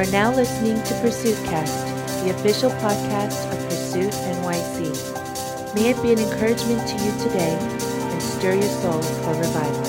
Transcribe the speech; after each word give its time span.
are 0.00 0.10
now 0.12 0.34
listening 0.34 0.82
to 0.82 0.94
Pursuit 1.02 1.36
Cast, 1.44 2.24
the 2.24 2.30
official 2.30 2.70
podcast 2.70 3.52
of 3.52 3.58
Pursuit 3.68 4.10
NYC. 4.10 5.74
May 5.74 5.90
it 5.90 6.02
be 6.02 6.14
an 6.14 6.18
encouragement 6.18 6.88
to 6.88 6.94
you 7.04 7.12
today 7.18 7.58
and 7.60 8.22
stir 8.22 8.54
your 8.54 8.62
soul 8.62 9.02
for 9.02 9.34
revival. 9.34 9.84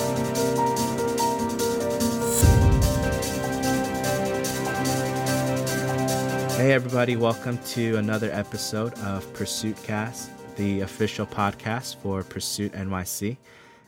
Hey, 6.57 6.73
everybody, 6.73 7.15
welcome 7.15 7.57
to 7.67 7.95
another 7.95 8.29
episode 8.33 8.93
of 9.05 9.33
Pursuit 9.33 9.81
Cast, 9.81 10.29
the 10.57 10.81
official 10.81 11.25
podcast 11.25 11.95
for 11.95 12.21
Pursuit 12.23 12.73
NYC. 12.73 13.37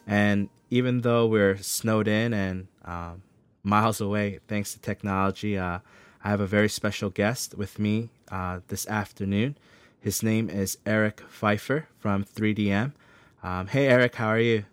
And 0.07 0.47
even 0.69 1.01
though 1.01 1.27
we're 1.27 1.57
snowed 1.57 2.07
in 2.07 2.33
and 2.33 2.67
um, 2.85 3.23
miles 3.61 3.99
away 3.99 4.39
thanks 4.47 4.71
to 4.71 4.79
technology, 4.79 5.57
uh, 5.57 5.79
I 6.23 6.29
have 6.29 6.39
a 6.39 6.47
very 6.47 6.69
special 6.69 7.09
guest 7.09 7.57
with 7.57 7.77
me 7.77 8.09
uh, 8.31 8.61
this 8.69 8.87
afternoon. 8.87 9.57
His 9.99 10.23
name 10.23 10.49
is 10.49 10.77
Eric 10.85 11.21
Pfeiffer 11.27 11.89
from 11.99 12.23
3DM. 12.23 12.93
Um, 13.43 13.67
hey, 13.67 13.87
Eric, 13.87 14.15
how 14.15 14.27
are 14.27 14.39
you? 14.39 14.63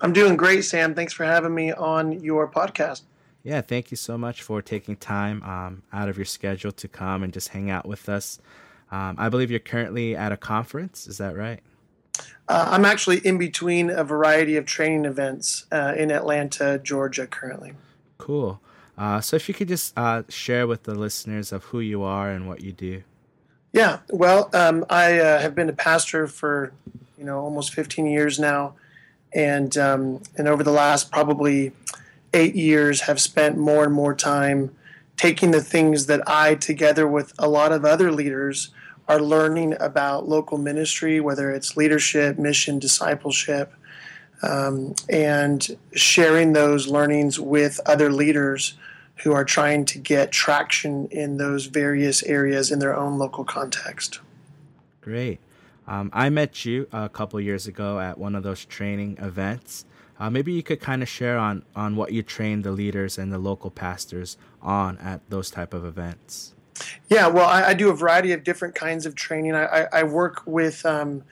I'm 0.00 0.12
doing 0.12 0.36
great, 0.36 0.64
Sam. 0.64 0.94
Thanks 0.94 1.12
for 1.12 1.24
having 1.24 1.52
me 1.52 1.72
on 1.72 2.12
your 2.20 2.48
podcast. 2.48 3.02
Yeah, 3.42 3.60
thank 3.60 3.90
you 3.90 3.96
so 3.96 4.16
much 4.16 4.42
for 4.42 4.62
taking 4.62 4.94
time 4.94 5.42
um, 5.42 5.82
out 5.92 6.08
of 6.08 6.16
your 6.16 6.24
schedule 6.24 6.72
to 6.72 6.86
come 6.86 7.24
and 7.24 7.32
just 7.32 7.48
hang 7.48 7.70
out 7.70 7.86
with 7.86 8.08
us. 8.08 8.38
Um, 8.92 9.16
I 9.18 9.28
believe 9.28 9.50
you're 9.50 9.60
currently 9.60 10.14
at 10.14 10.30
a 10.30 10.36
conference. 10.36 11.08
Is 11.08 11.18
that 11.18 11.36
right? 11.36 11.60
Uh, 12.48 12.68
I'm 12.70 12.84
actually 12.84 13.18
in 13.18 13.36
between 13.36 13.90
a 13.90 14.04
variety 14.04 14.56
of 14.56 14.64
training 14.64 15.06
events 15.06 15.66
uh, 15.72 15.94
in 15.96 16.12
Atlanta, 16.12 16.78
Georgia, 16.78 17.26
currently. 17.26 17.72
Cool. 18.18 18.60
Uh, 18.96 19.20
so, 19.20 19.36
if 19.36 19.48
you 19.48 19.54
could 19.54 19.68
just 19.68 19.96
uh, 19.96 20.22
share 20.28 20.66
with 20.66 20.84
the 20.84 20.94
listeners 20.94 21.52
of 21.52 21.64
who 21.64 21.80
you 21.80 22.02
are 22.02 22.30
and 22.30 22.46
what 22.48 22.60
you 22.60 22.72
do. 22.72 23.02
Yeah. 23.72 23.98
Well, 24.08 24.50
um, 24.52 24.84
I 24.88 25.18
uh, 25.18 25.40
have 25.40 25.54
been 25.54 25.68
a 25.68 25.72
pastor 25.72 26.28
for 26.28 26.72
you 27.18 27.24
know 27.24 27.40
almost 27.40 27.74
15 27.74 28.06
years 28.06 28.38
now, 28.38 28.74
and 29.32 29.76
um, 29.76 30.22
and 30.36 30.46
over 30.46 30.62
the 30.62 30.70
last 30.70 31.10
probably 31.10 31.72
eight 32.32 32.54
years 32.54 33.02
have 33.02 33.20
spent 33.20 33.56
more 33.56 33.84
and 33.84 33.92
more 33.92 34.14
time 34.14 34.74
taking 35.16 35.50
the 35.52 35.62
things 35.62 36.06
that 36.06 36.22
I, 36.28 36.54
together 36.54 37.06
with 37.06 37.32
a 37.38 37.48
lot 37.48 37.72
of 37.72 37.84
other 37.84 38.10
leaders, 38.10 38.70
are 39.08 39.20
learning 39.20 39.76
about 39.80 40.28
local 40.28 40.58
ministry, 40.58 41.20
whether 41.20 41.50
it's 41.50 41.76
leadership, 41.76 42.38
mission, 42.38 42.78
discipleship, 42.78 43.72
um, 44.42 44.94
and 45.08 45.76
sharing 45.94 46.52
those 46.52 46.88
learnings 46.88 47.38
with 47.40 47.80
other 47.86 48.12
leaders 48.12 48.74
who 49.22 49.32
are 49.32 49.44
trying 49.44 49.84
to 49.84 49.98
get 49.98 50.32
traction 50.32 51.06
in 51.06 51.36
those 51.36 51.66
various 51.66 52.22
areas 52.24 52.70
in 52.70 52.78
their 52.78 52.96
own 52.96 53.18
local 53.18 53.44
context. 53.44 54.20
Great. 55.00 55.38
Um, 55.86 56.10
I 56.12 56.30
met 56.30 56.64
you 56.64 56.88
a 56.92 57.08
couple 57.08 57.40
years 57.40 57.66
ago 57.66 58.00
at 58.00 58.18
one 58.18 58.34
of 58.34 58.42
those 58.42 58.64
training 58.64 59.18
events. 59.20 59.84
Uh, 60.18 60.30
maybe 60.30 60.52
you 60.52 60.62
could 60.62 60.80
kind 60.80 61.02
of 61.02 61.08
share 61.08 61.38
on 61.38 61.64
on 61.74 61.96
what 61.96 62.12
you 62.12 62.22
train 62.22 62.62
the 62.62 62.70
leaders 62.70 63.18
and 63.18 63.32
the 63.32 63.38
local 63.38 63.70
pastors 63.70 64.36
on 64.62 64.96
at 64.98 65.20
those 65.28 65.50
type 65.50 65.74
of 65.74 65.84
events. 65.84 66.54
Yeah, 67.08 67.26
well, 67.28 67.46
I, 67.46 67.68
I 67.68 67.74
do 67.74 67.90
a 67.90 67.94
variety 67.94 68.32
of 68.32 68.44
different 68.44 68.74
kinds 68.74 69.06
of 69.06 69.14
training. 69.14 69.54
I, 69.54 69.64
I, 69.64 69.88
I 69.92 70.02
work 70.04 70.42
with 70.46 70.84
um, 70.86 71.22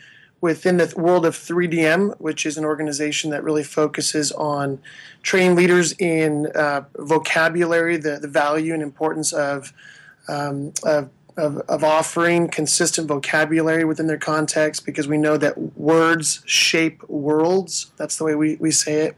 within 0.43 0.77
the 0.77 0.93
world 0.97 1.25
of 1.25 1.35
3DM, 1.35 2.21
which 2.21 2.45
is 2.45 2.59
an 2.59 2.65
organization 2.65 3.31
that 3.31 3.43
really 3.43 3.63
focuses 3.63 4.33
on 4.33 4.79
training 5.23 5.57
leaders 5.57 5.93
in 5.93 6.49
uh, 6.55 6.83
vocabulary, 6.99 7.97
the, 7.97 8.19
the 8.19 8.29
value 8.29 8.75
and 8.75 8.83
importance 8.83 9.33
of, 9.33 9.73
um, 10.29 10.75
of 10.85 11.09
of, 11.35 11.57
of 11.69 11.83
offering 11.83 12.47
consistent 12.47 13.09
vocabulary 13.09 13.87
within 13.87 14.07
their 14.07 14.19
context 14.19 14.85
because 14.85 15.09
we 15.09 15.17
know 15.17 15.39
that 15.39 15.57
words 15.79 16.43
shape 16.45 17.03
worlds. 17.09 17.91
That's 17.97 18.19
the 18.19 18.25
way 18.25 18.35
we, 18.35 18.57
we 18.57 18.71
say 18.71 19.01
it. 19.01 19.17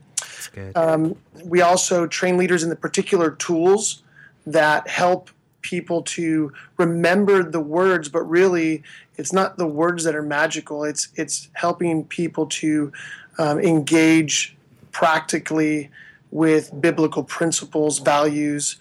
Um, 0.76 1.16
we 1.44 1.60
also 1.60 2.06
train 2.06 2.36
leaders 2.36 2.62
in 2.62 2.70
the 2.70 2.76
particular 2.76 3.32
tools 3.32 4.04
that 4.46 4.86
help 4.86 5.30
people 5.64 6.02
to 6.02 6.52
remember 6.76 7.42
the 7.42 7.60
words, 7.60 8.08
but 8.08 8.22
really 8.22 8.84
it's 9.16 9.32
not 9.32 9.56
the 9.56 9.66
words 9.66 10.04
that 10.04 10.14
are 10.14 10.22
magical. 10.22 10.84
It's 10.84 11.08
it's 11.16 11.48
helping 11.54 12.04
people 12.04 12.46
to 12.46 12.92
um, 13.38 13.58
engage 13.58 14.56
practically 14.92 15.90
with 16.30 16.80
biblical 16.80 17.24
principles, 17.24 17.98
values, 17.98 18.76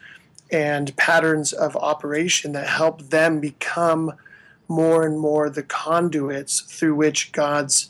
and 0.51 0.95
patterns 0.97 1.53
of 1.53 1.75
operation 1.77 2.51
that 2.51 2.67
help 2.67 3.01
them 3.09 3.39
become 3.39 4.13
more 4.67 5.05
and 5.05 5.19
more 5.19 5.50
the 5.50 5.63
conduits 5.63 6.61
through 6.61 6.95
which 6.95 7.31
God's 7.31 7.89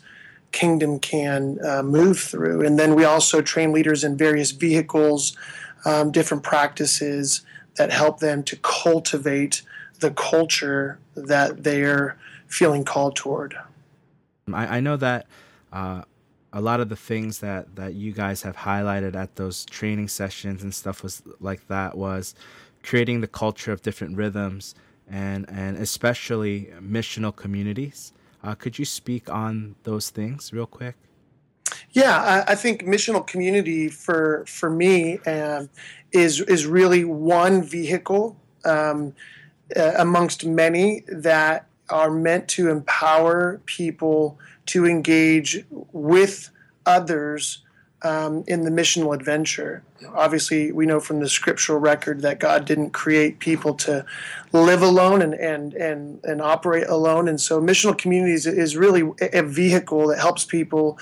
kingdom 0.52 0.98
can 1.00 1.58
uh, 1.66 1.82
move 1.82 2.20
through. 2.20 2.64
And 2.64 2.78
then 2.78 2.94
we 2.94 3.04
also 3.04 3.42
train 3.42 3.72
leaders 3.72 4.04
in 4.04 4.16
various 4.16 4.52
vehicles, 4.52 5.36
um, 5.84 6.12
different 6.12 6.42
practices 6.42 7.42
that 7.76 7.90
help 7.90 8.20
them 8.20 8.42
to 8.44 8.56
cultivate 8.56 9.62
the 10.00 10.10
culture 10.10 10.98
that 11.14 11.64
they're 11.64 12.16
feeling 12.46 12.84
called 12.84 13.16
toward. 13.16 13.56
I, 14.52 14.78
I 14.78 14.80
know 14.80 14.96
that 14.96 15.26
uh, 15.72 16.02
a 16.52 16.60
lot 16.60 16.80
of 16.80 16.88
the 16.88 16.96
things 16.96 17.40
that 17.40 17.74
that 17.76 17.94
you 17.94 18.12
guys 18.12 18.42
have 18.42 18.56
highlighted 18.56 19.14
at 19.14 19.36
those 19.36 19.64
training 19.64 20.08
sessions 20.08 20.62
and 20.62 20.74
stuff 20.74 21.02
was 21.02 21.22
like 21.40 21.66
that 21.68 21.96
was 21.96 22.34
creating 22.82 23.20
the 23.20 23.26
culture 23.26 23.72
of 23.72 23.82
different 23.82 24.16
rhythms 24.16 24.74
and 25.08 25.46
and 25.48 25.76
especially 25.76 26.70
missional 26.80 27.34
communities. 27.34 28.12
Uh, 28.42 28.54
could 28.54 28.78
you 28.78 28.84
speak 28.84 29.30
on 29.30 29.74
those 29.84 30.10
things 30.10 30.52
real 30.52 30.66
quick? 30.66 30.96
Yeah, 31.94 32.44
I, 32.48 32.52
I 32.52 32.56
think 32.56 32.84
missional 32.84 33.26
community 33.26 33.88
for 33.88 34.44
for 34.48 34.70
me 34.70 35.18
um, 35.20 35.70
is 36.12 36.40
is 36.42 36.66
really 36.66 37.04
one 37.04 37.62
vehicle 37.62 38.36
um, 38.64 39.14
uh, 39.76 39.92
amongst 39.98 40.46
many 40.46 41.04
that 41.08 41.68
are 41.90 42.10
meant 42.12 42.48
to 42.48 42.70
empower 42.70 43.62
people 43.66 44.38
to 44.68 44.86
engage 44.86 45.64
with 45.92 46.50
others 46.86 47.63
um, 48.04 48.44
in 48.46 48.62
the 48.62 48.70
missional 48.70 49.14
adventure. 49.14 49.82
Obviously, 50.14 50.70
we 50.70 50.84
know 50.86 51.00
from 51.00 51.20
the 51.20 51.28
scriptural 51.28 51.78
record 51.78 52.20
that 52.20 52.38
God 52.38 52.66
didn't 52.66 52.90
create 52.90 53.38
people 53.38 53.74
to 53.74 54.04
live 54.52 54.82
alone 54.82 55.22
and 55.22 55.34
and 55.34 55.74
and, 55.74 56.20
and 56.22 56.42
operate 56.42 56.86
alone, 56.86 57.26
and 57.26 57.40
so 57.40 57.60
missional 57.60 57.96
communities 57.96 58.46
is 58.46 58.76
really 58.76 59.10
a 59.20 59.42
vehicle 59.42 60.06
that 60.08 60.18
helps 60.18 60.44
people 60.44 60.98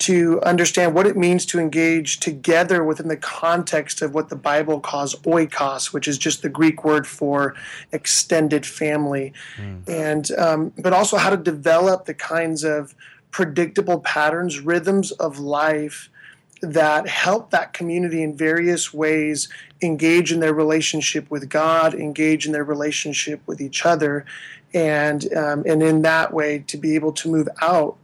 to 0.00 0.40
understand 0.42 0.94
what 0.94 1.06
it 1.06 1.14
means 1.14 1.44
to 1.44 1.60
engage 1.60 2.20
together 2.20 2.82
within 2.82 3.08
the 3.08 3.18
context 3.18 4.00
of 4.00 4.14
what 4.14 4.30
the 4.30 4.36
Bible 4.36 4.80
calls 4.80 5.14
oikos, 5.16 5.92
which 5.92 6.08
is 6.08 6.16
just 6.16 6.40
the 6.40 6.48
Greek 6.48 6.84
word 6.84 7.06
for 7.06 7.54
extended 7.92 8.64
family, 8.64 9.32
mm. 9.56 9.88
and 9.88 10.32
um, 10.32 10.72
but 10.78 10.92
also 10.92 11.16
how 11.16 11.30
to 11.30 11.36
develop 11.36 12.06
the 12.06 12.14
kinds 12.14 12.64
of 12.64 12.94
predictable 13.30 14.00
patterns, 14.00 14.58
rhythms 14.58 15.12
of 15.12 15.38
life 15.38 16.10
that 16.60 17.08
help 17.08 17.50
that 17.50 17.72
community 17.72 18.22
in 18.22 18.36
various 18.36 18.92
ways 18.92 19.48
engage 19.82 20.30
in 20.32 20.40
their 20.40 20.52
relationship 20.52 21.30
with 21.30 21.48
God, 21.48 21.94
engage 21.94 22.46
in 22.46 22.52
their 22.52 22.64
relationship 22.64 23.40
with 23.46 23.60
each 23.60 23.86
other, 23.86 24.26
and 24.74 25.32
um, 25.34 25.64
and 25.66 25.82
in 25.82 26.02
that 26.02 26.32
way 26.32 26.58
to 26.66 26.76
be 26.76 26.94
able 26.94 27.12
to 27.12 27.30
move 27.30 27.48
out 27.62 27.96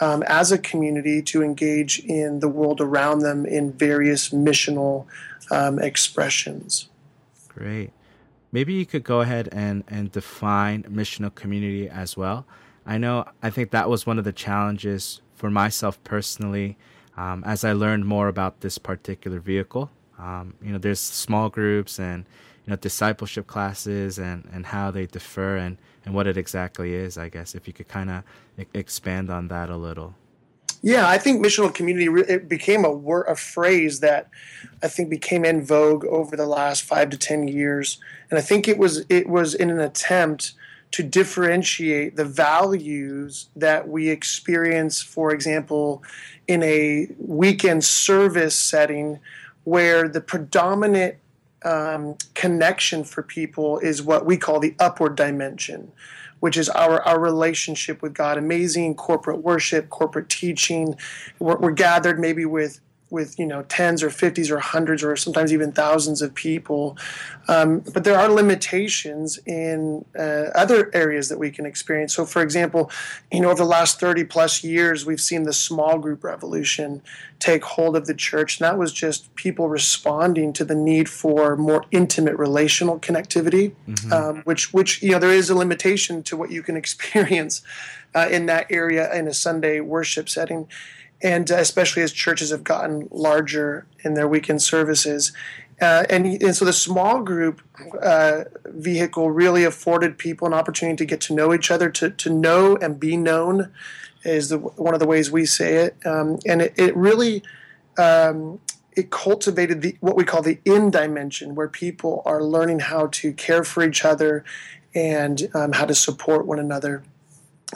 um, 0.00 0.22
as 0.24 0.52
a 0.52 0.58
community 0.58 1.22
to 1.22 1.42
engage 1.42 1.98
in 2.00 2.40
the 2.40 2.48
world 2.48 2.80
around 2.80 3.20
them 3.20 3.46
in 3.46 3.72
various 3.72 4.30
missional 4.30 5.06
um, 5.50 5.78
expressions. 5.78 6.88
Great. 7.48 7.92
Maybe 8.52 8.74
you 8.74 8.86
could 8.86 9.04
go 9.04 9.20
ahead 9.20 9.48
and, 9.52 9.84
and 9.88 10.12
define 10.12 10.84
missional 10.84 11.34
community 11.34 11.88
as 11.88 12.16
well. 12.16 12.46
I 12.86 12.98
know, 12.98 13.26
I 13.42 13.50
think 13.50 13.70
that 13.70 13.90
was 13.90 14.06
one 14.06 14.18
of 14.18 14.24
the 14.24 14.32
challenges 14.32 15.20
for 15.34 15.50
myself 15.50 16.02
personally 16.04 16.78
um, 17.16 17.42
as 17.44 17.64
I 17.64 17.72
learned 17.72 18.06
more 18.06 18.28
about 18.28 18.60
this 18.60 18.78
particular 18.78 19.40
vehicle. 19.40 19.90
Um, 20.18 20.54
you 20.62 20.72
know, 20.72 20.78
there's 20.78 21.00
small 21.00 21.48
groups 21.48 21.98
and 21.98 22.24
you 22.64 22.70
know 22.70 22.76
discipleship 22.76 23.46
classes 23.46 24.18
and, 24.18 24.48
and 24.52 24.66
how 24.66 24.90
they 24.90 25.06
differ 25.06 25.56
and, 25.56 25.78
and 26.04 26.14
what 26.14 26.26
it 26.26 26.36
exactly 26.36 26.94
is. 26.94 27.18
I 27.18 27.28
guess 27.28 27.54
if 27.54 27.66
you 27.66 27.72
could 27.72 27.88
kind 27.88 28.10
of 28.10 28.22
e- 28.58 28.64
expand 28.74 29.30
on 29.30 29.48
that 29.48 29.70
a 29.70 29.76
little. 29.76 30.14
Yeah, 30.82 31.08
I 31.08 31.18
think 31.18 31.44
missional 31.44 31.74
community 31.74 32.06
it 32.32 32.48
became 32.48 32.84
a 32.84 32.92
word, 32.92 33.26
a 33.28 33.34
phrase 33.34 34.00
that 34.00 34.28
I 34.82 34.88
think 34.88 35.10
became 35.10 35.44
in 35.44 35.64
vogue 35.64 36.04
over 36.04 36.36
the 36.36 36.46
last 36.46 36.82
five 36.82 37.10
to 37.10 37.18
ten 37.18 37.48
years, 37.48 37.98
and 38.30 38.38
I 38.38 38.42
think 38.42 38.68
it 38.68 38.78
was 38.78 39.04
it 39.08 39.28
was 39.28 39.54
in 39.54 39.70
an 39.70 39.80
attempt 39.80 40.52
to 40.92 41.02
differentiate 41.02 42.16
the 42.16 42.24
values 42.24 43.48
that 43.56 43.88
we 43.88 44.08
experience, 44.08 45.02
for 45.02 45.32
example, 45.32 46.02
in 46.48 46.62
a 46.62 47.08
weekend 47.18 47.84
service 47.84 48.56
setting 48.56 49.18
where 49.64 50.08
the 50.08 50.20
predominant 50.20 51.16
um, 51.64 52.16
connection 52.34 53.02
for 53.02 53.22
people 53.22 53.78
is 53.80 54.02
what 54.02 54.24
we 54.24 54.36
call 54.36 54.60
the 54.60 54.74
upward 54.78 55.16
dimension, 55.16 55.90
which 56.40 56.56
is 56.56 56.68
our, 56.68 57.02
our 57.02 57.18
relationship 57.18 58.00
with 58.00 58.14
God. 58.14 58.38
Amazing 58.38 58.94
corporate 58.94 59.42
worship, 59.42 59.90
corporate 59.90 60.28
teaching. 60.28 60.96
We're, 61.40 61.56
we're 61.56 61.72
gathered 61.72 62.20
maybe 62.20 62.44
with 62.44 62.80
with 63.10 63.38
you 63.38 63.46
know 63.46 63.62
tens 63.62 64.02
or 64.02 64.10
fifties 64.10 64.50
or 64.50 64.58
hundreds 64.58 65.02
or 65.04 65.16
sometimes 65.16 65.52
even 65.52 65.72
thousands 65.72 66.22
of 66.22 66.34
people. 66.34 66.96
Um, 67.48 67.80
but 67.94 68.04
there 68.04 68.18
are 68.18 68.28
limitations 68.28 69.38
in 69.46 70.04
uh, 70.18 70.50
other 70.54 70.90
areas 70.94 71.28
that 71.28 71.38
we 71.38 71.50
can 71.50 71.66
experience. 71.66 72.14
So 72.14 72.24
for 72.24 72.42
example 72.42 72.90
you 73.32 73.40
know 73.40 73.50
over 73.50 73.62
the 73.62 73.68
last 73.68 74.00
30 74.00 74.24
plus 74.24 74.64
years 74.64 75.06
we've 75.06 75.20
seen 75.20 75.44
the 75.44 75.52
small 75.52 75.98
group 75.98 76.24
revolution 76.24 77.02
take 77.38 77.64
hold 77.64 77.96
of 77.96 78.06
the 78.06 78.14
church. 78.14 78.58
And 78.58 78.64
that 78.64 78.78
was 78.78 78.92
just 78.92 79.34
people 79.34 79.68
responding 79.68 80.52
to 80.54 80.64
the 80.64 80.74
need 80.74 81.08
for 81.08 81.56
more 81.56 81.84
intimate 81.90 82.36
relational 82.36 82.98
connectivity 82.98 83.74
mm-hmm. 83.88 84.12
um, 84.12 84.42
which 84.44 84.72
which 84.72 85.02
you 85.02 85.12
know 85.12 85.18
there 85.18 85.30
is 85.30 85.50
a 85.50 85.54
limitation 85.54 86.22
to 86.24 86.36
what 86.36 86.50
you 86.50 86.62
can 86.62 86.76
experience 86.82 87.62
uh, 88.14 88.28
in 88.30 88.46
that 88.46 88.66
area 88.70 89.12
in 89.14 89.26
a 89.26 89.34
sunday 89.34 89.80
worship 89.80 90.28
setting 90.28 90.68
and 91.22 91.50
uh, 91.50 91.56
especially 91.56 92.02
as 92.02 92.12
churches 92.12 92.50
have 92.50 92.64
gotten 92.64 93.08
larger 93.10 93.86
in 94.04 94.14
their 94.14 94.28
weekend 94.28 94.62
services. 94.62 95.32
Uh, 95.80 96.04
and, 96.08 96.26
and 96.42 96.56
so 96.56 96.64
the 96.64 96.72
small 96.72 97.22
group 97.22 97.60
uh, 98.02 98.44
vehicle 98.66 99.30
really 99.30 99.64
afforded 99.64 100.16
people 100.16 100.46
an 100.46 100.54
opportunity 100.54 100.96
to 100.96 101.04
get 101.04 101.20
to 101.20 101.34
know 101.34 101.52
each 101.52 101.70
other, 101.70 101.90
to, 101.90 102.10
to 102.10 102.30
know 102.30 102.76
and 102.76 102.98
be 102.98 103.16
known, 103.16 103.70
is 104.24 104.48
the, 104.48 104.58
one 104.58 104.94
of 104.94 105.00
the 105.00 105.06
ways 105.06 105.30
we 105.30 105.44
say 105.44 105.74
it. 105.76 105.96
Um, 106.06 106.38
and 106.46 106.62
it, 106.62 106.74
it 106.76 106.96
really 106.96 107.42
um, 107.98 108.60
it 108.92 109.10
cultivated 109.10 109.82
the 109.82 109.96
what 110.00 110.16
we 110.16 110.24
call 110.24 110.42
the 110.42 110.58
in 110.64 110.90
dimension, 110.90 111.54
where 111.54 111.68
people 111.68 112.22
are 112.24 112.42
learning 112.42 112.80
how 112.80 113.08
to 113.08 113.32
care 113.32 113.62
for 113.62 113.84
each 113.84 114.04
other 114.04 114.44
and 114.94 115.48
um, 115.54 115.72
how 115.72 115.84
to 115.84 115.94
support 115.94 116.46
one 116.46 116.58
another. 116.58 117.02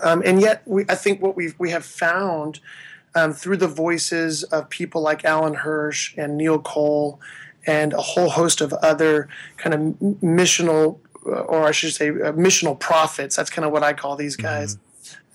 Um, 0.03 0.23
and 0.25 0.41
yet, 0.41 0.63
we, 0.67 0.85
I 0.89 0.95
think 0.95 1.21
what 1.21 1.37
we 1.37 1.53
we 1.59 1.71
have 1.71 1.85
found 1.85 2.61
um, 3.15 3.33
through 3.33 3.57
the 3.57 3.69
voices 3.69 4.43
of 4.45 4.71
people 4.71 5.01
like 5.03 5.25
Alan 5.25 5.55
Hirsch 5.55 6.15
and 6.17 6.37
Neil 6.37 6.59
Cole 6.59 7.21
and 7.67 7.93
a 7.93 8.01
whole 8.01 8.31
host 8.31 8.61
of 8.61 8.73
other 8.75 9.29
kind 9.57 9.75
of 9.75 9.81
missional, 10.23 10.99
uh, 11.27 11.41
or 11.41 11.65
I 11.65 11.73
should 11.73 11.93
say, 11.93 12.09
uh, 12.09 12.33
missional 12.33 12.79
prophets. 12.79 13.37
That's 13.37 13.51
kind 13.51 13.65
of 13.67 13.73
what 13.73 13.83
I 13.83 13.93
call 13.93 14.17
these 14.17 14.37
mm-hmm. 14.37 14.47
guys. 14.47 14.77
Mm-hmm. 14.77 14.87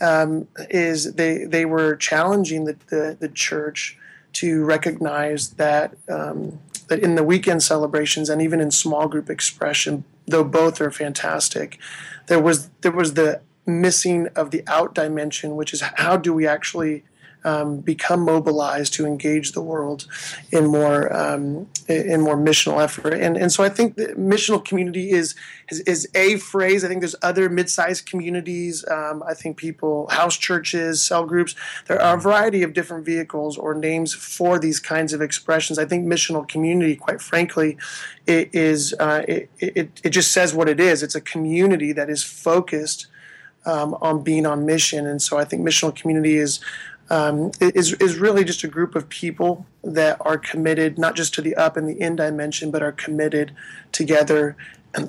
Um, 0.01 0.48
is 0.69 1.13
they 1.13 1.45
they 1.45 1.63
were 1.63 1.95
challenging 1.95 2.66
the, 2.66 2.75
the, 2.88 3.18
the 3.18 3.30
church 3.30 3.98
to 4.33 4.63
recognize 4.66 5.51
that 5.51 5.95
um, 6.10 6.60
that 6.88 7.00
in 7.00 7.16
the 7.16 7.24
weekend 7.24 7.63
celebrations 7.63 8.30
and 8.30 8.42
even 8.42 8.60
in 8.60 8.71
small 8.71 9.07
group 9.07 9.30
expression, 9.30 10.04
though 10.28 10.44
both 10.44 10.81
are 10.81 10.92
fantastic, 10.92 11.80
there 12.28 12.42
was 12.42 12.69
there 12.81 12.92
was 12.92 13.13
the 13.13 13.42
missing 13.66 14.28
of 14.36 14.51
the 14.51 14.63
out 14.68 14.94
dimension, 14.94 15.56
which 15.56 15.74
is 15.74 15.81
how 15.95 16.18
do 16.18 16.33
we 16.33 16.45
actually 16.45 17.04
um, 17.45 17.80
become 17.80 18.21
mobilized 18.21 18.94
to 18.95 19.06
engage 19.06 19.51
the 19.51 19.62
world 19.62 20.07
in 20.51 20.65
more 20.65 21.15
um, 21.15 21.68
in 21.88 22.21
more 22.21 22.36
missional 22.36 22.83
effort. 22.83 23.13
And 23.13 23.38
and 23.38 23.51
so 23.51 23.63
I 23.63 23.69
think 23.69 23.95
the 23.95 24.07
missional 24.18 24.65
community 24.65 25.12
is, 25.12 25.36
is, 25.69 25.80
is 25.81 26.09
a 26.15 26.38
phrase. 26.38 26.83
I 26.83 26.88
think 26.88 27.01
there's 27.01 27.15
other 27.21 27.47
mid-sized 27.47 28.09
communities. 28.09 28.83
Um, 28.89 29.24
I 29.24 29.36
think 29.36 29.57
people 29.57 30.07
house 30.07 30.38
churches, 30.38 31.03
cell 31.03 31.25
groups. 31.25 31.56
There 31.86 32.01
are 32.01 32.18
a 32.18 32.19
variety 32.19 32.63
of 32.63 32.74
different 32.74 33.06
vehicles 33.06 33.57
or 33.57 33.75
names 33.75 34.13
for 34.13 34.57
these 34.57 34.80
kinds 34.80 35.13
of 35.13 35.21
expressions. 35.21 35.77
I 35.77 35.86
think 35.86 36.07
missional 36.07 36.47
community, 36.47 36.95
quite 36.95 37.21
frankly, 37.21 37.77
it 38.25 38.50
is 38.53 38.95
uh, 39.00 39.24
it, 39.27 39.50
it 39.59 40.01
it 40.03 40.09
just 40.09 40.31
says 40.31 40.56
what 40.56 40.68
it 40.68 40.80
is. 40.80 41.03
It's 41.03 41.15
a 41.15 41.21
community 41.21 41.94
that 41.94 42.09
is 42.09 42.24
focused. 42.24 43.07
Um, 43.68 43.95
on 44.00 44.21
being 44.21 44.45
on 44.45 44.63
mission. 44.63 45.07
And 45.07 45.19
so 45.19 45.39
I 45.39 45.44
think 45.44 45.68
missional 45.68 45.95
community 45.95 46.38
is 46.38 46.59
um, 47.10 47.52
is, 47.60 47.94
is 47.94 48.18
really 48.18 48.44
just 48.44 48.63
a 48.63 48.68
group 48.68 48.96
of 48.96 49.07
people 49.10 49.66
that 49.84 50.18
are 50.22 50.38
committed 50.38 50.98
not 50.98 51.16
just 51.16 51.34
to 51.36 51.42
the 51.42 51.56
up 51.56 51.78
and 51.78 51.88
the 51.88 52.00
in 52.00 52.16
dimension, 52.16 52.72
but 52.72 52.81
are 52.81 52.92
committed 52.92 53.56
together 53.92 54.56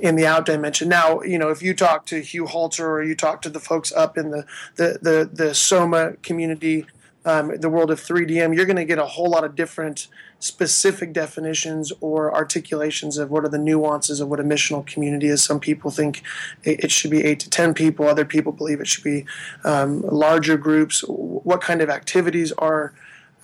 in 0.01 0.17
the 0.17 0.27
out 0.27 0.47
dimension. 0.47 0.89
Now, 0.89 1.23
you 1.23 1.39
know, 1.39 1.49
if 1.49 1.63
you 1.63 1.75
talk 1.75 2.07
to 2.07 2.21
Hugh 2.21 2.47
Halter 2.47 2.91
or 2.91 3.03
you 3.03 3.15
talk 3.15 3.41
to 3.43 3.49
the 3.49 3.61
folks 3.61 3.93
up 3.93 4.19
in 4.19 4.31
the 4.31 4.45
the 4.77 4.99
the, 5.01 5.31
the 5.33 5.55
Soma 5.55 6.15
community, 6.23 6.87
um, 7.25 7.57
the 7.57 7.71
world 7.71 7.91
of 7.91 8.01
3DM, 8.01 8.55
you're 8.55 8.67
going 8.67 8.77
to 8.77 8.85
get 8.85 8.99
a 8.99 9.07
whole 9.07 9.31
lot 9.31 9.45
of 9.45 9.55
different 9.55 10.09
specific 10.39 11.13
definitions 11.13 11.93
or 12.01 12.35
articulations 12.35 13.17
of 13.19 13.31
what 13.31 13.45
are 13.45 13.49
the 13.49 13.59
nuances 13.59 14.21
of 14.21 14.29
what 14.29 14.39
a 14.39 14.45
missional 14.45 14.87
community 14.87 15.29
is. 15.29 15.43
Some 15.43 15.61
people 15.61 15.91
think 15.91 16.23
it 16.63 16.91
should 16.91 17.11
be 17.11 17.25
eight 17.25 17.41
to 17.41 17.51
10 17.51 17.75
people, 17.75 18.07
other 18.07 18.25
people 18.25 18.53
believe 18.53 18.81
it 18.81 18.87
should 18.87 19.05
be 19.05 19.25
um, 19.65 20.03
larger 20.03 20.57
groups. 20.57 21.01
What 21.07 21.61
kind 21.61 21.81
of 21.81 21.89
activities 21.89 22.53
are 22.53 22.95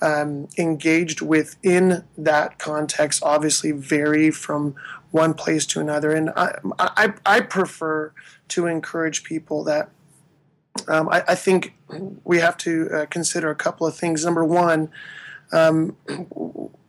um, 0.01 0.49
engaged 0.57 1.21
within 1.21 2.03
that 2.17 2.59
context 2.59 3.23
obviously 3.23 3.71
vary 3.71 4.31
from 4.31 4.75
one 5.11 5.33
place 5.33 5.65
to 5.67 5.79
another. 5.79 6.11
And 6.11 6.29
I, 6.31 6.55
I, 6.77 7.13
I 7.25 7.39
prefer 7.39 8.11
to 8.49 8.67
encourage 8.67 9.23
people 9.23 9.63
that 9.63 9.89
um, 10.87 11.07
I, 11.09 11.23
I, 11.29 11.35
think 11.35 11.75
we 12.23 12.39
have 12.39 12.57
to 12.57 12.89
uh, 12.89 13.05
consider 13.05 13.51
a 13.51 13.55
couple 13.55 13.85
of 13.85 13.95
things. 13.95 14.25
Number 14.25 14.43
one, 14.43 14.89
um, 15.51 15.95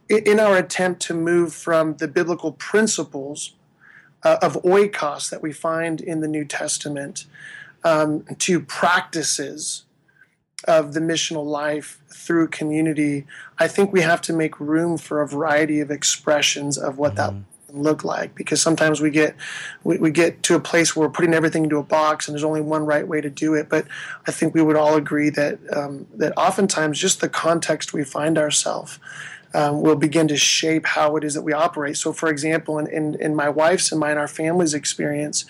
in 0.09 0.39
our 0.41 0.57
attempt 0.57 1.01
to 1.03 1.15
move 1.15 1.55
from 1.55 1.97
the 1.97 2.09
biblical 2.09 2.53
principles 2.53 3.55
uh, 4.23 4.39
of 4.43 4.55
oikos 4.63 5.31
that 5.31 5.43
we 5.43 5.53
find 5.53 6.01
in 6.01 6.21
the 6.21 6.29
New 6.29 6.45
Testament 6.45 7.27
um, 7.85 8.25
to 8.39 8.61
practices 8.61 9.85
of 10.67 10.95
the 10.95 11.01
missional 11.01 11.45
life 11.45 12.01
through 12.09 12.49
community, 12.49 13.27
I 13.59 13.69
think 13.69 13.93
we 13.93 14.01
have 14.01 14.23
to 14.23 14.33
make 14.33 14.59
room 14.59 14.97
for 14.97 15.21
a 15.21 15.29
variety 15.29 15.81
of 15.81 15.91
expressions 15.91 16.79
of 16.79 16.97
what 16.97 17.15
mm-hmm. 17.15 17.39
that 17.39 17.45
look 17.75 18.05
like 18.05 18.35
because 18.37 18.63
sometimes 18.63 19.01
we 19.01 19.11
get 19.11 19.35
we, 19.83 19.99
we 19.99 20.11
get 20.11 20.45
to 20.45 20.55
a 20.55 20.61
place 20.61 20.95
where 20.95 21.09
we're 21.09 21.13
putting 21.13 21.35
everything 21.35 21.65
into 21.65 21.77
a 21.77 21.83
box 21.83 22.29
and 22.29 22.35
there's 22.35 22.45
only 22.45 22.61
one 22.61 22.87
right 22.87 23.09
way 23.09 23.21
to 23.21 23.29
do 23.29 23.55
it 23.55 23.69
but 23.69 23.85
i 24.29 24.31
think 24.31 24.55
we 24.55 24.63
would 24.63 24.77
all 24.77 24.95
agree 24.95 25.29
that 25.29 25.59
um, 25.77 26.07
that 26.15 26.33
oftentimes 26.37 27.01
just 27.01 27.21
the 27.21 27.29
context 27.29 27.93
we 27.93 28.05
find 28.05 28.39
ourselves 28.39 29.01
um, 29.55 29.81
will 29.81 29.97
begin 29.97 30.27
to 30.29 30.37
shape 30.37 30.85
how 30.85 31.17
it 31.17 31.25
is 31.25 31.35
that 31.35 31.43
we 31.43 31.53
operate. 31.53 31.97
So, 31.97 32.13
for 32.13 32.29
example, 32.29 32.79
in, 32.79 32.89
in, 32.89 33.15
in 33.21 33.37
my 33.37 33.49
wife's 33.49 33.93
and 33.93 34.01
mine, 34.01 34.19
our 34.19 34.27
family's 34.27 34.75
experience, 34.75 35.45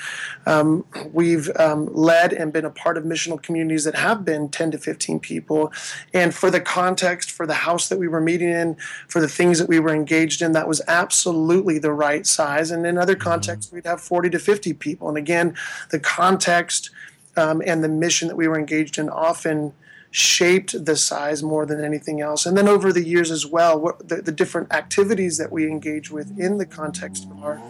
um, 0.45 0.85
we've 1.13 1.51
um, 1.57 1.93
led 1.93 2.33
and 2.35 2.53
been 2.53 2.67
a 2.67 2.71
part 2.71 2.99
of 2.99 3.05
missional 3.05 3.43
communities 3.43 3.85
that 3.85 3.95
have 3.95 4.25
been 4.25 4.51
10 4.51 4.73
to 4.73 4.79
15 4.79 5.21
people. 5.21 5.73
And 6.13 6.35
for 6.35 6.51
the 6.51 6.61
context, 6.61 7.31
for 7.31 7.47
the 7.47 7.55
house 7.55 7.89
that 7.89 7.99
we 7.99 8.07
were 8.07 8.21
meeting 8.21 8.51
in, 8.51 8.77
for 9.09 9.21
the 9.21 9.29
things 9.29 9.59
that 9.59 9.69
we 9.69 9.81
were 9.81 9.95
engaged 9.95 10.43
in, 10.43 10.53
that 10.53 10.69
was 10.69 10.83
absolutely 10.87 11.79
the 11.79 11.93
right 11.93 12.27
size. 12.27 12.71
And 12.71 12.87
in 12.87 12.99
other 12.99 13.17
contexts, 13.17 13.73
we'd 13.73 13.87
have 13.87 14.03
40 14.03 14.29
to 14.31 14.39
50 14.39 14.75
people. 14.75 15.09
And 15.09 15.17
again, 15.17 15.57
the 15.91 15.99
context 15.99 16.91
um, 17.37 17.63
and 17.67 17.83
the 17.83 17.89
mission 17.89 18.29
that 18.29 18.37
we 18.37 18.49
were 18.49 18.59
engaged 18.59 18.99
in 18.99 19.09
often 19.09 19.73
shaped 20.15 20.85
the 20.85 20.95
size 20.95 21.43
more 21.43 21.67
than 21.67 21.83
anything 21.83 22.21
else. 22.21 22.47
And 22.47 22.57
then 22.57 22.69
over 22.69 22.93
the 22.93 23.03
years 23.03 23.33
as 23.33 23.45
well, 23.45 23.81
what 23.81 24.09
the, 24.09 24.23
the 24.23 24.31
different 24.31 24.73
activities 24.73 25.39
that 25.39 25.51
we 25.51 25.67
engage 25.67 26.09
with 26.09 26.39
in 26.39 26.59
the 26.59 26.67
context 26.67 27.25
of 27.25 27.43
our 27.43 27.61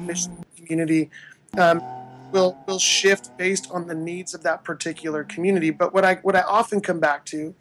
mission 0.00 0.42
community 0.56 1.10
um, 1.58 1.82
will 2.32 2.56
will 2.66 2.78
shift 2.78 3.36
based 3.36 3.70
on 3.70 3.86
the 3.86 3.94
needs 3.94 4.32
of 4.32 4.42
that 4.44 4.64
particular 4.64 5.24
community. 5.24 5.68
But 5.68 5.92
what 5.92 6.06
I 6.06 6.14
what 6.16 6.34
I 6.34 6.40
often 6.40 6.80
come 6.80 7.00
back 7.00 7.26
to 7.26 7.54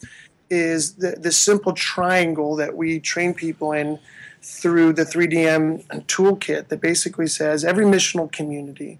is 0.49 0.93
the, 0.93 1.17
the 1.19 1.33
simple 1.33 1.73
triangle 1.73 2.55
that 2.55 2.77
we 2.77 3.01
train 3.01 3.33
people 3.33 3.73
in 3.73 3.99
through 4.41 4.93
the 4.93 5.03
3DM 5.03 5.85
toolkit 6.05 6.69
that 6.69 6.79
basically 6.79 7.27
says 7.27 7.65
every 7.65 7.83
missional 7.83 8.31
community 8.31 8.99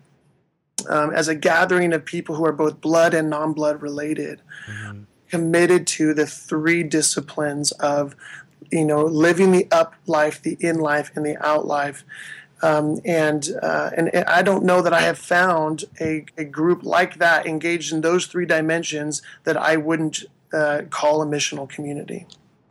um, 0.90 1.12
as 1.12 1.28
a 1.28 1.36
gathering 1.36 1.94
of 1.94 2.06
people 2.06 2.36
who 2.36 2.46
are 2.46 2.54
both 2.54 2.82
blood 2.82 3.14
and 3.14 3.30
non 3.30 3.54
blood 3.54 3.82
related, 3.82 4.42
mm-hmm. 4.70 5.02
committed 5.30 5.88
to 5.88 6.14
the 6.14 6.28
three 6.28 6.84
disciplines 6.84 7.72
of 7.74 8.16
you 8.72 8.86
know 8.86 9.04
living 9.04 9.52
the 9.52 9.68
up 9.72 9.96
life, 10.06 10.42
the 10.42 10.58
in 10.60 10.80
life, 10.80 11.12
and 11.16 11.26
the 11.26 11.38
out 11.46 11.66
life. 11.66 12.04
Um, 12.64 13.00
and, 13.06 13.50
uh, 13.62 13.92
and, 13.96 14.14
and 14.16 14.26
I 14.26 14.42
don't 14.42 14.64
know 14.64 14.82
that 14.82 14.92
I 14.92 15.02
have 15.02 15.20
found 15.20 15.86
a, 16.02 16.26
a 16.40 16.44
group 16.44 16.82
like 16.82 17.20
that 17.20 17.46
engaged 17.46 17.94
in 17.94 18.02
those 18.02 18.26
three 18.26 18.48
dimensions 18.48 19.22
that 19.44 19.56
I 19.56 19.78
wouldn't 19.78 20.24
uh, 20.52 20.82
call 20.90 21.22
a 21.22 21.26
missional 21.28 21.70
community. 21.70 22.26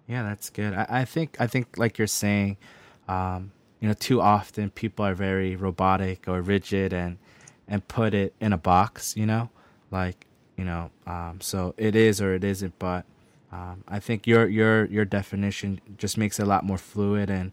Yeah, 0.09 0.25
that's 0.25 0.51
good. 0.51 0.75
I, 0.75 0.87
I 0.89 1.05
think 1.05 1.37
I 1.41 1.47
think 1.47 1.79
like 1.79 1.99
you're 1.99 2.07
saying, 2.07 2.57
um, 3.07 3.53
you 3.81 3.89
know, 3.89 3.95
too 3.95 4.21
often 4.21 4.71
people 4.71 5.05
are 5.05 5.15
very 5.15 5.57
robotic 5.57 6.27
or 6.27 6.41
rigid 6.41 6.93
and 6.93 7.19
and 7.69 7.87
put 7.89 8.15
it 8.15 8.35
in 8.41 8.53
a 8.53 8.59
box, 8.59 9.17
you 9.17 9.27
know, 9.27 9.51
like 9.91 10.27
you 10.57 10.65
know. 10.65 10.91
Um, 11.07 11.41
so 11.41 11.75
it 11.77 11.95
is 11.95 12.21
or 12.21 12.35
it 12.35 12.45
isn't, 12.45 12.79
but 12.79 13.05
um, 13.53 13.85
I 13.89 14.01
think 14.01 14.27
your 14.27 14.47
your 14.47 14.87
your 14.87 15.05
definition 15.05 15.81
just 15.97 16.19
makes 16.19 16.39
it 16.39 16.43
a 16.43 16.47
lot 16.47 16.65
more 16.65 16.79
fluid 16.79 17.31
and 17.31 17.53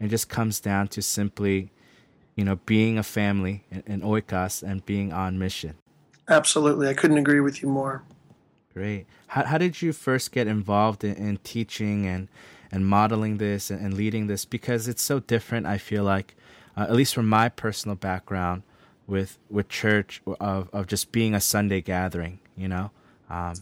it 0.00 0.08
just 0.08 0.28
comes 0.28 0.58
down 0.60 0.88
to 0.88 1.02
simply, 1.02 1.70
you 2.34 2.44
know, 2.44 2.56
being 2.66 2.98
a 2.98 3.02
family 3.02 3.64
in, 3.70 3.82
in 3.86 4.00
oikos 4.00 4.62
and 4.62 4.84
being 4.84 5.12
on 5.12 5.38
mission. 5.38 5.76
Absolutely, 6.28 6.88
I 6.88 6.94
couldn't 6.94 7.18
agree 7.18 7.40
with 7.40 7.62
you 7.62 7.68
more. 7.68 8.02
Great. 8.72 9.06
How 9.28 9.44
how 9.44 9.58
did 9.58 9.82
you 9.82 9.92
first 9.92 10.32
get 10.32 10.46
involved 10.46 11.04
in, 11.04 11.14
in 11.14 11.36
teaching 11.38 12.06
and 12.06 12.28
and 12.70 12.86
modeling 12.86 13.36
this 13.36 13.70
and, 13.70 13.84
and, 13.84 13.94
leading 13.94 14.26
this? 14.28 14.44
Because 14.44 14.88
it's 14.88 15.02
so 15.02 15.20
different. 15.20 15.66
I 15.66 15.76
feel 15.76 16.04
like, 16.04 16.34
uh, 16.76 16.82
at 16.82 16.92
least 16.92 17.14
from 17.14 17.28
my 17.28 17.50
personal 17.50 17.96
background, 17.96 18.62
with 19.06 19.38
with 19.50 19.68
church 19.68 20.22
of 20.40 20.68
of 20.72 20.86
just 20.86 21.12
being 21.12 21.34
a 21.34 21.40
Sunday 21.40 21.80
gathering. 21.80 22.40
You 22.56 22.68
know. 22.68 22.90
Um, 23.30 23.54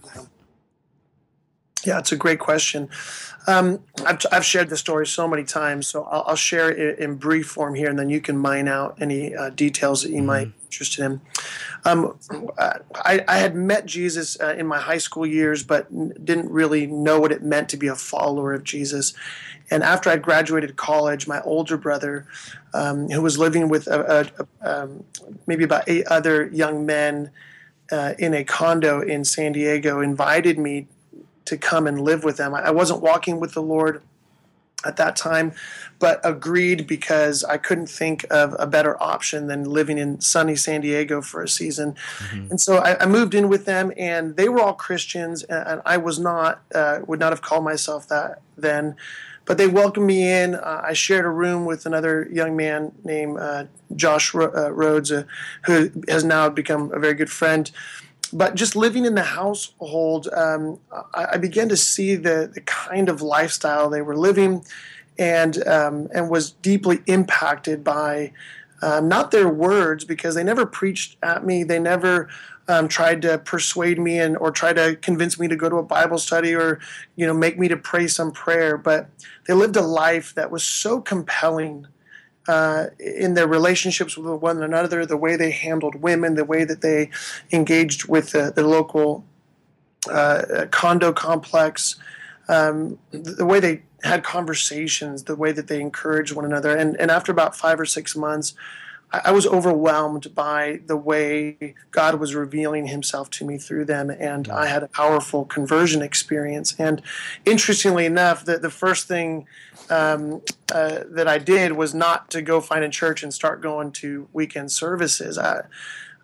yeah, 1.85 1.99
it's 1.99 2.13
a 2.13 2.17
great 2.17 2.41
question. 2.41 2.91
Um, 3.47 3.83
I've, 4.05 4.19
I've 4.31 4.45
shared 4.45 4.69
the 4.69 4.77
story 4.77 5.07
so 5.07 5.27
many 5.27 5.45
times, 5.45 5.89
so 5.89 6.05
I'll, 6.05 6.25
I'll, 6.27 6.37
share 6.37 6.71
it 6.71 6.99
in 6.99 7.15
brief 7.15 7.47
form 7.47 7.75
here, 7.75 7.89
and 7.89 7.99
then 7.99 8.11
you 8.11 8.21
can 8.21 8.37
mine 8.37 8.69
out 8.69 8.99
any 9.01 9.35
uh, 9.35 9.49
details 9.51 10.03
that 10.03 10.11
you 10.11 10.19
mm-hmm. 10.19 10.27
might 10.27 10.53
interested 10.71 11.05
in. 11.05 11.21
Um, 11.85 12.17
I, 12.95 13.25
I, 13.27 13.39
had 13.39 13.57
met 13.57 13.87
Jesus 13.87 14.39
uh, 14.41 14.55
in 14.57 14.67
my 14.67 14.79
high 14.79 14.99
school 14.99 15.27
years, 15.27 15.65
but 15.65 15.91
didn't 16.25 16.51
really 16.51 16.87
know 16.87 17.19
what 17.19 17.33
it 17.33 17.43
meant 17.43 17.69
to 17.71 17.77
be 17.77 17.89
a 17.89 17.97
follower 17.97 18.55
of 18.55 18.63
Jesus. 18.63 19.13
And 19.71 19.83
after 19.83 20.11
I 20.11 20.17
graduated 20.17 20.77
college, 20.77 21.27
my 21.27 21.41
older 21.43 21.77
brother, 21.77 22.27
um, 22.73 23.09
who 23.09 23.21
was 23.21 23.39
living 23.39 23.69
with 23.69 23.89
a, 23.89 24.21
a, 24.21 24.47
a, 24.65 24.83
um, 24.83 25.05
maybe 25.47 25.65
about 25.65 25.89
eight 25.89 26.07
other 26.07 26.47
young 26.53 26.87
men 26.87 27.31
uh, 27.91 28.15
in 28.19 28.33
a 28.33 28.45
condo 28.45 29.01
in 29.01 29.25
San 29.25 29.53
Diego, 29.53 30.01
invited 30.01 30.59
me 30.59 30.87
to 31.47 31.57
come 31.57 31.89
and 31.89 32.01
live 32.01 32.23
with 32.23 32.37
them. 32.37 32.55
I 32.55 32.71
wasn't 32.71 33.01
walking 33.01 33.41
with 33.41 33.55
the 33.55 33.63
Lord 33.63 34.03
at 34.85 34.97
that 34.97 35.17
time, 35.17 35.53
but 35.99 36.21
agreed 36.25 36.87
because 36.87 37.45
I 37.45 37.59
couldn't 37.59 37.89
think 37.89 38.25
of 38.31 38.57
a 38.59 38.67
better 38.67 39.01
option 39.03 39.47
than 39.47 39.65
living 39.65 39.99
in 39.99 40.21
sunny 40.21 40.57
San 40.57 40.81
Diego 40.81 41.21
for 41.21 41.43
a 41.43 41.49
season. 41.49 41.95
Mm-hmm. 42.19 42.51
And 42.51 42.61
so 42.61 42.79
I, 42.79 43.03
I, 43.03 43.07
moved 43.07 43.35
in 43.35 43.49
with 43.49 43.67
them, 43.67 43.93
and 43.97 44.37
they 44.37 44.49
were 44.49 44.61
all 44.61 44.75
Christians, 44.75 45.43
and 45.45 45.83
I 45.85 45.99
was 45.99 46.19
not, 46.19 46.63
uh, 46.75 47.01
would 47.07 47.21
not 47.21 47.33
have 47.33 47.43
called 47.43 47.65
myself 47.65 48.09
that 48.09 48.41
then. 48.57 48.97
But 49.47 49.59
they 49.59 49.67
welcomed 49.67 50.07
me 50.07 50.31
in. 50.31 50.55
Uh, 50.55 50.83
I 50.85 50.93
shared 50.93 51.25
a 51.25 51.31
room 51.31 51.65
with 51.65 51.85
another 51.85 52.29
young 52.31 52.57
man 52.57 52.93
named 53.05 53.39
uh, 53.39 53.65
Josh 53.97 54.35
uh, 54.35 54.71
Rhodes, 54.71 55.11
uh, 55.11 55.25
who 55.65 55.91
has 56.09 56.23
now 56.23 56.49
become 56.49 56.93
a 56.93 57.01
very 57.01 57.15
good 57.15 57.31
friend 57.31 57.71
but 58.33 58.55
just 58.55 58.77
living 58.77 59.05
in 59.05 59.15
the 59.15 59.23
household, 59.23 60.29
um, 60.33 60.79
I, 61.15 61.29
I, 61.33 61.37
began 61.39 61.69
to 61.69 61.77
see 61.77 62.15
the, 62.15 62.51
the 62.53 62.61
kind 62.63 63.09
of 63.09 63.23
lifestyle 63.23 63.91
they 63.91 64.03
were 64.03 64.17
living, 64.17 64.65
and 65.19 65.67
um, 65.67 66.09
and 66.15 66.31
was 66.31 66.53
deeply 66.53 67.01
impacted 67.07 67.83
by 67.85 68.33
um, 68.83 69.09
not 69.09 69.31
their 69.31 69.49
words 69.49 70.05
because 70.05 70.35
they 70.35 70.45
never 70.45 70.67
preached 70.67 71.17
at 71.23 71.45
me. 71.45 71.65
They 71.65 71.79
never 71.79 72.29
um, 72.69 72.89
tried 72.89 73.23
to 73.23 73.39
persuade 73.39 73.99
me 73.99 74.19
and 74.19 74.37
or 74.39 74.51
try 74.51 74.73
to 74.73 74.97
convince 74.97 75.39
me 75.39 75.49
to 75.49 75.57
go 75.57 75.69
to 75.69 75.77
a 75.77 75.83
Bible 75.83 76.19
study 76.19 76.55
or 76.55 76.81
you 77.17 77.27
know 77.27 77.35
make 77.35 77.59
me 77.59 77.69
to 77.69 77.77
pray 77.77 78.07
some 78.07 78.33
prayer. 78.33 78.77
But 78.77 79.09
they 79.47 79.55
lived 79.55 79.77
a 79.77 79.83
life 79.83 80.35
that 80.35 80.51
was 80.51 80.63
so 80.63 81.01
compelling 81.01 81.87
uh, 82.51 82.87
in 82.99 83.35
their 83.35 83.47
relationships 83.47 84.17
with 84.17 84.43
one 84.43 84.61
another, 84.61 85.07
the 85.07 85.17
way 85.17 85.37
they 85.37 85.53
handled 85.53 85.95
women, 85.95 86.35
the 86.35 86.45
way 86.45 86.65
that 86.65 86.81
they 86.81 87.11
engaged 87.53 88.09
with 88.09 88.33
the, 88.33 88.53
the 88.53 88.67
local 88.67 89.25
uh, 90.11 90.67
condo 90.73 91.13
complex, 91.13 91.95
um, 92.49 92.99
the 93.13 93.47
way 93.47 93.61
they 93.61 93.83
had 94.03 94.25
conversations, 94.25 95.25
the 95.25 95.37
way 95.37 95.53
that 95.53 95.69
they 95.69 95.81
encouraged 95.81 96.33
one 96.35 96.45
another. 96.45 96.77
And, 96.77 96.97
and 97.01 97.09
after 97.09 97.31
about 97.31 97.55
five 97.55 97.79
or 97.79 97.87
six 97.87 98.17
months, 98.17 98.55
I 99.13 99.33
was 99.33 99.47
overwhelmed 99.47 100.35
by 100.35 100.81
the 100.87 100.97
way 100.97 101.75
God 101.91 102.21
was 102.21 102.35
revealing 102.35 102.87
Himself 102.87 103.29
to 103.31 103.45
me 103.45 103.59
through 103.59 103.87
them, 103.87 104.09
and 104.11 104.49
I 104.49 104.67
had 104.67 104.83
a 104.83 104.89
powerful 104.89 105.45
conversion 105.45 106.01
experience. 106.01 106.75
And 106.79 107.03
interestingly 107.45 108.07
enough, 108.07 108.45
the, 108.45 108.59
the 108.59 108.71
first 108.71 109.09
thing 109.09 109.47
um, 109.89 110.43
uh, 110.73 111.01
that 111.11 111.27
I 111.27 111.39
did 111.39 111.73
was 111.73 111.93
not 111.93 112.31
to 112.31 112.43
go 112.43 112.61
find 112.61 112.85
a 112.85 112.89
church 112.89 113.23
and 113.23 113.35
start 113.35 113.61
going 113.61 113.91
to 113.93 114.29
weekend 114.33 114.71
services. 114.71 115.39
I, 115.39 115.63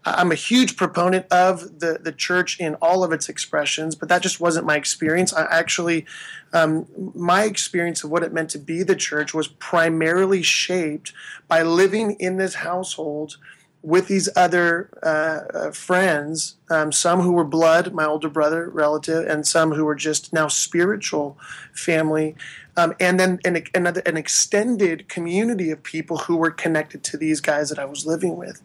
I'm 0.06 0.30
a 0.30 0.36
huge 0.36 0.76
proponent 0.76 1.26
of 1.32 1.80
the, 1.80 1.98
the 2.00 2.12
church 2.12 2.60
in 2.60 2.76
all 2.76 3.02
of 3.02 3.12
its 3.12 3.28
expressions, 3.28 3.96
but 3.96 4.08
that 4.08 4.22
just 4.22 4.40
wasn't 4.40 4.64
my 4.64 4.76
experience. 4.76 5.32
I 5.32 5.46
actually, 5.50 6.06
um, 6.52 6.86
my 7.14 7.42
experience 7.42 8.04
of 8.04 8.10
what 8.10 8.22
it 8.22 8.32
meant 8.32 8.50
to 8.50 8.58
be 8.58 8.84
the 8.84 8.94
church 8.94 9.34
was 9.34 9.48
primarily 9.48 10.42
shaped 10.42 11.12
by 11.48 11.62
living 11.62 12.12
in 12.20 12.36
this 12.36 12.54
household 12.54 13.36
with 13.82 14.08
these 14.08 14.28
other 14.34 14.90
uh, 15.02 15.56
uh, 15.56 15.70
friends, 15.70 16.56
um, 16.70 16.90
some 16.90 17.20
who 17.20 17.32
were 17.32 17.44
blood, 17.44 17.92
my 17.92 18.04
older 18.04 18.28
brother, 18.28 18.68
relative, 18.68 19.28
and 19.28 19.46
some 19.46 19.72
who 19.72 19.84
were 19.84 19.94
just 19.94 20.32
now 20.32 20.48
spiritual 20.48 21.38
family, 21.72 22.34
um, 22.76 22.94
and 22.98 23.20
then 23.20 23.38
an, 23.44 23.62
another, 23.74 24.02
an 24.04 24.16
extended 24.16 25.08
community 25.08 25.70
of 25.70 25.82
people 25.84 26.18
who 26.18 26.36
were 26.36 26.50
connected 26.50 27.04
to 27.04 27.16
these 27.16 27.40
guys 27.40 27.68
that 27.68 27.78
I 27.78 27.84
was 27.84 28.04
living 28.04 28.36
with. 28.36 28.60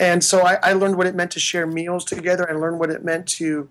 And 0.00 0.24
so 0.24 0.42
I, 0.42 0.58
I 0.62 0.72
learned 0.72 0.96
what 0.96 1.06
it 1.06 1.14
meant 1.14 1.30
to 1.32 1.40
share 1.40 1.66
meals 1.66 2.04
together. 2.04 2.50
I 2.50 2.54
learned 2.54 2.78
what 2.78 2.90
it 2.90 3.04
meant 3.04 3.28
to 3.28 3.68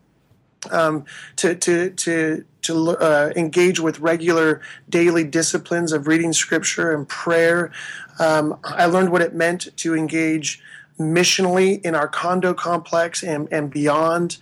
um, 0.72 1.06
to 1.38 1.56
to 1.56 1.90
to 1.92 2.46
to 2.62 2.90
uh, 2.92 3.34
engage 3.36 3.80
with 3.80 4.00
regular 4.00 4.62
daily 4.90 5.24
disciplines 5.26 5.92
of 5.92 6.08
reading 6.08 6.32
scripture 6.32 6.94
and 6.94 7.08
prayer. 7.08 7.72
Um, 8.20 8.58
I 8.64 8.86
learned 8.86 9.12
what 9.12 9.22
it 9.22 9.34
meant 9.34 9.76
to 9.78 9.96
engage 9.96 10.62
missionally 11.00 11.82
in 11.82 11.96
our 11.96 12.08
condo 12.08 12.54
complex 12.54 13.24
and, 13.24 13.48
and 13.52 13.70
beyond. 13.70 14.38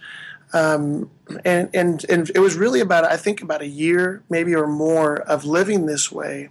Um, 0.53 1.09
and, 1.45 1.69
and, 1.73 2.05
and 2.09 2.29
it 2.35 2.39
was 2.39 2.55
really 2.55 2.81
about, 2.81 3.05
I 3.05 3.15
think, 3.15 3.41
about 3.41 3.61
a 3.61 3.67
year, 3.67 4.21
maybe 4.29 4.53
or 4.53 4.67
more, 4.67 5.17
of 5.21 5.45
living 5.45 5.85
this 5.85 6.11
way 6.11 6.49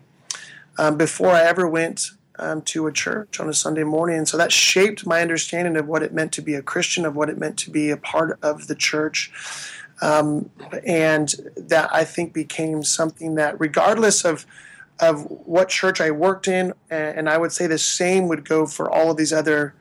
um, 0.79 0.97
before 0.97 1.29
I 1.29 1.43
ever 1.43 1.69
went 1.69 2.13
um, 2.41 2.63
to 2.63 2.87
a 2.87 2.93
church 2.93 3.39
on 3.39 3.49
a 3.49 3.55
Sunday 3.55 3.85
morning. 3.85 4.19
And 4.19 4.29
so 4.29 4.37
that 4.37 4.51
shaped 4.51 5.07
my 5.07 5.21
understanding 5.21 5.77
of 5.77 5.87
what 5.87 6.03
it 6.03 6.13
meant 6.13 6.33
to 6.33 6.43
be 6.43 6.55
a 6.55 6.63
Christian, 6.63 7.05
of 7.05 7.15
what 7.15 7.29
it 7.29 7.39
meant 7.39 7.59
to 7.59 7.71
be 7.71 7.91
a 7.91 7.97
part 7.97 8.39
of 8.43 8.67
the 8.67 8.75
church. 8.75 9.31
Um, 10.03 10.51
and 10.87 11.35
that 11.57 11.91
I 11.93 12.05
think 12.05 12.33
became 12.33 12.83
something 12.83 13.35
that, 13.35 13.61
regardless 13.61 14.25
of 14.25 14.47
of 14.99 15.25
what 15.25 15.71
church 15.71 16.01
I 16.01 16.11
worked 16.11 16.47
in, 16.47 16.75
and 16.91 17.29
I 17.29 17.39
would 17.39 17.53
say 17.53 17.67
the 17.67 17.79
same 17.79 18.29
would 18.29 18.47
go 18.47 18.67
for 18.67 18.91
all 18.91 19.11
of 19.11 19.17
these 19.17 19.33
other 19.33 19.75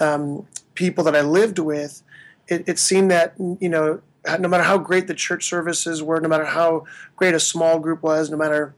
um, 0.00 0.46
people 0.74 1.04
that 1.04 1.14
I 1.14 1.20
lived 1.20 1.58
with. 1.60 2.02
It, 2.48 2.68
it 2.68 2.78
seemed 2.78 3.10
that 3.12 3.34
you 3.38 3.68
know, 3.68 4.00
no 4.38 4.48
matter 4.48 4.64
how 4.64 4.78
great 4.78 5.06
the 5.06 5.14
church 5.14 5.44
services 5.44 6.02
were, 6.02 6.20
no 6.20 6.28
matter 6.28 6.44
how 6.44 6.84
great 7.16 7.34
a 7.34 7.40
small 7.40 7.78
group 7.78 8.02
was, 8.02 8.28
no 8.30 8.36
matter 8.36 8.74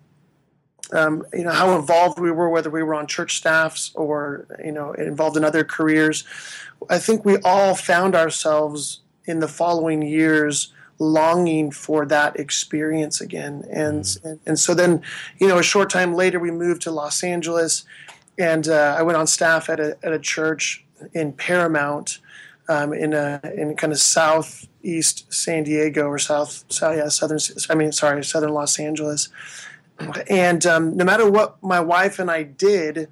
um, 0.93 1.25
you 1.33 1.45
know 1.45 1.53
how 1.53 1.79
involved 1.79 2.19
we 2.19 2.31
were, 2.31 2.49
whether 2.49 2.71
we 2.71 2.83
were 2.83 2.95
on 2.95 3.07
church 3.07 3.37
staffs 3.37 3.93
or 3.95 4.47
you 4.65 4.73
know 4.73 4.93
involved 4.93 5.37
in 5.37 5.45
other 5.45 5.65
careers. 5.65 6.25
I 6.89 6.99
think 6.99 7.25
we 7.25 7.37
all 7.39 7.75
found 7.75 8.15
ourselves 8.15 9.01
in 9.25 9.41
the 9.41 9.49
following 9.49 10.03
years 10.03 10.73
longing 10.99 11.71
for 11.71 12.05
that 12.07 12.39
experience 12.39 13.21
again, 13.21 13.65
and 13.71 14.05
mm-hmm. 14.05 14.29
and, 14.29 14.41
and, 14.47 14.59
so 14.59 14.75
then 14.75 15.03
you 15.39 15.47
know 15.47 15.59
a 15.59 15.63
short 15.63 15.91
time 15.91 16.15
later 16.15 16.41
we 16.41 16.51
moved 16.51 16.83
to 16.83 16.91
Los 16.91 17.23
Angeles, 17.23 17.85
and 18.39 18.69
uh, 18.69 18.97
I 18.99 19.03
went 19.03 19.19
on 19.19 19.27
staff 19.27 19.69
at 19.69 19.81
a 19.81 19.99
at 20.03 20.13
a 20.13 20.19
church 20.19 20.85
in 21.13 21.33
Paramount. 21.33 22.19
Um, 22.71 22.93
in 22.93 23.15
a 23.15 23.41
in 23.57 23.75
kind 23.77 23.95
of 23.95 23.99
southeast 23.99 25.33
San 25.33 25.63
Diego 25.63 26.07
or 26.07 26.19
south, 26.19 26.65
south 26.69 26.99
yeah 26.99 27.09
southern 27.09 27.39
I 27.71 27.75
mean 27.75 27.93
sorry 27.93 28.23
southern 28.23 28.51
Los 28.51 28.79
Angeles, 28.79 29.31
and 30.29 30.65
um, 30.67 30.97
no 30.97 31.05
matter 31.05 31.29
what 31.29 31.63
my 31.63 31.81
wife 31.81 32.19
and 32.19 32.31
I 32.31 32.43
did 32.43 33.09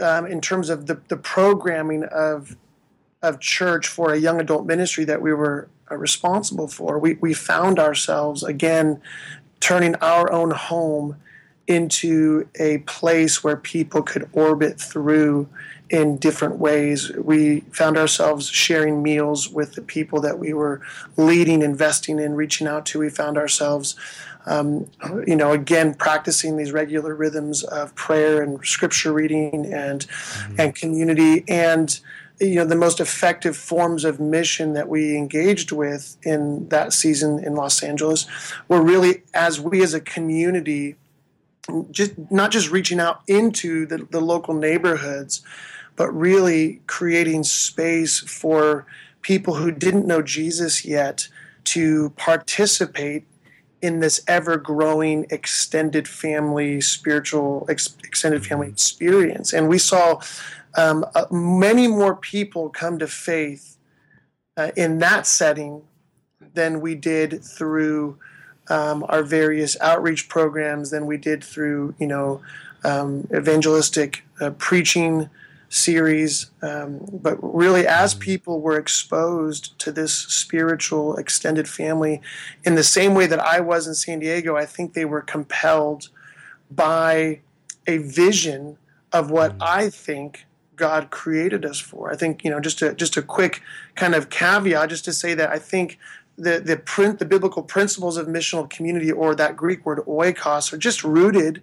um, 0.00 0.26
in 0.26 0.40
terms 0.40 0.68
of 0.68 0.86
the, 0.86 1.00
the 1.08 1.16
programming 1.16 2.04
of 2.04 2.56
of 3.20 3.40
church 3.40 3.88
for 3.88 4.12
a 4.12 4.16
young 4.16 4.40
adult 4.40 4.64
ministry 4.64 5.04
that 5.04 5.20
we 5.20 5.32
were 5.32 5.68
uh, 5.90 5.96
responsible 5.96 6.68
for, 6.68 7.00
we, 7.00 7.14
we 7.14 7.34
found 7.34 7.78
ourselves 7.78 8.44
again 8.44 9.00
turning 9.58 9.96
our 9.96 10.30
own 10.30 10.52
home 10.52 11.16
into 11.66 12.48
a 12.58 12.78
place 12.78 13.42
where 13.42 13.56
people 13.56 14.02
could 14.02 14.28
orbit 14.32 14.80
through 14.80 15.48
in 15.90 16.16
different 16.16 16.56
ways. 16.56 17.10
We 17.16 17.60
found 17.72 17.96
ourselves 17.96 18.48
sharing 18.48 19.02
meals 19.02 19.48
with 19.48 19.74
the 19.74 19.82
people 19.82 20.20
that 20.20 20.38
we 20.38 20.52
were 20.52 20.80
leading, 21.16 21.62
investing 21.62 22.18
in, 22.18 22.34
reaching 22.34 22.66
out 22.66 22.86
to. 22.86 22.98
We 22.98 23.10
found 23.10 23.36
ourselves 23.36 23.96
um, 24.48 24.90
you 25.26 25.36
know, 25.36 25.52
again, 25.52 25.94
practicing 25.94 26.56
these 26.56 26.72
regular 26.72 27.14
rhythms 27.14 27.62
of 27.64 27.94
prayer 27.94 28.42
and 28.42 28.64
scripture 28.66 29.12
reading 29.12 29.72
and 29.72 30.06
mm-hmm. 30.06 30.60
and 30.60 30.74
community 30.74 31.44
and 31.48 32.00
you 32.40 32.54
know 32.54 32.64
the 32.64 32.76
most 32.76 33.00
effective 33.00 33.56
forms 33.56 34.04
of 34.04 34.20
mission 34.20 34.72
that 34.72 34.88
we 34.88 35.16
engaged 35.16 35.72
with 35.72 36.16
in 36.22 36.68
that 36.68 36.92
season 36.92 37.42
in 37.44 37.54
Los 37.54 37.82
Angeles 37.82 38.26
were 38.68 38.80
really 38.80 39.22
as 39.34 39.60
we 39.60 39.82
as 39.82 39.92
a 39.92 40.00
community 40.00 40.96
just 41.90 42.12
not 42.30 42.50
just 42.50 42.70
reaching 42.70 43.00
out 43.00 43.20
into 43.26 43.86
the, 43.86 43.98
the 44.10 44.20
local 44.20 44.54
neighborhoods, 44.54 45.42
but 45.96 46.10
really 46.12 46.80
creating 46.86 47.44
space 47.44 48.20
for 48.20 48.86
people 49.20 49.56
who 49.56 49.70
didn't 49.70 50.06
know 50.06 50.22
Jesus 50.22 50.84
yet 50.84 51.28
to 51.64 52.10
participate 52.10 53.26
in 53.80 54.00
this 54.00 54.20
ever 54.26 54.56
growing 54.56 55.26
extended 55.30 56.08
family 56.08 56.80
spiritual 56.80 57.66
ex- 57.68 57.96
extended 58.04 58.44
family 58.44 58.68
experience. 58.68 59.52
And 59.52 59.68
we 59.68 59.78
saw 59.78 60.20
um, 60.76 61.04
uh, 61.14 61.26
many 61.30 61.86
more 61.86 62.16
people 62.16 62.68
come 62.70 62.98
to 62.98 63.06
faith 63.06 63.76
uh, 64.56 64.70
in 64.76 64.98
that 64.98 65.26
setting 65.26 65.82
than 66.54 66.80
we 66.80 66.94
did 66.94 67.44
through 67.44 68.18
um, 68.68 69.04
our 69.08 69.22
various 69.22 69.80
outreach 69.80 70.28
programs 70.28 70.90
than 70.90 71.06
we 71.06 71.16
did 71.16 71.42
through 71.42 71.94
you 71.98 72.06
know 72.06 72.42
um, 72.84 73.26
evangelistic 73.34 74.24
uh, 74.40 74.50
preaching 74.58 75.30
series. 75.68 76.50
Um, 76.62 77.00
but 77.12 77.38
really, 77.42 77.86
as 77.86 78.14
mm-hmm. 78.14 78.22
people 78.22 78.60
were 78.60 78.78
exposed 78.78 79.78
to 79.80 79.92
this 79.92 80.14
spiritual 80.14 81.16
extended 81.16 81.68
family 81.68 82.20
in 82.64 82.74
the 82.74 82.84
same 82.84 83.14
way 83.14 83.26
that 83.26 83.40
I 83.40 83.60
was 83.60 83.86
in 83.86 83.94
San 83.94 84.20
Diego, 84.20 84.56
I 84.56 84.66
think 84.66 84.94
they 84.94 85.04
were 85.04 85.20
compelled 85.20 86.08
by 86.70 87.40
a 87.86 87.98
vision 87.98 88.78
of 89.12 89.30
what 89.30 89.52
mm-hmm. 89.52 89.62
I 89.62 89.90
think 89.90 90.46
God 90.76 91.10
created 91.10 91.64
us 91.64 91.78
for. 91.78 92.10
I 92.10 92.16
think 92.16 92.44
you 92.44 92.50
know 92.50 92.60
just 92.60 92.80
a 92.82 92.94
just 92.94 93.16
a 93.16 93.22
quick 93.22 93.62
kind 93.94 94.14
of 94.14 94.30
caveat, 94.30 94.90
just 94.90 95.04
to 95.06 95.12
say 95.12 95.34
that 95.34 95.50
I 95.50 95.58
think 95.58 95.98
the 96.36 96.60
the 96.60 96.76
print 96.76 97.18
the 97.18 97.24
biblical 97.24 97.62
principles 97.62 98.16
of 98.16 98.26
missional 98.26 98.68
community 98.70 99.10
or 99.10 99.34
that 99.34 99.56
Greek 99.56 99.84
word 99.84 99.98
oikos 100.06 100.72
are 100.72 100.78
just 100.78 101.04
rooted 101.04 101.62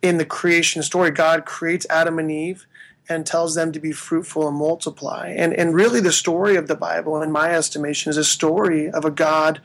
in 0.00 0.18
the 0.18 0.24
creation 0.24 0.82
story. 0.82 1.10
God 1.10 1.44
creates 1.44 1.86
Adam 1.90 2.18
and 2.18 2.30
Eve 2.30 2.66
and 3.08 3.26
tells 3.26 3.54
them 3.54 3.72
to 3.72 3.80
be 3.80 3.92
fruitful 3.92 4.48
and 4.48 4.56
multiply. 4.56 5.28
And, 5.28 5.52
and 5.52 5.74
really, 5.74 6.00
the 6.00 6.12
story 6.12 6.56
of 6.56 6.68
the 6.68 6.74
Bible, 6.74 7.20
in 7.22 7.30
my 7.30 7.52
estimation, 7.54 8.10
is 8.10 8.16
a 8.16 8.24
story 8.24 8.90
of 8.90 9.04
a 9.04 9.10
God 9.10 9.60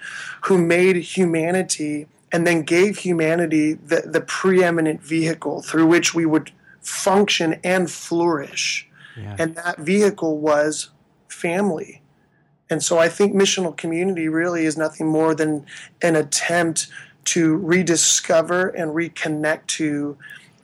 who 0.46 0.58
made 0.58 0.98
humanity 0.98 2.08
and 2.32 2.46
then 2.46 2.62
gave 2.64 3.00
humanity 3.00 3.74
the, 3.74 4.04
the 4.06 4.22
preeminent 4.22 5.02
vehicle 5.02 5.62
through 5.62 5.88
which 5.88 6.14
we 6.14 6.26
would 6.26 6.52
function 6.82 7.60
and 7.64 7.90
flourish. 7.90 8.88
Yeah. 9.18 9.36
And 9.40 9.56
that 9.56 9.80
vehicle 9.80 10.38
was 10.38 10.90
family. 11.28 12.02
And 12.70 12.84
so 12.84 13.00
I 13.00 13.10
think 13.10 13.34
missional 13.34 13.76
community 13.76 14.28
really 14.28 14.66
is 14.66 14.78
nothing 14.78 15.08
more 15.08 15.34
than 15.34 15.66
an 16.02 16.16
attempt 16.16 16.88
to 17.26 17.58
rediscover 17.58 18.70
and 18.70 18.92
reconnect 18.92 19.68
to 19.68 20.18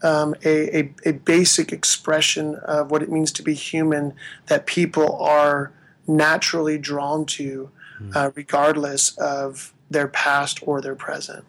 um, 0.05 0.35
a, 0.45 0.77
a, 0.77 0.93
a, 1.05 1.13
basic 1.13 1.73
expression 1.73 2.55
of 2.57 2.91
what 2.91 3.01
it 3.01 3.09
means 3.09 3.31
to 3.31 3.41
be 3.41 3.55
human 3.55 4.13
that 4.45 4.67
people 4.67 5.17
are 5.19 5.71
naturally 6.05 6.77
drawn 6.77 7.25
to, 7.25 7.71
hmm. 7.97 8.11
uh, 8.13 8.29
regardless 8.35 9.17
of 9.17 9.73
their 9.89 10.07
past 10.07 10.59
or 10.61 10.79
their 10.79 10.93
present. 10.93 11.43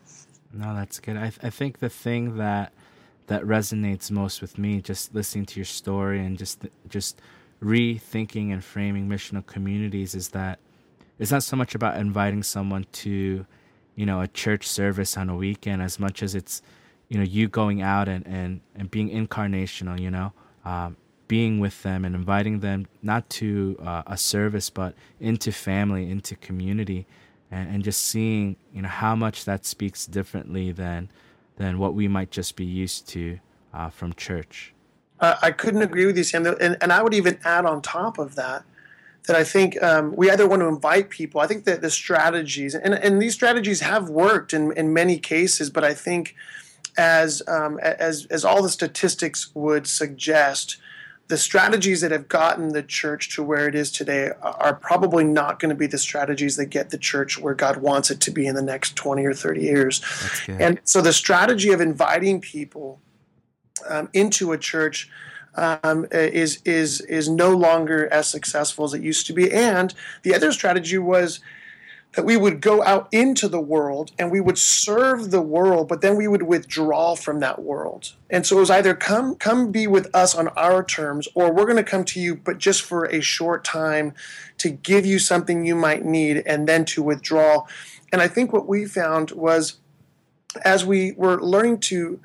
No, 0.54 0.74
that's 0.74 0.98
good. 1.00 1.18
I, 1.18 1.28
th- 1.28 1.40
I 1.42 1.50
think 1.50 1.80
the 1.80 1.90
thing 1.90 2.38
that 2.38 2.72
that 3.26 3.42
resonates 3.42 4.10
most 4.10 4.40
with 4.40 4.56
me, 4.56 4.80
just 4.80 5.14
listening 5.14 5.44
to 5.46 5.60
your 5.60 5.66
story 5.66 6.24
and 6.24 6.38
just 6.38 6.64
just 6.88 7.20
rethinking 7.62 8.52
and 8.52 8.64
framing 8.64 9.06
missional 9.06 9.44
communities, 9.44 10.14
is 10.14 10.30
that 10.30 10.60
it's 11.18 11.30
not 11.30 11.42
so 11.42 11.56
much 11.56 11.74
about 11.74 11.98
inviting 11.98 12.42
someone 12.42 12.86
to, 12.92 13.44
you 13.96 14.06
know, 14.06 14.22
a 14.22 14.28
church 14.28 14.66
service 14.66 15.16
on 15.18 15.28
a 15.28 15.36
weekend 15.36 15.82
as 15.82 15.98
much 15.98 16.22
as 16.22 16.34
it's 16.34 16.62
you 17.08 17.18
know 17.18 17.24
you 17.24 17.48
going 17.48 17.82
out 17.82 18.08
and 18.08 18.26
and, 18.26 18.60
and 18.74 18.90
being 18.90 19.10
incarnational 19.10 19.98
you 20.00 20.10
know 20.10 20.32
um, 20.64 20.96
being 21.28 21.58
with 21.58 21.82
them 21.82 22.04
and 22.04 22.14
inviting 22.14 22.60
them 22.60 22.86
not 23.02 23.28
to 23.30 23.76
uh, 23.82 24.02
a 24.06 24.16
service 24.16 24.70
but 24.70 24.94
into 25.20 25.52
family 25.52 26.10
into 26.10 26.36
community 26.36 27.06
and, 27.50 27.74
and 27.74 27.84
just 27.84 28.02
seeing 28.02 28.56
you 28.72 28.82
know 28.82 28.88
how 28.88 29.14
much 29.14 29.44
that 29.44 29.64
speaks 29.64 30.06
differently 30.06 30.72
than 30.72 31.08
than 31.56 31.78
what 31.78 31.94
we 31.94 32.08
might 32.08 32.30
just 32.30 32.56
be 32.56 32.64
used 32.64 33.08
to 33.08 33.38
uh, 33.72 33.88
from 33.88 34.12
church 34.14 34.72
uh, 35.20 35.36
i 35.42 35.50
couldn't 35.50 35.82
agree 35.82 36.06
with 36.06 36.16
you 36.16 36.24
sam 36.24 36.46
and, 36.46 36.76
and 36.80 36.92
i 36.92 37.02
would 37.02 37.14
even 37.14 37.38
add 37.44 37.64
on 37.64 37.80
top 37.80 38.18
of 38.18 38.34
that 38.34 38.64
that 39.26 39.34
I 39.34 39.42
think 39.44 39.80
um, 39.82 40.14
we 40.14 40.30
either 40.30 40.46
want 40.46 40.60
to 40.60 40.66
invite 40.66 41.10
people. 41.10 41.40
I 41.40 41.48
think 41.48 41.64
that 41.64 41.82
the 41.82 41.90
strategies, 41.90 42.74
and, 42.74 42.94
and 42.94 43.20
these 43.20 43.34
strategies 43.34 43.80
have 43.80 44.08
worked 44.08 44.54
in, 44.54 44.72
in 44.72 44.92
many 44.92 45.18
cases, 45.18 45.68
but 45.68 45.84
I 45.84 45.94
think 45.94 46.36
as 46.96 47.42
um, 47.46 47.78
as 47.78 48.26
as 48.30 48.44
all 48.44 48.62
the 48.62 48.68
statistics 48.68 49.54
would 49.54 49.86
suggest, 49.86 50.78
the 51.28 51.36
strategies 51.36 52.00
that 52.00 52.10
have 52.12 52.28
gotten 52.28 52.68
the 52.68 52.82
church 52.82 53.34
to 53.34 53.42
where 53.42 53.68
it 53.68 53.74
is 53.74 53.90
today 53.90 54.30
are 54.42 54.74
probably 54.74 55.24
not 55.24 55.58
going 55.58 55.70
to 55.70 55.74
be 55.74 55.86
the 55.86 55.98
strategies 55.98 56.56
that 56.56 56.66
get 56.66 56.90
the 56.90 56.98
church 56.98 57.38
where 57.38 57.54
God 57.54 57.78
wants 57.78 58.10
it 58.10 58.20
to 58.22 58.30
be 58.30 58.46
in 58.46 58.54
the 58.54 58.62
next 58.62 58.94
20 58.96 59.24
or 59.24 59.34
30 59.34 59.60
years. 59.60 60.00
And 60.60 60.80
so 60.84 61.00
the 61.00 61.12
strategy 61.12 61.72
of 61.72 61.80
inviting 61.80 62.40
people 62.40 63.00
um, 63.88 64.08
into 64.12 64.52
a 64.52 64.58
church 64.58 65.10
um, 65.56 66.06
is 66.12 66.60
is 66.64 67.00
is 67.02 67.28
no 67.28 67.50
longer 67.50 68.12
as 68.12 68.28
successful 68.28 68.84
as 68.84 68.94
it 68.94 69.02
used 69.02 69.26
to 69.26 69.32
be. 69.32 69.50
And 69.50 69.94
the 70.22 70.34
other 70.34 70.52
strategy 70.52 70.98
was 70.98 71.40
that 72.16 72.24
we 72.24 72.36
would 72.38 72.62
go 72.62 72.82
out 72.82 73.08
into 73.12 73.46
the 73.46 73.60
world 73.60 74.10
and 74.18 74.30
we 74.30 74.40
would 74.40 74.56
serve 74.56 75.30
the 75.30 75.42
world, 75.42 75.86
but 75.86 76.00
then 76.00 76.16
we 76.16 76.26
would 76.26 76.42
withdraw 76.42 77.14
from 77.14 77.40
that 77.40 77.60
world. 77.60 78.14
And 78.30 78.46
so 78.46 78.56
it 78.56 78.60
was 78.60 78.70
either 78.70 78.94
come 78.94 79.34
come 79.34 79.70
be 79.70 79.86
with 79.86 80.08
us 80.14 80.34
on 80.34 80.48
our 80.48 80.82
terms, 80.82 81.28
or 81.34 81.52
we're 81.52 81.66
going 81.66 81.76
to 81.76 81.84
come 81.84 82.04
to 82.06 82.20
you, 82.20 82.34
but 82.34 82.56
just 82.56 82.80
for 82.80 83.04
a 83.04 83.20
short 83.20 83.64
time 83.64 84.14
to 84.56 84.70
give 84.70 85.04
you 85.04 85.18
something 85.18 85.66
you 85.66 85.76
might 85.76 86.06
need 86.06 86.42
and 86.46 86.66
then 86.66 86.86
to 86.86 87.02
withdraw. 87.02 87.66
And 88.10 88.22
I 88.22 88.28
think 88.28 88.50
what 88.50 88.66
we 88.66 88.86
found 88.86 89.32
was 89.32 89.76
as 90.64 90.86
we 90.86 91.12
were 91.12 91.38
learning 91.42 91.80
to 91.80 92.18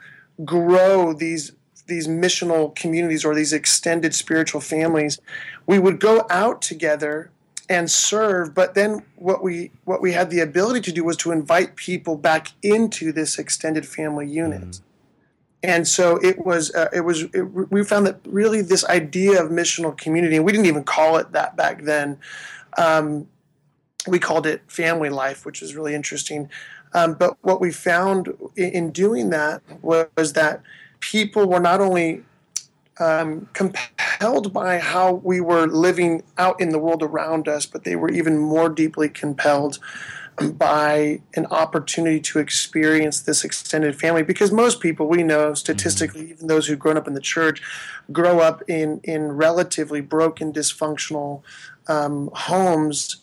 grow 0.45 1.11
these 1.11 1.51
these 1.87 2.07
missional 2.07 2.73
communities 2.73 3.25
or 3.25 3.35
these 3.35 3.51
extended 3.51 4.15
spiritual 4.15 4.61
families, 4.61 5.19
we 5.67 5.79
would 5.79 5.99
go 5.99 6.25
out 6.29 6.61
together 6.61 7.29
and 7.71 7.89
serve 7.89 8.53
but 8.53 8.75
then 8.75 9.01
what 9.15 9.41
we 9.41 9.71
what 9.85 10.01
we 10.01 10.11
had 10.11 10.29
the 10.29 10.41
ability 10.41 10.81
to 10.81 10.91
do 10.91 11.05
was 11.05 11.15
to 11.15 11.31
invite 11.31 11.77
people 11.77 12.17
back 12.17 12.49
into 12.61 13.13
this 13.13 13.39
extended 13.39 13.87
family 13.87 14.27
unit 14.27 14.61
mm. 14.61 14.81
and 15.63 15.87
so 15.87 16.17
it 16.17 16.45
was 16.45 16.75
uh, 16.75 16.89
it 16.93 16.99
was 16.99 17.23
it, 17.33 17.43
we 17.71 17.81
found 17.81 18.05
that 18.05 18.19
really 18.25 18.61
this 18.61 18.83
idea 18.85 19.41
of 19.41 19.49
missional 19.49 19.97
community 19.97 20.35
and 20.35 20.43
we 20.43 20.51
didn't 20.51 20.65
even 20.65 20.83
call 20.83 21.15
it 21.15 21.31
that 21.31 21.55
back 21.55 21.83
then 21.83 22.17
um, 22.77 23.25
we 24.05 24.19
called 24.19 24.45
it 24.45 24.61
family 24.67 25.09
life 25.09 25.45
which 25.45 25.61
was 25.61 25.73
really 25.73 25.95
interesting 25.95 26.49
um, 26.93 27.13
but 27.13 27.37
what 27.41 27.61
we 27.61 27.71
found 27.71 28.27
in, 28.57 28.69
in 28.71 28.91
doing 28.91 29.29
that 29.29 29.61
was, 29.81 30.07
was 30.17 30.33
that 30.33 30.61
people 30.99 31.47
were 31.47 31.61
not 31.61 31.79
only 31.79 32.25
um, 32.99 33.49
compelled 33.53 34.53
by 34.53 34.79
how 34.79 35.13
we 35.13 35.41
were 35.41 35.65
living 35.67 36.23
out 36.37 36.59
in 36.59 36.69
the 36.69 36.79
world 36.79 37.01
around 37.01 37.47
us, 37.47 37.65
but 37.65 37.83
they 37.83 37.95
were 37.95 38.09
even 38.09 38.37
more 38.37 38.69
deeply 38.69 39.09
compelled 39.09 39.79
by 40.53 41.21
an 41.35 41.45
opportunity 41.47 42.19
to 42.19 42.39
experience 42.39 43.21
this 43.21 43.43
extended 43.43 43.99
family 43.99 44.23
because 44.23 44.51
most 44.51 44.79
people 44.79 45.07
we 45.07 45.23
know 45.23 45.53
statistically 45.53 46.31
even 46.31 46.47
those 46.47 46.67
who've 46.67 46.79
grown 46.79 46.97
up 46.97 47.07
in 47.07 47.13
the 47.13 47.21
church 47.21 47.61
grow 48.11 48.39
up 48.39 48.63
in 48.67 49.01
in 49.03 49.33
relatively 49.33 49.99
broken 50.01 50.51
dysfunctional 50.51 51.43
um, 51.87 52.29
homes 52.33 53.17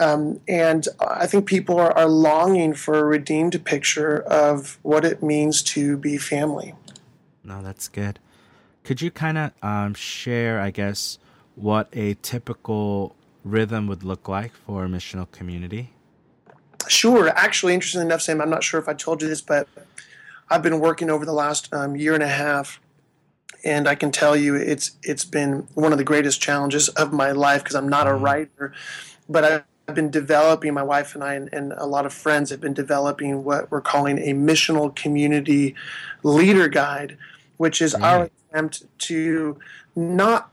um, 0.00 0.40
and 0.46 0.86
I 1.00 1.26
think 1.26 1.46
people 1.46 1.78
are, 1.78 1.96
are 1.96 2.08
longing 2.08 2.74
for 2.74 2.98
a 2.98 3.04
redeemed 3.04 3.64
picture 3.64 4.20
of 4.22 4.78
what 4.82 5.04
it 5.04 5.22
means 5.22 5.62
to 5.64 5.96
be 5.96 6.18
family. 6.18 6.74
No, 7.42 7.62
that's 7.62 7.88
good. 7.88 8.18
Could 8.88 9.02
you 9.02 9.10
kind 9.10 9.36
of 9.36 9.50
um, 9.62 9.92
share, 9.92 10.62
I 10.62 10.70
guess, 10.70 11.18
what 11.56 11.90
a 11.92 12.14
typical 12.22 13.14
rhythm 13.44 13.86
would 13.86 14.02
look 14.02 14.28
like 14.28 14.54
for 14.54 14.86
a 14.86 14.88
missional 14.88 15.30
community? 15.30 15.90
Sure. 16.88 17.28
Actually, 17.28 17.74
interestingly 17.74 18.06
enough, 18.06 18.22
Sam, 18.22 18.40
I'm 18.40 18.48
not 18.48 18.64
sure 18.64 18.80
if 18.80 18.88
I 18.88 18.94
told 18.94 19.20
you 19.20 19.28
this, 19.28 19.42
but 19.42 19.68
I've 20.48 20.62
been 20.62 20.80
working 20.80 21.10
over 21.10 21.26
the 21.26 21.34
last 21.34 21.70
um, 21.74 21.96
year 21.96 22.14
and 22.14 22.22
a 22.22 22.28
half, 22.28 22.80
and 23.62 23.86
I 23.86 23.94
can 23.94 24.10
tell 24.10 24.34
you 24.34 24.54
it's 24.54 24.92
it's 25.02 25.26
been 25.26 25.68
one 25.74 25.92
of 25.92 25.98
the 25.98 26.04
greatest 26.04 26.40
challenges 26.40 26.88
of 26.88 27.12
my 27.12 27.32
life 27.32 27.62
because 27.62 27.76
I'm 27.76 27.90
not 27.90 28.06
a 28.06 28.12
mm-hmm. 28.12 28.24
writer, 28.24 28.72
but 29.28 29.44
I 29.44 29.62
I've 29.86 29.94
been 29.94 30.10
developing, 30.10 30.72
my 30.72 30.82
wife 30.82 31.14
and 31.14 31.24
I, 31.24 31.34
and, 31.34 31.48
and, 31.52 31.72
a 31.72 31.86
lot 31.86 32.04
of 32.04 32.12
friends 32.12 32.50
have 32.50 32.60
been 32.60 32.74
developing 32.74 33.42
what 33.42 33.70
we're 33.70 33.80
calling 33.80 34.18
a 34.18 34.34
missional 34.34 34.94
community 34.94 35.74
leader 36.22 36.68
guide, 36.68 37.16
which 37.58 37.82
is 37.82 37.94
mm. 37.94 38.02
our 38.02 38.30
attempt 38.50 38.84
to 38.98 39.58
not 39.94 40.50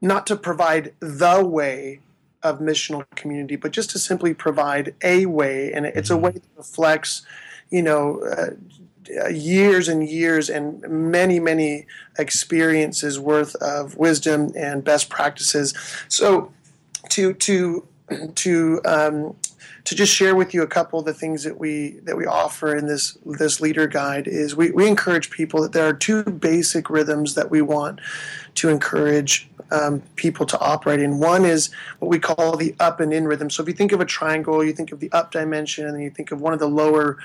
not 0.00 0.26
to 0.26 0.36
provide 0.36 0.92
the 1.00 1.44
way 1.44 2.00
of 2.42 2.58
missional 2.58 3.04
community, 3.14 3.56
but 3.56 3.70
just 3.70 3.88
to 3.90 3.98
simply 3.98 4.34
provide 4.34 4.94
a 5.02 5.26
way, 5.26 5.72
and 5.72 5.86
it's 5.86 6.10
a 6.10 6.14
mm-hmm. 6.14 6.24
way 6.24 6.30
that 6.32 6.42
reflects, 6.56 7.22
you 7.70 7.82
know, 7.82 8.20
uh, 8.24 9.28
years 9.28 9.88
and 9.88 10.08
years 10.08 10.50
and 10.50 10.80
many 10.88 11.38
many 11.38 11.86
experiences 12.18 13.18
worth 13.18 13.54
of 13.56 13.96
wisdom 13.96 14.50
and 14.56 14.84
best 14.84 15.08
practices. 15.08 15.74
So 16.08 16.52
to 17.10 17.34
to 17.34 17.86
to 18.34 18.80
um, 18.84 19.36
to 19.84 19.94
just 19.94 20.14
share 20.14 20.34
with 20.34 20.54
you 20.54 20.62
a 20.62 20.66
couple 20.66 20.98
of 20.98 21.04
the 21.04 21.14
things 21.14 21.44
that 21.44 21.58
we 21.58 22.00
that 22.02 22.16
we 22.16 22.26
offer 22.26 22.76
in 22.76 22.86
this 22.86 23.18
this 23.24 23.60
leader 23.60 23.86
guide 23.86 24.26
is 24.26 24.54
we, 24.54 24.70
we 24.70 24.86
encourage 24.86 25.30
people 25.30 25.62
that 25.62 25.72
there 25.72 25.86
are 25.86 25.92
two 25.92 26.22
basic 26.24 26.88
rhythms 26.88 27.34
that 27.34 27.50
we 27.50 27.62
want 27.62 28.00
to 28.54 28.68
encourage 28.68 29.48
um, 29.70 30.02
people 30.16 30.44
to 30.46 30.58
operate 30.60 31.00
in. 31.00 31.18
One 31.18 31.44
is 31.44 31.70
what 31.98 32.08
we 32.08 32.18
call 32.18 32.56
the 32.56 32.74
up 32.78 33.00
and 33.00 33.12
in 33.12 33.26
rhythm. 33.26 33.48
So 33.50 33.62
if 33.62 33.68
you 33.68 33.74
think 33.74 33.92
of 33.92 34.00
a 34.00 34.04
triangle, 34.04 34.62
you 34.62 34.72
think 34.72 34.92
of 34.92 35.00
the 35.00 35.10
up 35.12 35.32
dimension, 35.32 35.86
and 35.86 35.94
then 35.94 36.02
you 36.02 36.10
think 36.10 36.30
of 36.30 36.40
one 36.40 36.52
of 36.52 36.58
the 36.58 36.68
lower 36.68 37.18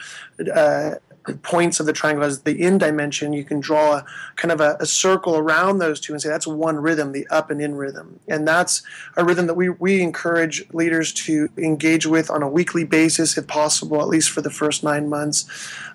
uh, 0.53 0.95
points 1.35 1.79
of 1.79 1.85
the 1.85 1.93
triangle 1.93 2.23
as 2.23 2.41
the 2.41 2.61
in 2.61 2.77
dimension, 2.77 3.33
you 3.33 3.43
can 3.43 3.59
draw 3.59 3.97
a, 3.97 4.05
kind 4.35 4.51
of 4.51 4.61
a, 4.61 4.77
a, 4.79 4.85
circle 4.85 5.35
around 5.37 5.77
those 5.77 5.99
two 5.99 6.13
and 6.13 6.21
say 6.21 6.29
that's 6.29 6.47
one 6.47 6.77
rhythm, 6.77 7.11
the 7.11 7.27
up 7.27 7.51
and 7.51 7.61
in 7.61 7.75
rhythm. 7.75 8.19
And 8.27 8.47
that's 8.47 8.81
a 9.15 9.25
rhythm 9.25 9.47
that 9.47 9.55
we, 9.55 9.69
we 9.69 10.01
encourage 10.01 10.67
leaders 10.73 11.11
to 11.13 11.49
engage 11.57 12.05
with 12.05 12.29
on 12.29 12.43
a 12.43 12.49
weekly 12.49 12.83
basis, 12.83 13.37
if 13.37 13.47
possible, 13.47 14.01
at 14.01 14.07
least 14.07 14.29
for 14.29 14.41
the 14.41 14.49
first 14.49 14.83
nine 14.83 15.09
months, 15.09 15.45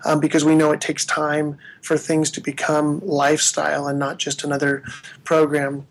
um, 0.05 0.19
because 0.19 0.45
we 0.45 0.55
know 0.55 0.71
it 0.71 0.81
takes 0.81 1.05
time 1.05 1.57
for 1.81 1.97
things 1.97 2.29
to 2.31 2.41
become 2.41 2.99
lifestyle 3.05 3.87
and 3.87 3.99
not 3.99 4.17
just 4.17 4.43
another 4.43 4.83
program. 5.23 5.87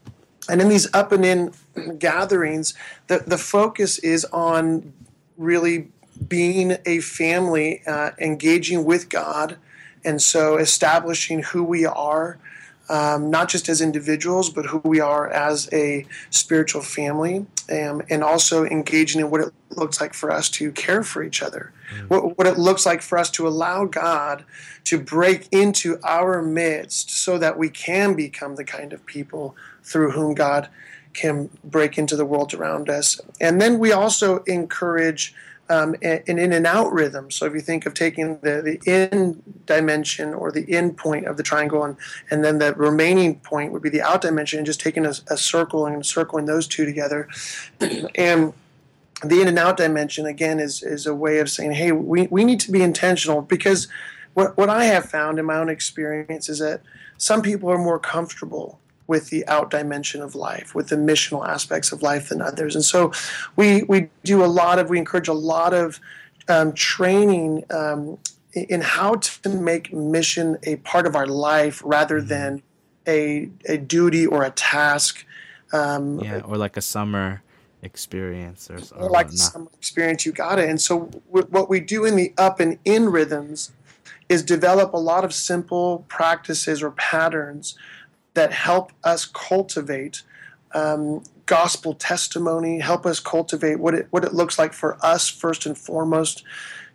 And 0.48 0.61
in 0.61 0.68
these 0.68 0.92
up 0.94 1.12
and 1.12 1.24
in 1.24 1.52
gatherings, 1.98 2.74
the, 3.07 3.22
the 3.26 3.38
focus 3.38 3.98
is 3.98 4.24
on 4.26 4.92
really 5.37 5.88
being 6.29 6.77
a 6.85 7.01
family, 7.01 7.83
uh, 7.87 8.11
engaging 8.19 8.85
with 8.85 9.09
God, 9.09 9.57
and 10.05 10.21
so 10.21 10.57
establishing 10.57 11.43
who 11.43 11.63
we 11.63 11.87
are, 11.87 12.39
um, 12.89 13.31
not 13.31 13.49
just 13.49 13.69
as 13.69 13.81
individuals, 13.81 14.51
but 14.51 14.67
who 14.67 14.79
we 14.85 15.01
are 15.01 15.29
as 15.29 15.69
a 15.73 16.05
spiritual 16.31 16.83
family, 16.83 17.47
um, 17.71 18.03
and 18.11 18.23
also 18.23 18.65
engaging 18.65 19.21
in 19.21 19.31
what 19.31 19.41
it 19.41 19.53
looks 19.71 20.01
like 20.01 20.13
for 20.13 20.31
us 20.31 20.51
to 20.51 20.73
care 20.73 21.03
for 21.03 21.23
each 21.23 21.43
other, 21.43 21.73
mm. 21.95 22.09
what, 22.09 22.37
what 22.37 22.47
it 22.47 22.59
looks 22.59 22.85
like 22.85 23.01
for 23.01 23.17
us 23.17 23.31
to 23.31 23.47
allow 23.47 23.85
God 23.85 24.45
to 24.85 24.99
break 24.99 25.49
into 25.53 25.99
our 26.03 26.43
midst 26.43 27.11
so 27.11 27.39
that 27.39 27.57
we 27.57 27.71
can 27.71 28.15
become 28.15 28.57
the 28.57 28.65
kind 28.65 28.93
of 28.93 29.07
people 29.07 29.57
through 29.83 30.11
whom 30.11 30.35
God 30.35 30.69
can 31.15 31.51
break 31.63 31.99
into 31.99 32.17
the 32.17 32.25
world 32.25 32.55
around 32.55 32.89
us. 32.89 33.21
And 33.41 33.61
then 33.61 33.79
we 33.79 33.93
also 33.93 34.39
encourage 34.45 35.35
um, 35.73 35.95
an 36.03 36.23
in 36.27 36.53
and 36.53 36.67
out 36.67 36.93
rhythm. 36.93 37.31
So 37.31 37.47
if 37.47 37.55
you 37.55 37.61
think 37.61 37.87
of 37.87 37.95
taking 37.95 38.39
the, 38.41 38.61
the 38.61 38.81
in 38.85 39.43
dimension 39.65 40.35
or 40.35 40.53
the 40.53 40.71
in 40.71 40.93
point 40.93 41.27
of 41.27 41.39
the 41.39 41.43
triangle, 41.43 41.83
and, 41.83 41.97
and 42.31 42.45
then 42.45 42.59
the 42.59 42.75
remaining 42.75 43.41
point 43.41 43.73
would 43.73 43.81
be 43.81 43.89
the 43.89 44.03
out 44.03 44.21
dimension, 44.21 44.59
and 44.59 44.67
just 44.67 44.81
taking 44.81 45.07
a, 45.07 45.15
a 45.29 45.37
circle 45.39 45.87
and 45.87 46.05
circling 46.05 46.45
those 46.45 46.67
two 46.67 46.85
together. 46.85 47.27
and 48.17 48.53
the 49.25 49.41
in 49.41 49.49
and 49.49 49.59
out 49.59 49.79
dimension, 49.79 50.27
again, 50.27 50.61
is, 50.61 50.83
is 50.83 51.07
a 51.07 51.15
way 51.15 51.39
of 51.39 51.49
saying, 51.49 51.73
hey, 51.73 51.93
we, 51.93 52.27
we 52.27 52.45
need 52.45 52.61
to 52.61 52.71
be 52.71 52.83
intentional 52.83 53.41
because 53.41 53.89
what, 54.35 54.57
what 54.59 54.69
I 54.69 54.85
have 54.85 55.07
found 55.07 55.39
in 55.39 55.47
my 55.47 55.57
own 55.57 55.71
experience 55.71 56.51
is 56.51 56.59
that 56.59 56.83
some 57.17 57.41
people 57.41 57.71
are 57.71 57.79
more 57.79 57.99
comfortable 57.99 58.79
with 59.12 59.29
the 59.29 59.46
out 59.46 59.68
dimension 59.70 60.22
of 60.22 60.35
life, 60.35 60.75
with 60.75 60.88
the 60.88 60.96
missional 60.96 61.46
aspects 61.46 61.92
of 61.92 62.01
life 62.01 62.31
than 62.31 62.40
others. 62.40 62.75
And 62.75 62.83
so 62.83 63.12
we, 63.57 63.83
we 63.83 64.09
do 64.25 64.42
a 64.42 64.51
lot 64.61 64.79
of, 64.79 64.88
we 64.88 64.98
encourage 64.98 65.29
a 65.29 65.40
lot 65.55 65.75
of 65.75 66.01
um, 66.48 66.72
training 66.72 67.64
um, 67.70 68.16
in 68.55 68.81
how 68.81 69.16
to 69.16 69.48
make 69.51 69.92
mission 69.92 70.57
a 70.62 70.77
part 70.77 71.07
of 71.07 71.14
our 71.14 71.27
life 71.27 71.83
rather 71.85 72.18
mm-hmm. 72.20 72.29
than 72.29 72.62
a, 73.07 73.51
a 73.75 73.77
duty 73.77 74.25
or 74.27 74.44
a 74.44 74.51
task. 74.51 75.27
Um, 75.75 76.18
yeah, 76.20 76.40
or 76.51 76.57
like 76.57 76.79
a 76.79 76.83
summer 76.83 77.42
experience 77.83 78.70
or, 78.70 78.79
or 78.96 79.11
like 79.11 79.29
a 79.29 79.37
summer 79.37 79.70
experience, 79.79 80.25
you 80.25 80.33
got 80.33 80.59
it. 80.59 80.70
And 80.70 80.81
so 80.81 81.11
w- 81.27 81.48
what 81.51 81.68
we 81.68 81.81
do 81.81 82.07
in 82.07 82.16
the 82.16 82.33
up 82.38 82.61
and 82.61 82.79
in 82.85 83.11
rhythms 83.11 83.72
is 84.29 84.42
develop 84.42 84.94
a 84.94 85.03
lot 85.12 85.22
of 85.25 85.33
simple 85.35 86.07
practices 86.09 86.83
or 86.83 86.92
patterns 86.92 87.77
that 88.35 88.53
help 88.53 88.92
us 89.05 89.27
cultivate 89.27 90.23
um, 90.75 91.23
gospel 91.47 91.95
testimony, 91.95 92.81
help 92.81 93.05
us 93.05 93.21
cultivate 93.21 93.77
what 93.77 93.95
it 93.95 94.07
what 94.11 94.25
it 94.25 94.33
looks 94.33 94.59
like 94.59 94.73
for 94.73 94.97
us 95.05 95.29
first 95.29 95.66
and 95.66 95.77
foremost 95.77 96.42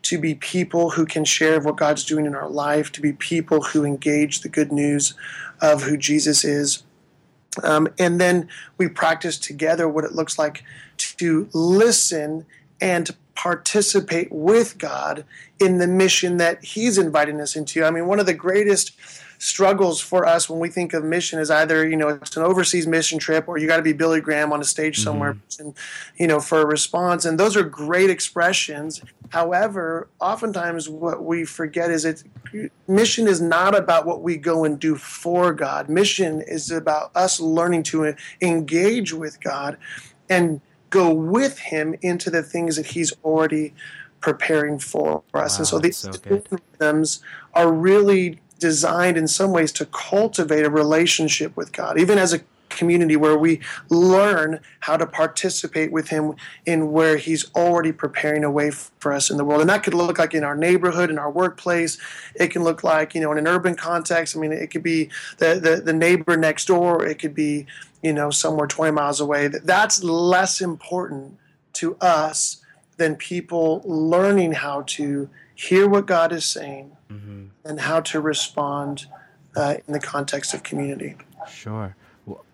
to 0.04 0.18
be 0.18 0.36
people 0.36 0.92
who 0.92 1.06
can 1.06 1.26
share 1.26 1.60
what 1.60 1.76
God's 1.76 2.06
doing 2.06 2.26
in 2.26 2.36
our 2.36 2.50
life, 2.50 2.92
to 2.94 3.02
be 3.02 3.14
people 3.14 3.62
who 3.62 3.84
engage 3.84 4.42
the 4.42 4.50
good 4.50 4.72
news 4.72 5.16
of 5.62 5.84
who 5.84 5.98
Jesus 5.98 6.44
is. 6.44 6.84
Um, 7.64 7.88
and 7.98 8.22
then 8.22 8.48
we 8.78 8.88
practice 8.88 9.38
together 9.38 9.90
what 9.90 10.06
it 10.06 10.14
looks 10.14 10.38
like 10.38 10.64
to 10.98 11.50
listen 11.54 12.46
and 12.80 13.16
participate 13.36 14.32
with 14.32 14.78
God 14.78 15.26
in 15.60 15.78
the 15.80 15.88
mission 15.88 16.38
that 16.38 16.64
He's 16.64 16.98
inviting 16.98 17.42
us 17.42 17.56
into. 17.56 17.84
I 17.84 17.92
mean, 17.92 18.08
one 18.08 18.20
of 18.20 18.26
the 18.26 18.34
greatest 18.34 18.92
struggles 19.40 20.00
for 20.02 20.26
us 20.26 20.50
when 20.50 20.60
we 20.60 20.70
think 20.70 20.94
of 20.94 21.04
mission 21.04 21.40
is 21.40 21.52
either 21.52 21.88
you 21.88 21.96
know 21.96 22.10
it's 22.10 22.36
an 22.36 22.44
overseas 22.44 22.88
mission 22.88 23.20
trip 23.20 23.48
or 23.48 23.58
you 23.58 23.68
got 23.68 23.78
to 23.78 23.84
be 23.84 23.94
Billy 23.94 24.22
Graham 24.22 24.52
on 24.52 24.62
a 24.62 24.66
stage 24.66 25.00
somewhere, 25.00 25.34
mm-hmm. 25.34 25.68
and, 25.68 25.76
you 26.18 26.28
know, 26.28 26.40
for 26.40 26.62
a 26.62 26.66
response. 26.66 27.26
And 27.26 27.40
those 27.40 27.56
are 27.56 27.64
great 27.64 28.10
expressions. 28.10 29.02
However, 29.30 30.10
oftentimes 30.20 30.90
what 30.90 31.24
we 31.24 31.46
forget 31.46 31.92
is 31.92 32.06
it 32.06 32.24
mission 32.88 33.28
is 33.28 33.42
not 33.42 33.76
about 33.76 34.06
what 34.06 34.22
we 34.22 34.38
go 34.38 34.64
and 34.64 34.80
do 34.80 34.96
for 34.96 35.54
God. 35.54 35.90
Mission 35.90 36.42
is 36.42 36.72
about 36.72 37.16
us 37.16 37.40
learning 37.40 37.84
to 37.84 38.16
engage 38.42 39.14
with 39.14 39.42
God 39.42 39.78
and 40.30 40.62
go 40.90 41.14
with 41.14 41.60
Him 41.60 41.96
into 42.02 42.30
the 42.30 42.44
things 42.44 42.78
that 42.78 42.86
He's 42.86 43.14
already 43.24 43.74
preparing 44.20 44.80
for 44.80 45.24
us. 45.34 45.54
Wow, 45.54 45.58
and 45.58 45.68
so 45.68 45.80
these 45.80 45.98
so 45.98 46.12
rhythms 46.26 47.22
are 47.54 47.72
really 47.72 48.40
designed 48.60 49.18
in 49.18 49.28
some 49.28 49.52
ways 49.52 49.72
to 49.74 49.86
cultivate 49.86 50.66
a 50.66 50.70
relationship 50.70 51.56
with 51.56 51.72
God, 51.72 52.00
even 52.00 52.18
as 52.18 52.34
a 52.34 52.42
community 52.70 53.16
where 53.16 53.38
we 53.38 53.60
learn 53.90 54.60
how 54.82 54.98
to 54.98 55.06
participate 55.06 55.92
with 55.92 56.10
Him 56.10 56.36
in 56.66 56.92
where 56.92 57.18
He's 57.18 57.52
already 57.56 57.92
preparing 57.92 58.44
a 58.44 58.52
way 58.52 58.72
for 58.72 59.14
us 59.14 59.30
in 59.30 59.38
the 59.38 59.46
world. 59.46 59.62
And 59.62 59.70
that 59.70 59.84
could 59.84 59.94
look 59.94 60.20
like 60.20 60.34
in 60.34 60.44
our 60.44 60.56
neighborhood, 60.56 61.10
in 61.10 61.18
our 61.18 61.32
workplace. 61.32 61.98
It 62.36 62.50
can 62.50 62.64
look 62.64 62.84
like, 62.84 63.16
you 63.16 63.22
know, 63.22 63.32
in 63.32 63.38
an 63.38 63.48
urban 63.48 63.76
context. 63.76 64.36
I 64.36 64.40
mean, 64.40 64.52
it 64.52 64.72
could 64.72 64.84
be 64.84 65.10
the, 65.38 65.60
the, 65.62 65.82
the 65.84 65.94
neighbor 65.94 66.38
next 66.38 66.66
door, 66.66 67.06
it 67.06 67.20
could 67.20 67.34
be, 67.34 67.66
you 68.02 68.14
know, 68.14 68.30
somewhere 68.30 68.68
20 68.68 68.92
miles 68.92 69.20
away. 69.20 69.48
That's 69.48 70.04
less 70.04 70.62
important 70.62 71.38
to 71.74 71.96
us 71.98 72.64
than 72.98 73.16
people 73.16 73.82
learning 73.86 74.54
how 74.54 74.84
to 74.88 75.30
hear 75.54 75.88
what 75.88 76.06
God 76.06 76.32
is 76.32 76.46
saying 76.46 76.97
mm-hmm. 77.10 77.46
and 77.66 77.80
how 77.80 78.00
to 78.02 78.20
respond 78.20 79.08
uh, 79.56 79.76
in 79.88 79.94
the 79.94 80.00
context 80.00 80.54
of 80.54 80.64
community. 80.64 81.16
Sure. 81.50 81.96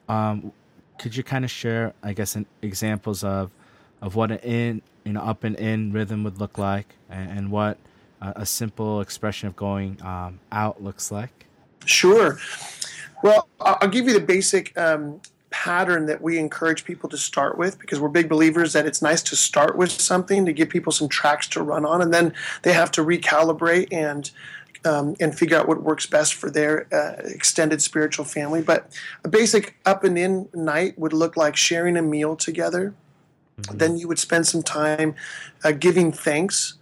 Um, 0.08 0.52
could 1.00 1.16
you 1.16 1.24
kind 1.24 1.44
of 1.44 1.52
share, 1.52 1.94
I 2.04 2.14
guess, 2.14 2.38
examples 2.62 3.24
of 3.24 3.52
of 4.02 4.16
what 4.16 4.32
an 4.32 4.40
in, 4.40 4.82
you 5.06 5.14
know, 5.14 5.22
up 5.22 5.44
and 5.46 5.56
in 5.56 5.94
rhythm 5.94 6.24
would 6.26 6.38
look 6.38 6.58
like, 6.58 6.96
and, 7.10 7.38
and 7.38 7.52
what 7.52 7.78
uh, 8.22 8.34
a 8.36 8.46
simple 8.46 9.02
expression 9.02 9.48
of 9.48 9.56
going 9.56 9.98
um, 10.04 10.40
out 10.52 10.84
looks 10.84 11.12
like? 11.12 11.46
Sure. 11.86 12.38
Well, 13.24 13.48
I'll 13.62 13.88
give 13.88 14.06
you 14.06 14.14
the 14.14 14.26
basic 14.26 14.78
um, 14.78 15.22
pattern 15.54 16.08
that 16.08 16.20
we 16.20 16.40
encourage 16.40 16.84
people 16.84 17.08
to 17.08 17.16
start 17.16 17.60
with 17.60 17.78
because 17.78 18.00
we're 18.00 18.10
big 18.10 18.28
believers 18.28 18.74
that 18.74 18.88
it's 18.88 19.04
nice 19.04 19.22
to 19.22 19.36
start 19.36 19.78
with 19.78 19.92
something 19.92 20.48
to 20.48 20.52
give 20.52 20.68
people 20.68 20.92
some 20.92 21.08
tracks 21.08 21.48
to 21.48 21.62
run 21.62 21.86
on, 21.86 22.02
and 22.02 22.12
then 22.12 22.34
they 22.64 22.74
have 22.74 22.90
to 22.92 23.02
recalibrate 23.02 23.88
and 23.92 24.32
um, 24.84 25.16
and 25.20 25.38
figure 25.38 25.56
out 25.56 25.68
what 25.68 25.84
works 25.84 26.08
best 26.08 26.34
for 26.34 26.50
their 26.50 26.88
uh, 26.92 27.22
extended 27.30 27.82
spiritual 27.84 28.26
family. 28.26 28.64
But 28.64 28.92
a 29.24 29.30
basic 29.30 29.76
up 29.86 30.04
and 30.04 30.18
in 30.18 30.50
night 30.56 30.98
would 30.98 31.14
look 31.14 31.38
like 31.38 31.56
sharing 31.56 31.96
a 31.98 32.02
meal 32.02 32.36
together. 32.36 32.96
Mm-hmm. 33.62 33.78
Then 33.78 33.98
you 33.98 34.08
would 34.08 34.20
spend 34.20 34.48
some 34.48 34.64
time 34.64 35.14
uh, 35.64 35.72
giving 35.72 36.12
thanks, 36.12 36.74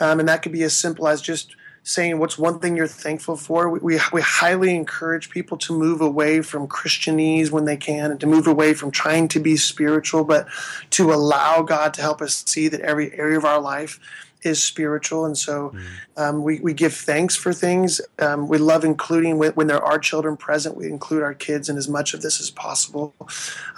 um, 0.00 0.20
and 0.20 0.28
that 0.28 0.42
could 0.42 0.52
be 0.52 0.62
as 0.62 0.74
simple 0.74 1.08
as 1.08 1.20
just 1.20 1.56
saying 1.84 2.18
what's 2.18 2.38
one 2.38 2.60
thing 2.60 2.76
you're 2.76 2.86
thankful 2.86 3.36
for. 3.36 3.68
We, 3.68 3.80
we, 3.80 4.00
we, 4.12 4.20
highly 4.20 4.74
encourage 4.74 5.30
people 5.30 5.56
to 5.58 5.76
move 5.76 6.00
away 6.00 6.40
from 6.42 6.68
Christianese 6.68 7.50
when 7.50 7.64
they 7.64 7.76
can 7.76 8.10
and 8.12 8.20
to 8.20 8.26
move 8.26 8.46
away 8.46 8.74
from 8.74 8.90
trying 8.90 9.28
to 9.28 9.40
be 9.40 9.56
spiritual, 9.56 10.24
but 10.24 10.46
to 10.90 11.12
allow 11.12 11.62
God 11.62 11.92
to 11.94 12.02
help 12.02 12.22
us 12.22 12.44
see 12.46 12.68
that 12.68 12.80
every 12.80 13.12
area 13.18 13.36
of 13.36 13.44
our 13.44 13.60
life 13.60 13.98
is 14.42 14.62
spiritual, 14.62 15.24
and 15.24 15.36
so 15.36 15.70
mm. 15.70 15.82
um, 16.16 16.42
we 16.42 16.58
we 16.60 16.74
give 16.74 16.94
thanks 16.94 17.36
for 17.36 17.52
things. 17.52 18.00
Um, 18.18 18.48
we 18.48 18.58
love 18.58 18.84
including 18.84 19.38
when, 19.38 19.52
when, 19.52 19.66
there 19.66 19.82
are 19.82 19.98
children 19.98 20.36
present. 20.36 20.76
We 20.76 20.86
include 20.86 21.22
our 21.22 21.34
kids 21.34 21.68
in 21.68 21.76
as 21.76 21.88
much 21.88 22.14
of 22.14 22.22
this 22.22 22.40
as 22.40 22.50
possible. 22.50 23.14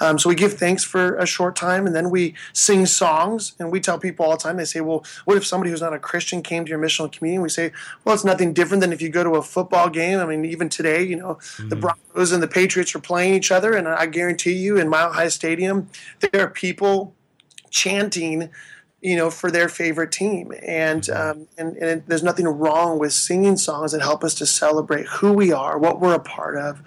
Um, 0.00 0.18
so 0.18 0.28
we 0.28 0.34
give 0.34 0.54
thanks 0.54 0.84
for 0.84 1.16
a 1.16 1.26
short 1.26 1.56
time, 1.56 1.86
and 1.86 1.94
then 1.94 2.10
we 2.10 2.34
sing 2.52 2.86
songs. 2.86 3.54
And 3.58 3.70
we 3.70 3.80
tell 3.80 3.98
people 3.98 4.24
all 4.24 4.32
the 4.32 4.38
time. 4.38 4.56
They 4.56 4.64
say, 4.64 4.80
"Well, 4.80 5.04
what 5.24 5.36
if 5.36 5.46
somebody 5.46 5.70
who's 5.70 5.82
not 5.82 5.92
a 5.92 5.98
Christian 5.98 6.42
came 6.42 6.64
to 6.64 6.70
your 6.70 6.78
missional 6.78 7.10
community?" 7.10 7.42
We 7.42 7.48
say, 7.48 7.72
"Well, 8.04 8.14
it's 8.14 8.24
nothing 8.24 8.52
different 8.52 8.80
than 8.80 8.92
if 8.92 9.02
you 9.02 9.08
go 9.08 9.24
to 9.24 9.30
a 9.36 9.42
football 9.42 9.88
game. 9.90 10.18
I 10.18 10.26
mean, 10.26 10.44
even 10.44 10.68
today, 10.68 11.02
you 11.02 11.16
know, 11.16 11.38
mm. 11.56 11.68
the 11.68 11.76
Broncos 11.76 12.32
and 12.32 12.42
the 12.42 12.48
Patriots 12.48 12.94
are 12.94 13.00
playing 13.00 13.34
each 13.34 13.50
other, 13.50 13.74
and 13.74 13.88
I 13.88 14.06
guarantee 14.06 14.54
you, 14.54 14.76
in 14.76 14.88
Mile 14.88 15.12
High 15.12 15.28
Stadium, 15.28 15.88
there 16.20 16.42
are 16.42 16.50
people." 16.50 17.14
chanting 17.74 18.48
you 19.04 19.16
know, 19.16 19.28
for 19.30 19.50
their 19.50 19.68
favorite 19.68 20.10
team. 20.10 20.50
And, 20.66 21.02
mm-hmm. 21.02 21.40
um, 21.40 21.48
and, 21.58 21.76
and 21.76 22.02
there's 22.06 22.22
nothing 22.22 22.46
wrong 22.46 22.98
with 22.98 23.12
singing 23.12 23.58
songs 23.58 23.92
that 23.92 24.00
help 24.00 24.24
us 24.24 24.34
to 24.36 24.46
celebrate 24.46 25.06
who 25.06 25.34
we 25.34 25.52
are, 25.52 25.78
what 25.78 26.00
we're 26.00 26.14
a 26.14 26.20
part 26.20 26.56
of, 26.56 26.80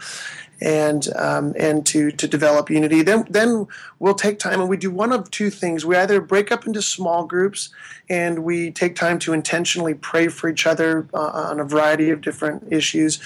and 0.61 1.13
um, 1.15 1.53
and 1.57 1.85
to 1.85 2.11
to 2.11 2.27
develop 2.27 2.69
unity. 2.69 3.01
Then 3.03 3.25
then 3.29 3.67
we'll 3.99 4.15
take 4.15 4.39
time 4.39 4.59
and 4.59 4.69
we 4.69 4.77
do 4.77 4.89
one 4.89 5.11
of 5.11 5.29
two 5.29 5.49
things. 5.49 5.85
We 5.85 5.95
either 5.95 6.19
break 6.21 6.51
up 6.51 6.65
into 6.65 6.81
small 6.81 7.25
groups 7.25 7.69
and 8.09 8.43
we 8.43 8.71
take 8.71 8.95
time 8.95 9.19
to 9.19 9.33
intentionally 9.33 9.93
pray 9.93 10.27
for 10.27 10.49
each 10.49 10.65
other 10.65 11.07
uh, 11.13 11.49
on 11.49 11.59
a 11.59 11.63
variety 11.63 12.09
of 12.09 12.21
different 12.21 12.71
issues, 12.71 13.19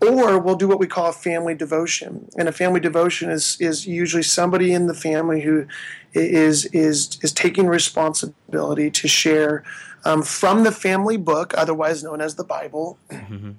or 0.00 0.38
we'll 0.38 0.56
do 0.56 0.68
what 0.68 0.78
we 0.78 0.86
call 0.86 1.08
a 1.08 1.12
family 1.12 1.54
devotion. 1.54 2.28
And 2.36 2.48
a 2.48 2.52
family 2.52 2.80
devotion 2.80 3.30
is 3.30 3.56
is 3.60 3.86
usually 3.86 4.22
somebody 4.22 4.72
in 4.72 4.86
the 4.86 4.94
family 4.94 5.40
who 5.40 5.66
is 6.14 6.66
is 6.66 7.18
is 7.22 7.32
taking 7.32 7.66
responsibility 7.66 8.90
to 8.90 9.08
share 9.08 9.64
um, 10.04 10.22
from 10.22 10.62
the 10.62 10.72
family 10.72 11.16
book, 11.16 11.52
otherwise 11.56 12.04
known 12.04 12.20
as 12.20 12.36
the 12.36 12.44
Bible. 12.44 12.98
Mm-hmm 13.10 13.52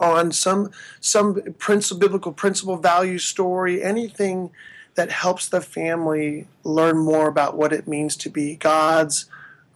on 0.00 0.32
some 0.32 0.70
some 1.00 1.54
principle, 1.58 1.98
biblical 1.98 2.32
principle, 2.32 2.76
value, 2.76 3.18
story, 3.18 3.82
anything 3.82 4.50
that 4.94 5.10
helps 5.10 5.48
the 5.48 5.60
family 5.60 6.46
learn 6.62 6.98
more 6.98 7.28
about 7.28 7.56
what 7.56 7.72
it 7.72 7.88
means 7.88 8.16
to 8.16 8.30
be 8.30 8.56
God's 8.56 9.26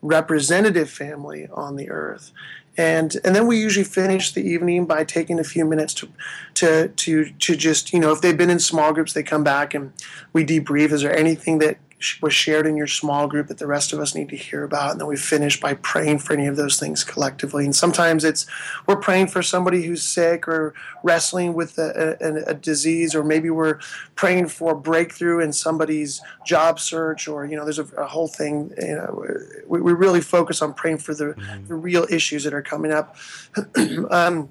representative 0.00 0.88
family 0.88 1.48
on 1.52 1.76
the 1.76 1.90
earth. 1.90 2.30
And 2.76 3.16
and 3.24 3.34
then 3.34 3.48
we 3.48 3.58
usually 3.58 3.84
finish 3.84 4.32
the 4.32 4.48
evening 4.48 4.86
by 4.86 5.02
taking 5.02 5.40
a 5.40 5.44
few 5.44 5.64
minutes 5.64 5.92
to 5.94 6.08
to 6.54 6.88
to 6.88 7.30
to 7.30 7.56
just 7.56 7.92
you 7.92 7.98
know 7.98 8.12
if 8.12 8.20
they've 8.20 8.36
been 8.36 8.50
in 8.50 8.60
small 8.60 8.92
groups 8.92 9.12
they 9.12 9.24
come 9.24 9.42
back 9.42 9.74
and 9.74 9.92
we 10.32 10.44
debrief. 10.44 10.92
Is 10.92 11.02
there 11.02 11.16
anything 11.16 11.58
that 11.58 11.78
was 12.22 12.32
shared 12.32 12.66
in 12.66 12.76
your 12.76 12.86
small 12.86 13.26
group 13.26 13.48
that 13.48 13.58
the 13.58 13.66
rest 13.66 13.92
of 13.92 13.98
us 13.98 14.14
need 14.14 14.28
to 14.28 14.36
hear 14.36 14.62
about. 14.62 14.92
And 14.92 15.00
then 15.00 15.08
we 15.08 15.16
finish 15.16 15.60
by 15.60 15.74
praying 15.74 16.20
for 16.20 16.32
any 16.32 16.46
of 16.46 16.56
those 16.56 16.78
things 16.78 17.02
collectively. 17.02 17.64
And 17.64 17.74
sometimes 17.74 18.24
it's 18.24 18.46
we're 18.86 18.96
praying 18.96 19.28
for 19.28 19.42
somebody 19.42 19.82
who's 19.82 20.02
sick 20.02 20.46
or 20.46 20.74
wrestling 21.02 21.54
with 21.54 21.76
a, 21.78 22.16
a, 22.20 22.50
a 22.50 22.54
disease, 22.54 23.14
or 23.14 23.24
maybe 23.24 23.50
we're 23.50 23.80
praying 24.14 24.48
for 24.48 24.74
breakthrough 24.74 25.40
in 25.40 25.52
somebody's 25.52 26.20
job 26.46 26.78
search, 26.78 27.26
or, 27.26 27.44
you 27.46 27.56
know, 27.56 27.64
there's 27.64 27.80
a, 27.80 27.86
a 27.96 28.06
whole 28.06 28.28
thing. 28.28 28.72
You 28.78 28.94
know, 28.94 29.24
we, 29.66 29.80
we, 29.80 29.92
really 29.92 30.20
focus 30.20 30.62
on 30.62 30.74
praying 30.74 30.98
for 30.98 31.14
the, 31.14 31.34
mm-hmm. 31.34 31.66
the 31.66 31.74
real 31.74 32.06
issues 32.08 32.44
that 32.44 32.54
are 32.54 32.62
coming 32.62 32.92
up. 32.92 33.16
um, 34.10 34.48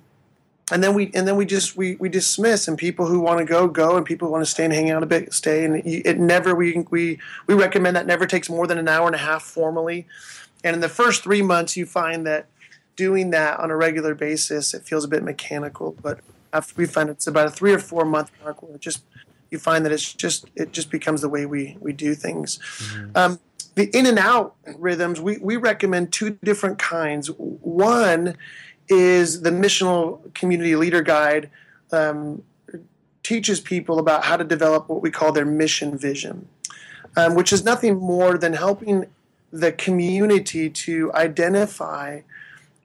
and 0.72 0.84
then 0.84 0.94
we 0.94 1.12
and 1.14 1.28
then 1.28 1.36
we 1.36 1.46
just 1.46 1.78
we, 1.78 1.96
we 1.96 2.10
dismiss 2.10 2.68
and 2.68 2.78
people 2.78 3.06
who 3.06 3.20
want 3.20 3.40
to 3.40 3.46
go 3.46 3.68
go 3.68 3.96
and 3.96 4.06
people 4.06 4.28
who 4.28 4.32
want 4.34 4.44
to 4.44 4.50
stay 4.50 4.66
and 4.66 4.74
hang 4.74 4.92
out 4.92 5.02
a 5.02 5.06
bit 5.06 5.34
stay 5.34 5.64
and 5.64 5.82
it 5.86 6.20
never 6.20 6.54
we 6.54 6.86
we 6.90 7.20
we 7.48 7.54
recommend 7.54 7.96
that 7.96 8.06
never 8.06 8.26
takes 8.26 8.50
more 8.50 8.68
than 8.68 8.78
an 8.78 8.88
hour 8.88 9.08
and 9.08 9.16
a 9.16 9.20
half 9.20 9.44
formally. 9.44 10.06
And 10.64 10.74
in 10.74 10.82
the 10.82 10.90
first 10.90 11.24
three 11.24 11.42
months 11.42 11.78
you 11.78 11.86
find 11.86 12.26
that 12.28 12.48
doing 12.96 13.30
that 13.30 13.60
on 13.60 13.72
a 13.72 13.78
regular 13.78 14.16
basis 14.16 14.74
it 14.74 14.84
feels 14.84 15.06
a 15.06 15.08
bit 15.08 15.24
mechanical 15.24 15.96
but 16.02 16.20
after 16.52 16.74
we 16.76 16.86
find 16.86 17.10
it's 17.10 17.28
about 17.28 17.48
a 17.48 17.52
three 17.52 17.74
or 17.74 17.80
four 17.80 18.04
month 18.04 18.32
mark 18.44 18.62
where 18.62 18.76
it 18.76 18.82
just 18.82 19.04
you 19.52 19.60
find 19.60 19.86
that 19.86 19.92
it's 19.92 20.14
just 20.14 20.50
it 20.56 20.74
just 20.74 20.90
becomes 20.90 21.22
the 21.22 21.30
way 21.30 21.46
we 21.46 21.78
we 21.80 21.94
do 21.94 22.14
things. 22.14 22.60
Mm-hmm. 22.60 23.12
um, 23.16 23.40
the 23.76 23.96
in 23.96 24.08
and 24.08 24.18
out 24.18 24.56
rhythms 24.78 25.22
we, 25.22 25.38
we 25.38 25.56
recommend 25.56 26.12
two 26.12 26.32
different 26.44 26.80
kinds. 26.80 27.30
One 27.38 28.36
is 28.90 29.42
the 29.42 29.50
missional 29.50 30.34
community 30.34 30.76
leader 30.76 31.02
guide 31.02 31.50
um, 31.92 32.44
teaches 33.24 33.60
people 33.60 34.00
about 34.00 34.26
how 34.26 34.38
to 34.38 34.44
develop 34.44 34.88
what 34.88 35.02
we 35.02 35.12
call 35.12 35.32
their 35.32 35.46
mission 35.46 35.98
vision, 35.98 36.48
um, 37.16 37.36
which 37.36 37.52
is 37.52 37.64
nothing 37.64 37.98
more 37.98 38.38
than 38.38 38.54
helping 38.54 39.06
the 39.52 39.72
community 39.72 40.70
to 40.70 41.12
identify 41.14 42.22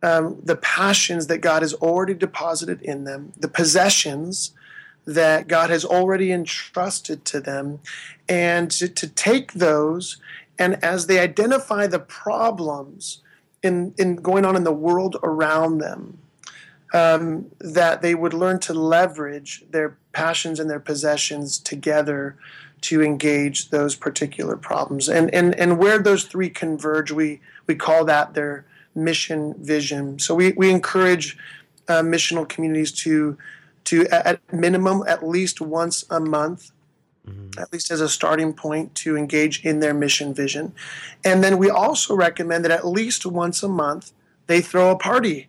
um, 0.02 0.40
the 0.42 0.56
passions 0.56 1.28
that 1.28 1.38
God 1.38 1.62
has 1.62 1.74
already 1.74 2.14
deposited 2.14 2.82
in 2.82 3.04
them, 3.04 3.32
the 3.38 3.48
possessions 3.48 4.52
that 5.04 5.48
God 5.48 5.70
has 5.70 5.84
already 5.84 6.32
entrusted 6.32 7.24
to 7.26 7.40
them, 7.40 7.80
and 8.28 8.70
to, 8.72 8.88
to 8.88 9.08
take 9.08 9.52
those 9.52 10.18
and 10.58 10.82
as 10.84 11.06
they 11.06 11.18
identify 11.18 11.86
the 11.86 11.98
problems 11.98 13.20
in, 13.62 13.94
in 13.98 14.16
going 14.16 14.44
on 14.44 14.56
in 14.56 14.64
the 14.64 14.72
world 14.72 15.16
around 15.22 15.78
them. 15.78 16.18
Um, 16.94 17.46
that 17.58 18.02
they 18.02 18.14
would 18.14 18.34
learn 18.34 18.60
to 18.60 18.74
leverage 18.74 19.64
their 19.70 19.96
passions 20.12 20.60
and 20.60 20.68
their 20.68 20.78
possessions 20.78 21.58
together 21.58 22.36
to 22.82 23.02
engage 23.02 23.70
those 23.70 23.96
particular 23.96 24.56
problems. 24.56 25.08
And, 25.08 25.32
and, 25.32 25.54
and 25.54 25.78
where 25.78 25.98
those 25.98 26.24
three 26.24 26.50
converge, 26.50 27.10
we, 27.10 27.40
we 27.66 27.76
call 27.76 28.04
that 28.04 28.34
their 28.34 28.66
mission 28.94 29.54
vision. 29.58 30.18
So 30.18 30.34
we, 30.34 30.52
we 30.52 30.68
encourage 30.68 31.38
uh, 31.88 32.02
missional 32.02 32.46
communities 32.46 32.92
to, 32.92 33.38
to, 33.84 34.06
at 34.08 34.40
minimum, 34.52 35.02
at 35.06 35.26
least 35.26 35.60
once 35.60 36.04
a 36.10 36.20
month, 36.20 36.72
mm-hmm. 37.26 37.58
at 37.58 37.72
least 37.72 37.90
as 37.90 38.00
a 38.00 38.08
starting 38.08 38.52
point 38.52 38.94
to 38.96 39.16
engage 39.16 39.64
in 39.64 39.80
their 39.80 39.94
mission 39.94 40.34
vision. 40.34 40.72
And 41.24 41.42
then 41.42 41.58
we 41.58 41.70
also 41.70 42.14
recommend 42.14 42.64
that 42.64 42.70
at 42.70 42.86
least 42.86 43.26
once 43.26 43.62
a 43.62 43.68
month 43.68 44.12
they 44.46 44.60
throw 44.60 44.90
a 44.90 44.96
party. 44.96 45.48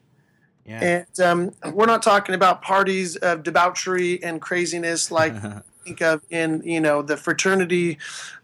Yeah. 0.66 1.04
And 1.20 1.20
um, 1.20 1.74
we're 1.74 1.88
not 1.88 2.02
talking 2.02 2.36
about 2.36 2.62
parties 2.62 3.18
of 3.18 3.44
debauchery 3.44 4.24
and 4.24 4.42
craziness 4.42 5.12
like 5.12 5.34
think 5.84 6.02
of 6.02 6.22
in 6.30 6.62
you 6.64 6.80
know 6.80 7.02
the 7.02 7.18
fraternity 7.18 7.98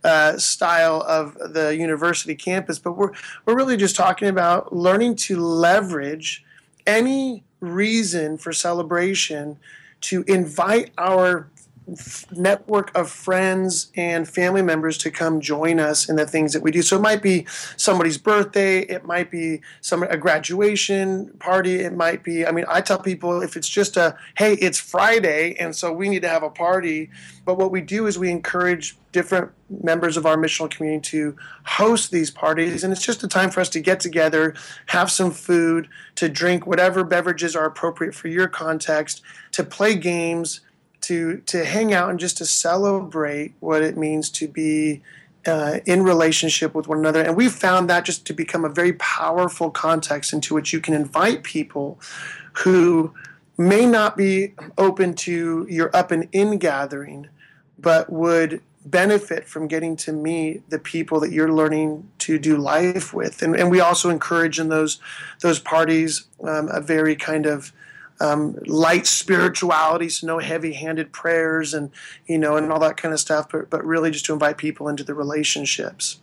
uh, 0.03 0.37
style 0.37 1.03
of 1.07 1.37
the 1.53 1.75
university 1.75 2.35
campus, 2.35 2.79
but 2.79 2.93
we're 2.93 3.11
we're 3.45 3.55
really 3.55 3.77
just 3.77 3.95
talking 3.95 4.27
about 4.27 4.75
learning 4.75 5.15
to 5.15 5.39
leverage 5.39 6.43
any 6.85 7.43
reason 7.59 8.37
for 8.37 8.53
celebration 8.53 9.57
to 10.01 10.23
invite 10.27 10.91
our 10.97 11.47
network 12.31 12.95
of 12.95 13.09
friends 13.09 13.91
and 13.95 14.27
family 14.27 14.61
members 14.61 14.97
to 14.99 15.11
come 15.11 15.41
join 15.41 15.79
us 15.79 16.09
in 16.09 16.15
the 16.15 16.25
things 16.25 16.53
that 16.53 16.61
we 16.61 16.71
do. 16.71 16.81
So 16.81 16.97
it 16.97 17.01
might 17.01 17.21
be 17.21 17.45
somebody's 17.77 18.17
birthday, 18.17 18.81
it 18.81 19.05
might 19.05 19.31
be 19.31 19.61
some 19.81 20.03
a 20.03 20.17
graduation 20.17 21.29
party, 21.39 21.81
it 21.81 21.95
might 21.95 22.23
be 22.23 22.45
I 22.45 22.51
mean 22.51 22.65
I 22.67 22.81
tell 22.81 22.99
people 22.99 23.41
if 23.41 23.55
it's 23.55 23.69
just 23.69 23.97
a 23.97 24.17
hey, 24.37 24.53
it's 24.53 24.79
Friday 24.79 25.55
and 25.59 25.75
so 25.75 25.91
we 25.91 26.09
need 26.09 26.21
to 26.21 26.29
have 26.29 26.43
a 26.43 26.49
party, 26.49 27.09
but 27.45 27.57
what 27.57 27.71
we 27.71 27.81
do 27.81 28.07
is 28.07 28.17
we 28.17 28.29
encourage 28.29 28.97
different 29.11 29.51
members 29.69 30.17
of 30.17 30.25
our 30.25 30.37
missional 30.37 30.69
community 30.69 31.09
to 31.09 31.35
host 31.63 32.11
these 32.11 32.29
parties 32.29 32.83
and 32.83 32.93
it's 32.93 33.03
just 33.03 33.23
a 33.23 33.27
time 33.27 33.49
for 33.49 33.59
us 33.59 33.69
to 33.69 33.79
get 33.79 33.99
together, 33.99 34.53
have 34.87 35.09
some 35.09 35.31
food, 35.31 35.87
to 36.15 36.29
drink 36.29 36.67
whatever 36.67 37.03
beverages 37.03 37.55
are 37.55 37.65
appropriate 37.65 38.13
for 38.13 38.27
your 38.27 38.47
context, 38.47 39.21
to 39.51 39.63
play 39.63 39.95
games 39.95 40.61
to 41.09 41.37
to 41.47 41.65
hang 41.65 41.91
out 41.91 42.11
and 42.11 42.19
just 42.19 42.37
to 42.37 42.45
celebrate 42.45 43.53
what 43.59 43.81
it 43.81 43.97
means 43.97 44.29
to 44.29 44.47
be 44.47 45.01
uh, 45.47 45.79
in 45.87 46.03
relationship 46.03 46.75
with 46.75 46.87
one 46.87 46.99
another. 46.99 47.23
And 47.23 47.35
we've 47.35 47.51
found 47.51 47.89
that 47.89 48.05
just 48.05 48.27
to 48.27 48.33
become 48.33 48.63
a 48.63 48.69
very 48.69 48.93
powerful 48.93 49.71
context 49.71 50.33
into 50.33 50.53
which 50.53 50.71
you 50.71 50.79
can 50.79 50.93
invite 50.93 51.41
people 51.41 51.99
who 52.63 53.11
may 53.57 53.87
not 53.87 54.15
be 54.15 54.53
open 54.77 55.15
to 55.15 55.65
your 55.67 55.89
up 55.95 56.11
and 56.11 56.27
in 56.31 56.59
gathering, 56.59 57.27
but 57.79 58.11
would 58.11 58.61
benefit 58.85 59.47
from 59.47 59.67
getting 59.67 59.95
to 59.95 60.13
meet 60.13 60.69
the 60.69 60.79
people 60.79 61.19
that 61.19 61.31
you're 61.31 61.51
learning 61.51 62.07
to 62.19 62.37
do 62.37 62.55
life 62.55 63.15
with. 63.15 63.41
And, 63.41 63.55
and 63.55 63.71
we 63.71 63.79
also 63.79 64.11
encourage 64.11 64.59
in 64.59 64.69
those 64.69 64.99
those 65.41 65.57
parties 65.57 66.25
um, 66.43 66.69
a 66.69 66.79
very 66.79 67.15
kind 67.15 67.47
of 67.47 67.73
um, 68.19 68.57
light 68.65 69.07
spirituality, 69.07 70.09
so 70.09 70.27
no 70.27 70.39
heavy-handed 70.39 71.11
prayers 71.11 71.73
and 71.73 71.91
you 72.27 72.37
know 72.37 72.57
and 72.57 72.71
all 72.71 72.79
that 72.79 72.97
kind 72.97 73.13
of 73.13 73.19
stuff, 73.19 73.49
but 73.51 73.69
but 73.69 73.83
really 73.85 74.11
just 74.11 74.25
to 74.25 74.33
invite 74.33 74.57
people 74.57 74.87
into 74.87 75.03
the 75.03 75.13
relationships. 75.13 76.19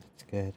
That's 0.00 0.30
good. 0.30 0.52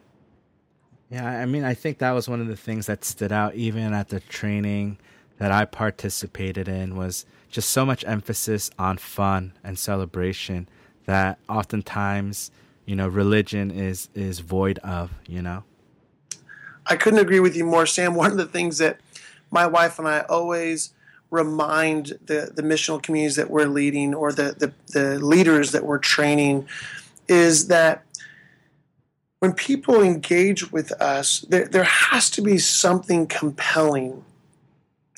Yeah, 1.09 1.27
I 1.27 1.45
mean, 1.45 1.63
I 1.63 1.75
think 1.75 1.99
that 1.99 2.11
was 2.11 2.27
one 2.27 2.41
of 2.41 2.47
the 2.47 2.55
things 2.55 2.87
that 2.87 3.05
stood 3.05 3.31
out 3.31 3.53
even 3.53 3.93
at 3.93 4.09
the 4.09 4.19
training 4.19 4.97
that 5.37 5.51
I 5.51 5.65
participated 5.65 6.67
in 6.67 6.95
was 6.95 7.25
just 7.49 7.69
so 7.69 7.85
much 7.85 8.03
emphasis 8.05 8.71
on 8.79 8.97
fun 8.97 9.53
and 9.63 9.77
celebration 9.77 10.67
that 11.05 11.37
oftentimes, 11.47 12.49
you 12.85 12.95
know, 12.95 13.07
religion 13.07 13.69
is 13.69 14.09
is 14.15 14.39
void 14.39 14.79
of, 14.79 15.11
you 15.27 15.41
know. 15.41 15.63
I 16.87 16.93
I 16.93 16.95
couldn't 16.95 17.19
agree 17.19 17.39
with 17.39 17.55
you 17.55 17.65
more, 17.65 17.85
Sam. 17.85 18.15
One 18.15 18.31
of 18.31 18.37
the 18.37 18.45
things 18.45 18.77
that 18.79 18.99
my 19.53 19.67
wife 19.67 19.99
and 19.99 20.07
I 20.07 20.21
always 20.21 20.93
remind 21.29 22.17
the, 22.25 22.51
the 22.53 22.61
missional 22.61 23.01
communities 23.01 23.37
that 23.37 23.49
we're 23.49 23.67
leading 23.67 24.13
or 24.13 24.31
the, 24.31 24.55
the, 24.57 24.73
the 24.99 25.19
leaders 25.19 25.71
that 25.71 25.85
we're 25.85 25.99
training 25.99 26.67
is 27.27 27.67
that 27.67 28.03
when 29.39 29.53
people 29.53 30.01
engage 30.01 30.71
with 30.71 30.91
us, 31.01 31.41
there, 31.49 31.67
there 31.67 31.83
has 31.83 32.29
to 32.31 32.41
be 32.41 32.57
something 32.57 33.27
compelling. 33.27 34.23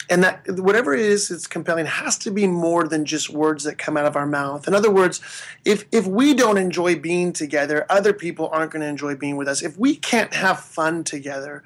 And 0.09 0.23
that 0.23 0.43
whatever 0.49 0.93
it 0.93 0.99
is 0.99 1.29
that's 1.29 1.47
compelling 1.47 1.85
has 1.85 2.17
to 2.19 2.31
be 2.31 2.47
more 2.47 2.87
than 2.87 3.05
just 3.05 3.29
words 3.29 3.63
that 3.63 3.77
come 3.77 3.97
out 3.97 4.05
of 4.05 4.15
our 4.15 4.27
mouth. 4.27 4.67
In 4.67 4.75
other 4.75 4.91
words 4.91 5.19
if 5.65 5.85
if 5.91 6.05
we 6.05 6.33
don't 6.35 6.57
enjoy 6.57 6.95
being 6.95 7.33
together 7.33 7.87
other 7.89 8.13
people 8.13 8.49
aren't 8.49 8.71
going 8.71 8.81
to 8.81 8.87
enjoy 8.87 9.15
being 9.15 9.35
with 9.35 9.47
us. 9.47 9.63
If 9.63 9.79
we 9.79 9.95
can't 9.95 10.33
have 10.35 10.59
fun 10.59 11.03
together 11.03 11.63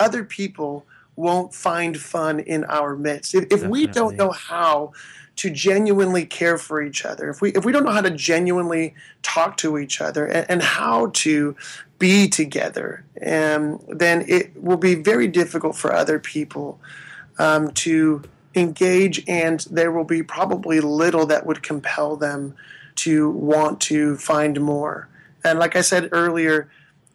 other 0.00 0.24
people 0.24 0.86
won't 1.16 1.54
find 1.54 1.98
fun 1.98 2.40
in 2.40 2.64
our 2.64 2.96
midst 2.96 3.34
if, 3.34 3.44
if 3.50 3.64
we 3.64 3.86
don't 3.86 4.16
know 4.16 4.30
how 4.30 4.92
to 5.36 5.50
genuinely 5.50 6.24
care 6.24 6.58
for 6.58 6.82
each 6.82 7.04
other 7.04 7.30
if 7.30 7.40
we 7.40 7.50
if 7.52 7.64
we 7.64 7.72
don't 7.72 7.84
know 7.84 7.92
how 7.92 8.00
to 8.00 8.10
genuinely 8.10 8.94
talk 9.22 9.56
to 9.56 9.78
each 9.78 10.00
other 10.00 10.26
and, 10.26 10.50
and 10.50 10.62
how 10.62 11.06
to 11.12 11.56
be 11.98 12.28
together 12.28 13.04
um, 13.26 13.80
then 13.88 14.24
it 14.28 14.50
will 14.60 14.76
be 14.76 14.94
very 14.94 15.28
difficult 15.28 15.76
for 15.76 15.94
other 15.94 16.18
people 16.18 16.80
um, 17.38 17.70
to 17.72 18.22
engage, 18.54 19.24
and 19.28 19.60
there 19.70 19.92
will 19.92 20.04
be 20.04 20.22
probably 20.22 20.80
little 20.80 21.26
that 21.26 21.46
would 21.46 21.62
compel 21.62 22.16
them 22.16 22.54
to 22.96 23.30
want 23.30 23.80
to 23.80 24.16
find 24.16 24.60
more. 24.60 25.08
And 25.44 25.58
like 25.58 25.76
I 25.76 25.80
said 25.80 26.08
earlier, 26.12 26.70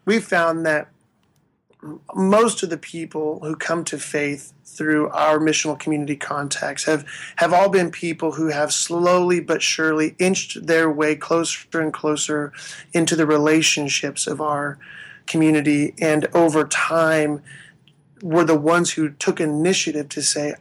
we 0.05 0.19
found 0.19 0.65
that 0.65 0.89
most 2.15 2.63
of 2.63 2.69
the 2.69 2.77
people 2.77 3.39
who 3.41 3.55
come 3.55 3.83
to 3.85 3.99
faith 3.99 4.53
through 4.65 5.09
our 5.09 5.39
missional 5.39 5.77
community 5.77 6.15
contacts 6.15 6.85
have, 6.85 7.05
have 7.37 7.53
all 7.53 7.69
been 7.69 7.91
people 7.91 8.33
who 8.33 8.47
have 8.47 8.73
slowly 8.73 9.39
but 9.39 9.61
surely 9.61 10.15
inched 10.19 10.65
their 10.65 10.89
way 10.91 11.15
closer 11.15 11.79
and 11.79 11.93
closer 11.93 12.51
into 12.93 13.15
the 13.15 13.25
relationships 13.25 14.27
of 14.27 14.41
our 14.41 14.77
community. 15.27 15.93
And 15.99 16.27
over 16.33 16.63
time, 16.63 17.41
were 18.21 18.43
the 18.43 18.57
ones 18.57 18.91
who 18.91 19.09
took 19.09 19.39
initiative 19.39 20.09
to 20.09 20.21
say, 20.21 20.55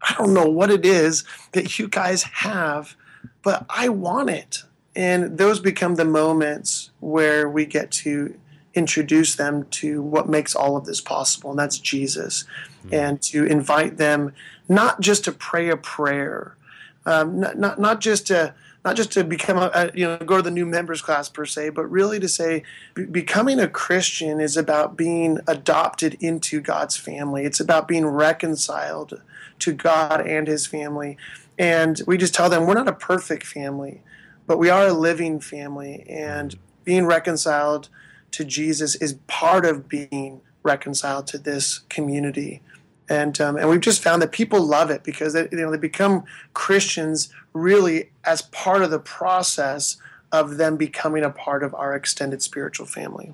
I 0.00 0.14
don't 0.16 0.34
know 0.34 0.48
what 0.48 0.70
it 0.70 0.86
is 0.86 1.24
that 1.52 1.78
you 1.78 1.88
guys 1.88 2.22
have, 2.22 2.94
but 3.42 3.66
I 3.68 3.88
want 3.88 4.30
it. 4.30 4.62
And 4.94 5.38
those 5.38 5.60
become 5.60 5.96
the 5.96 6.04
moments 6.04 6.90
where 7.00 7.48
we 7.48 7.66
get 7.66 7.90
to 7.90 8.38
introduce 8.78 9.34
them 9.34 9.66
to 9.70 10.00
what 10.00 10.28
makes 10.28 10.54
all 10.54 10.76
of 10.76 10.86
this 10.86 11.00
possible, 11.00 11.50
and 11.50 11.58
that's 11.58 11.78
Jesus. 11.78 12.44
Mm-hmm. 12.84 12.94
And 12.94 13.22
to 13.22 13.44
invite 13.44 13.96
them 13.96 14.32
not 14.68 15.00
just 15.00 15.24
to 15.24 15.32
pray 15.32 15.68
a 15.68 15.76
prayer, 15.76 16.56
um, 17.04 17.40
not, 17.40 17.58
not, 17.58 17.80
not 17.80 18.00
just 18.00 18.26
to 18.28 18.54
not 18.84 18.96
just 18.96 19.10
to 19.12 19.24
become 19.24 19.58
a, 19.58 19.70
a, 19.74 19.90
you 19.94 20.06
know 20.06 20.16
go 20.18 20.36
to 20.36 20.42
the 20.42 20.50
new 20.50 20.64
members 20.64 21.02
class 21.02 21.28
per 21.28 21.44
se, 21.44 21.70
but 21.70 21.86
really 21.86 22.20
to 22.20 22.28
say 22.28 22.62
be, 22.94 23.04
becoming 23.04 23.58
a 23.58 23.68
Christian 23.68 24.40
is 24.40 24.56
about 24.56 24.96
being 24.96 25.40
adopted 25.46 26.16
into 26.20 26.60
God's 26.60 26.96
family. 26.96 27.44
It's 27.44 27.60
about 27.60 27.88
being 27.88 28.06
reconciled 28.06 29.20
to 29.58 29.72
God 29.72 30.26
and 30.26 30.46
His 30.46 30.66
family, 30.66 31.16
and 31.58 32.00
we 32.06 32.16
just 32.16 32.34
tell 32.34 32.48
them 32.48 32.66
we're 32.66 32.74
not 32.74 32.88
a 32.88 32.92
perfect 32.92 33.44
family, 33.44 34.02
but 34.46 34.58
we 34.58 34.70
are 34.70 34.86
a 34.86 34.92
living 34.92 35.40
family, 35.40 36.06
and 36.08 36.56
being 36.84 37.04
reconciled 37.04 37.88
to 38.32 38.44
Jesus 38.44 38.94
is 38.96 39.14
part 39.26 39.64
of 39.64 39.88
being 39.88 40.40
reconciled 40.62 41.26
to 41.28 41.38
this 41.38 41.80
community 41.88 42.60
and 43.08 43.40
um, 43.40 43.56
and 43.56 43.68
we've 43.68 43.80
just 43.80 44.02
found 44.02 44.20
that 44.22 44.32
people 44.32 44.62
love 44.62 44.90
it 44.90 45.02
because 45.02 45.32
they, 45.32 45.48
you 45.50 45.58
know 45.58 45.70
they 45.70 45.78
become 45.78 46.24
Christians 46.54 47.30
really 47.52 48.10
as 48.24 48.42
part 48.42 48.82
of 48.82 48.90
the 48.90 48.98
process 48.98 49.96
of 50.30 50.58
them 50.58 50.76
becoming 50.76 51.24
a 51.24 51.30
part 51.30 51.62
of 51.62 51.74
our 51.74 51.94
extended 51.94 52.42
spiritual 52.42 52.86
family. 52.86 53.32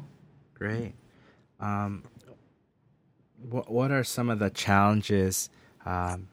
Great. 0.55 0.95
Um, 1.59 2.05
what 3.51 3.71
what 3.71 3.91
are 3.91 4.05
some 4.05 4.31
of 4.31 4.39
the 4.39 4.51
challenges 4.51 5.51
um, 5.85 6.29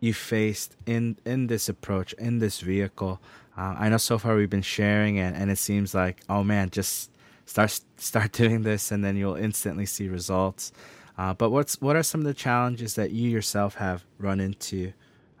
you 0.00 0.12
faced 0.12 0.76
in 0.86 1.16
in 1.24 1.46
this 1.46 1.68
approach 1.68 2.12
in 2.14 2.38
this 2.40 2.60
vehicle? 2.60 3.20
Uh, 3.56 3.74
I 3.78 3.88
know 3.88 3.98
so 3.98 4.18
far 4.18 4.36
we've 4.36 4.48
been 4.48 4.62
sharing 4.62 5.18
and, 5.18 5.36
and 5.36 5.50
it 5.50 5.58
seems 5.58 5.94
like 5.94 6.22
oh 6.28 6.42
man 6.42 6.70
just 6.70 7.10
start 7.46 7.80
start 7.96 8.32
doing 8.42 8.62
this 8.62 8.90
and 8.90 9.04
then 9.04 9.16
you'll 9.16 9.36
instantly 9.36 9.86
see 9.86 10.08
results. 10.08 10.72
Uh, 11.18 11.34
but 11.34 11.50
what's 11.50 11.80
what 11.80 11.96
are 11.96 12.02
some 12.02 12.20
of 12.20 12.26
the 12.26 12.34
challenges 12.34 12.94
that 12.94 13.10
you 13.10 13.28
yourself 13.28 13.74
have 13.76 14.04
run 14.18 14.40
into 14.40 14.92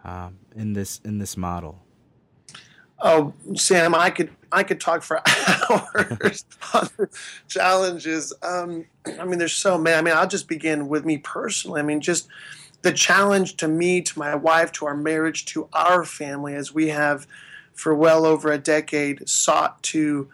um, 0.04 0.38
in 0.54 0.74
this 0.74 1.00
in 1.04 1.18
this 1.18 1.36
model? 1.36 1.82
Oh, 3.00 3.32
Sam, 3.56 3.94
I 3.94 4.10
could 4.10 4.30
I 4.52 4.62
could 4.62 4.80
talk 4.80 5.02
for 5.02 5.22
hours 5.70 6.44
on 6.74 6.88
challenges. 7.48 8.32
Um, 8.42 8.84
I 9.18 9.24
mean, 9.24 9.38
there's 9.38 9.54
so 9.54 9.78
many. 9.78 9.96
I 9.96 10.02
mean, 10.02 10.14
I'll 10.14 10.28
just 10.28 10.46
begin 10.46 10.88
with 10.88 11.04
me 11.04 11.18
personally. 11.18 11.80
I 11.80 11.84
mean, 11.84 12.00
just 12.00 12.28
the 12.82 12.92
challenge 12.92 13.56
to 13.56 13.68
me, 13.68 14.02
to 14.02 14.18
my 14.18 14.34
wife, 14.34 14.72
to 14.72 14.86
our 14.86 14.96
marriage, 14.96 15.46
to 15.46 15.68
our 15.72 16.04
family, 16.04 16.54
as 16.54 16.72
we 16.72 16.88
have 16.88 17.26
for 17.72 17.94
well 17.94 18.26
over 18.26 18.52
a 18.52 18.58
decade 18.58 19.28
sought 19.28 19.82
to 19.82 20.28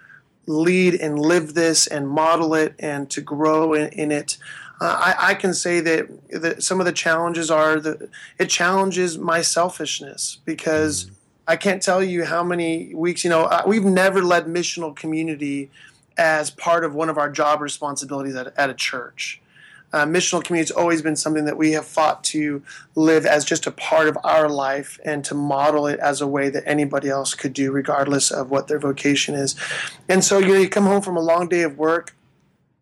lead 0.48 0.94
and 0.94 1.18
live 1.18 1.54
this 1.54 1.86
and 1.86 2.08
model 2.08 2.54
it 2.54 2.74
and 2.78 3.08
to 3.10 3.20
grow 3.20 3.74
in, 3.74 3.88
in 3.90 4.10
it. 4.10 4.38
Uh, 4.80 5.14
I, 5.16 5.30
I, 5.30 5.34
can 5.34 5.52
say 5.54 5.80
that, 5.80 6.08
that 6.30 6.62
some 6.62 6.78
of 6.80 6.86
the 6.86 6.92
challenges 6.92 7.50
are 7.50 7.80
that 7.80 8.08
it 8.38 8.48
challenges 8.48 9.18
my 9.18 9.42
selfishness 9.42 10.38
because. 10.44 11.10
I 11.50 11.56
can't 11.56 11.80
tell 11.80 12.04
you 12.04 12.26
how 12.26 12.44
many 12.44 12.94
weeks, 12.94 13.24
you 13.24 13.30
know, 13.30 13.48
we've 13.66 13.82
never 13.82 14.22
led 14.22 14.44
missional 14.44 14.94
community 14.94 15.70
as 16.18 16.50
part 16.50 16.84
of 16.84 16.94
one 16.94 17.08
of 17.08 17.16
our 17.16 17.30
job 17.30 17.62
responsibilities 17.62 18.34
at, 18.34 18.52
at 18.58 18.68
a 18.68 18.74
church. 18.74 19.40
Uh, 19.92 20.04
missional 20.04 20.44
community 20.44 20.68
has 20.68 20.70
always 20.70 21.00
been 21.00 21.16
something 21.16 21.46
that 21.46 21.56
we 21.56 21.72
have 21.72 21.86
fought 21.86 22.22
to 22.22 22.62
live 22.94 23.24
as 23.24 23.44
just 23.44 23.66
a 23.66 23.70
part 23.70 24.06
of 24.08 24.18
our 24.22 24.48
life 24.48 25.00
and 25.04 25.24
to 25.24 25.34
model 25.34 25.86
it 25.86 25.98
as 26.00 26.20
a 26.20 26.26
way 26.26 26.50
that 26.50 26.62
anybody 26.66 27.08
else 27.08 27.34
could 27.34 27.52
do, 27.52 27.72
regardless 27.72 28.30
of 28.30 28.50
what 28.50 28.68
their 28.68 28.78
vocation 28.78 29.34
is. 29.34 29.56
And 30.08 30.22
so, 30.22 30.38
you 30.38 30.48
know, 30.48 30.54
you 30.54 30.68
come 30.68 30.84
home 30.84 31.00
from 31.00 31.16
a 31.16 31.22
long 31.22 31.48
day 31.48 31.62
of 31.62 31.78
work 31.78 32.14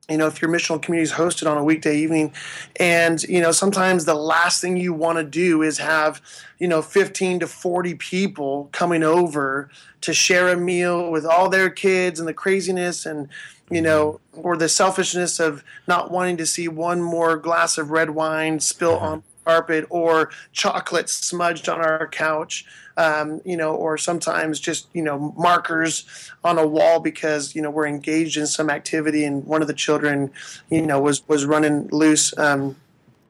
you 0.09 0.17
know, 0.17 0.29
if 0.29 0.41
your 0.41 0.51
missional 0.51 0.81
community 0.81 1.11
is 1.11 1.17
hosted 1.17 1.51
on 1.51 1.59
a 1.59 1.65
weekday 1.65 1.97
evening, 1.97 2.33
and 2.79 3.23
you 3.25 3.41
know, 3.41 3.51
sometimes 3.51 4.05
the 4.05 4.15
last 4.15 4.61
thing 4.61 4.77
you 4.77 4.93
want 4.93 5.19
to 5.19 5.25
do 5.25 5.63
is 5.63 5.79
have, 5.79 6.21
you 6.59 6.69
know, 6.69 6.81
15 6.81 7.41
to 7.41 7.47
40 7.47 7.95
people 7.95 8.69
coming 8.73 9.03
over 9.03 9.69
to 10.03 10.15
share 10.15 10.49
a 10.49 10.57
meal 10.57 11.11
with 11.11 11.27
all 11.27 11.49
their 11.49 11.71
kids 11.71 12.21
and 12.21 12.29
the 12.29 12.35
craziness 12.35 13.05
and, 13.05 13.29
you 13.71 13.83
know, 13.83 14.21
or 14.33 14.57
the 14.57 14.69
selfishness 14.69 15.41
of 15.41 15.65
not 15.87 16.11
wanting 16.11 16.37
to 16.37 16.47
see 16.47 16.69
one 16.69 17.03
more 17.03 17.37
glass 17.37 17.79
of 17.79 17.91
red 17.91 18.11
wine 18.11 18.61
spill 18.61 18.97
on 18.97 19.23
carpet 19.45 19.87
or 19.91 20.31
chocolate 20.53 21.09
smudged 21.09 21.69
on 21.69 21.81
our 21.81 22.07
couch 22.09 22.67
um, 22.97 23.41
you 23.45 23.57
know, 23.57 23.75
or 23.75 23.99
sometimes 23.99 24.59
just 24.59 24.89
you 24.93 25.03
know 25.03 25.35
markers 25.37 26.31
on 26.43 26.59
a 26.59 26.67
wall 26.67 27.01
because 27.01 27.55
you 27.55 27.63
know 27.63 27.71
we're 27.71 27.87
engaged 27.87 28.37
in 28.37 28.47
some 28.47 28.71
activity 28.71 29.25
and 29.25 29.45
one 29.45 29.61
of 29.61 29.69
the 29.69 29.75
children, 29.75 30.31
you 30.71 30.83
know, 30.83 31.01
was 31.01 31.27
was 31.29 31.45
running 31.45 31.89
loose. 31.89 32.37
Um, 32.39 32.77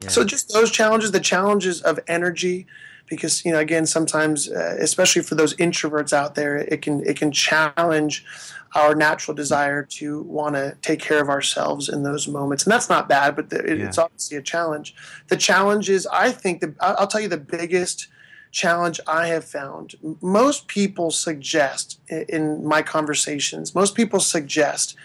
yeah. 0.01 0.09
So 0.09 0.23
just 0.23 0.53
those 0.53 0.71
challenges, 0.71 1.11
the 1.11 1.19
challenges 1.19 1.81
of 1.81 1.99
energy, 2.07 2.65
because 3.07 3.43
you 3.43 3.51
know 3.51 3.59
again 3.59 3.85
sometimes, 3.85 4.49
uh, 4.49 4.77
especially 4.79 5.21
for 5.21 5.35
those 5.35 5.53
introverts 5.55 6.13
out 6.13 6.35
there, 6.35 6.57
it 6.57 6.81
can 6.81 7.05
it 7.05 7.17
can 7.17 7.31
challenge 7.31 8.25
our 8.75 8.95
natural 8.95 9.35
desire 9.35 9.83
to 9.83 10.21
want 10.23 10.55
to 10.55 10.75
take 10.81 10.99
care 10.99 11.21
of 11.21 11.29
ourselves 11.29 11.89
in 11.89 12.03
those 12.03 12.27
moments 12.27 12.63
and 12.63 12.71
that's 12.71 12.89
not 12.89 13.07
bad 13.07 13.35
but 13.35 13.49
the, 13.49 13.59
it, 13.59 13.79
yeah. 13.79 13.85
it's 13.85 13.97
obviously 13.97 14.37
a 14.37 14.41
challenge 14.41 14.95
the 15.27 15.37
challenge 15.37 15.89
is 15.89 16.07
i 16.07 16.31
think 16.31 16.61
the, 16.61 16.73
i'll 16.79 17.07
tell 17.07 17.21
you 17.21 17.27
the 17.27 17.37
biggest 17.37 18.07
challenge 18.51 18.99
I 19.07 19.27
have 19.27 19.45
found. 19.45 19.95
Most 20.21 20.67
people 20.67 21.11
suggest 21.11 21.99
in 22.09 22.65
my 22.65 22.81
conversations, 22.81 23.75
most 23.75 23.95
people 23.95 24.19
suggest 24.19 24.95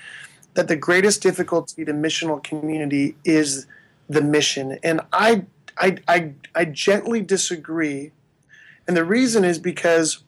that 0.54 0.68
the 0.68 0.76
greatest 0.76 1.22
difficulty 1.22 1.84
to 1.84 1.92
missional 1.92 2.42
community 2.42 3.16
is 3.24 3.66
the 4.08 4.22
mission. 4.22 4.78
And 4.82 5.00
I, 5.12 5.44
I, 5.78 5.98
I, 6.08 6.32
I 6.54 6.64
gently 6.66 7.20
disagree. 7.20 8.12
And 8.86 8.96
the 8.96 9.04
reason 9.04 9.44
is 9.44 9.58
because 9.58 10.22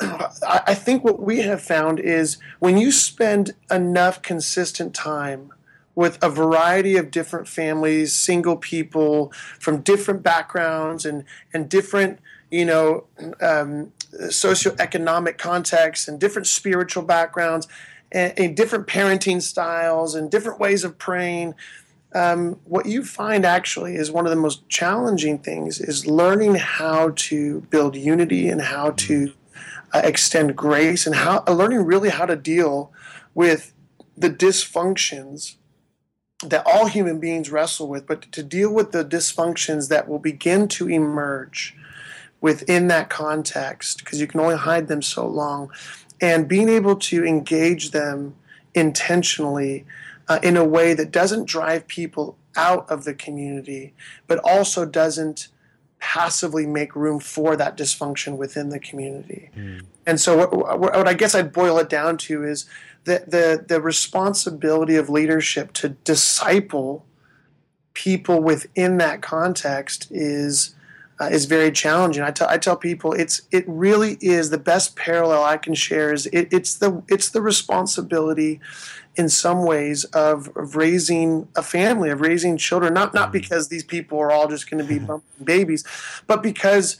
I 0.00 0.74
think 0.74 1.04
what 1.04 1.20
we 1.20 1.40
have 1.40 1.62
found 1.62 2.00
is 2.00 2.38
when 2.58 2.76
you 2.76 2.90
spend 2.90 3.54
enough 3.70 4.22
consistent 4.22 4.94
time 4.94 5.52
with 5.94 6.22
a 6.22 6.30
variety 6.30 6.96
of 6.96 7.10
different 7.10 7.46
families, 7.46 8.14
single 8.14 8.56
people 8.56 9.32
from 9.60 9.80
different 9.82 10.22
backgrounds 10.22 11.04
and, 11.04 11.24
and 11.52 11.68
different, 11.68 12.18
you 12.50 12.64
know, 12.64 13.04
um, 13.40 13.92
socioeconomic 14.14 15.38
contexts 15.38 16.08
and 16.08 16.18
different 16.18 16.46
spiritual 16.46 17.02
backgrounds 17.02 17.68
and, 18.10 18.38
and, 18.38 18.56
different 18.56 18.86
parenting 18.86 19.40
styles 19.40 20.14
and 20.14 20.30
different 20.30 20.58
ways 20.58 20.84
of 20.84 20.98
praying. 20.98 21.54
um, 22.14 22.58
what 22.64 22.86
you 22.86 23.04
find 23.04 23.44
actually 23.46 23.96
is 23.96 24.10
one 24.10 24.26
of 24.26 24.30
the 24.30 24.36
most 24.36 24.68
challenging 24.68 25.38
things 25.38 25.80
is 25.80 26.06
learning 26.06 26.56
how 26.56 27.12
to 27.16 27.60
build 27.70 27.96
unity 27.96 28.48
and 28.48 28.60
how 28.60 28.90
to 28.90 29.32
uh, 29.92 30.00
extend 30.04 30.56
grace 30.56 31.06
and 31.06 31.16
how 31.16 31.44
uh, 31.46 31.52
learning 31.52 31.84
really 31.84 32.10
how 32.10 32.26
to 32.26 32.36
deal 32.36 32.92
with 33.34 33.72
the 34.16 34.30
dysfunctions 34.30 35.56
that 36.44 36.66
all 36.66 36.86
human 36.86 37.20
beings 37.20 37.50
wrestle 37.50 37.88
with, 37.88 38.06
but 38.06 38.22
to 38.32 38.42
deal 38.42 38.72
with 38.72 38.92
the 38.92 39.04
dysfunctions 39.04 39.88
that 39.88 40.08
will 40.08 40.18
begin 40.18 40.66
to 40.66 40.88
emerge 40.88 41.76
within 42.40 42.88
that 42.88 43.08
context, 43.08 43.98
because 43.98 44.20
you 44.20 44.26
can 44.26 44.40
only 44.40 44.56
hide 44.56 44.88
them 44.88 45.00
so 45.00 45.26
long, 45.26 45.70
and 46.20 46.48
being 46.48 46.68
able 46.68 46.96
to 46.96 47.24
engage 47.24 47.92
them 47.92 48.34
intentionally 48.74 49.84
uh, 50.28 50.40
in 50.42 50.56
a 50.56 50.64
way 50.64 50.94
that 50.94 51.12
doesn't 51.12 51.46
drive 51.46 51.86
people 51.86 52.36
out 52.56 52.88
of 52.90 53.04
the 53.04 53.14
community, 53.14 53.94
but 54.26 54.40
also 54.42 54.84
doesn't 54.84 55.48
passively 56.02 56.66
make 56.66 56.96
room 56.96 57.20
for 57.20 57.54
that 57.54 57.76
dysfunction 57.78 58.36
within 58.36 58.70
the 58.70 58.80
community. 58.80 59.48
Mm. 59.56 59.84
And 60.04 60.20
so, 60.20 60.36
what, 60.48 60.80
what, 60.80 61.06
I 61.06 61.14
guess 61.14 61.32
I'd 61.32 61.52
boil 61.52 61.78
it 61.78 61.88
down 61.88 62.18
to 62.18 62.42
is 62.42 62.66
the, 63.04 63.22
the, 63.26 63.64
the 63.66 63.80
responsibility 63.80 64.96
of 64.96 65.08
leadership 65.08 65.72
to 65.74 65.90
disciple 65.90 67.06
people 67.94 68.42
within 68.42 68.98
that 68.98 69.22
context 69.22 70.08
is. 70.10 70.74
Uh, 71.20 71.26
is 71.26 71.44
very 71.44 71.70
challenging. 71.70 72.22
I 72.22 72.30
tell 72.30 72.48
I 72.48 72.58
tell 72.58 72.76
people 72.76 73.12
it's 73.12 73.42
it 73.52 73.64
really 73.68 74.16
is 74.20 74.50
the 74.50 74.58
best 74.58 74.96
parallel 74.96 75.44
I 75.44 75.56
can 75.56 75.74
share 75.74 76.12
is 76.12 76.26
it, 76.26 76.48
it's 76.50 76.74
the 76.74 77.02
it's 77.06 77.28
the 77.28 77.42
responsibility 77.42 78.60
in 79.14 79.28
some 79.28 79.64
ways 79.64 80.04
of, 80.04 80.48
of 80.56 80.74
raising 80.74 81.46
a 81.54 81.62
family, 81.62 82.10
of 82.10 82.20
raising 82.22 82.56
children, 82.56 82.94
not 82.94 83.14
not 83.14 83.28
mm. 83.28 83.32
because 83.32 83.68
these 83.68 83.84
people 83.84 84.18
are 84.18 84.32
all 84.32 84.48
just 84.48 84.68
going 84.70 84.84
to 84.84 84.98
be 84.98 85.06
babies, 85.44 85.84
but 86.26 86.42
because 86.42 86.96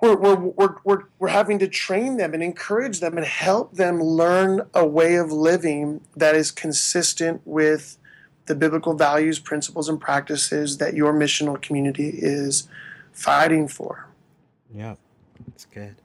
we're, 0.00 0.16
we're, 0.16 0.34
we're, 0.36 0.74
we're, 0.84 1.02
we're 1.18 1.28
having 1.28 1.58
to 1.58 1.68
train 1.68 2.16
them 2.18 2.34
and 2.34 2.42
encourage 2.42 3.00
them 3.00 3.16
and 3.16 3.26
help 3.26 3.72
them 3.74 4.02
learn 4.02 4.62
a 4.74 4.86
way 4.86 5.14
of 5.14 5.32
living 5.32 6.02
that 6.14 6.34
is 6.34 6.50
consistent 6.50 7.40
with 7.44 7.96
the 8.44 8.54
biblical 8.54 8.94
values, 8.94 9.38
principles, 9.38 9.88
and 9.88 10.00
practices 10.00 10.78
that 10.78 10.94
your 10.94 11.12
missional 11.12 11.60
community 11.60 12.10
is 12.12 12.68
fighting 13.16 13.68
for. 13.68 14.06
Yeah, 14.72 14.94
that's 15.46 15.64
good 15.64 15.96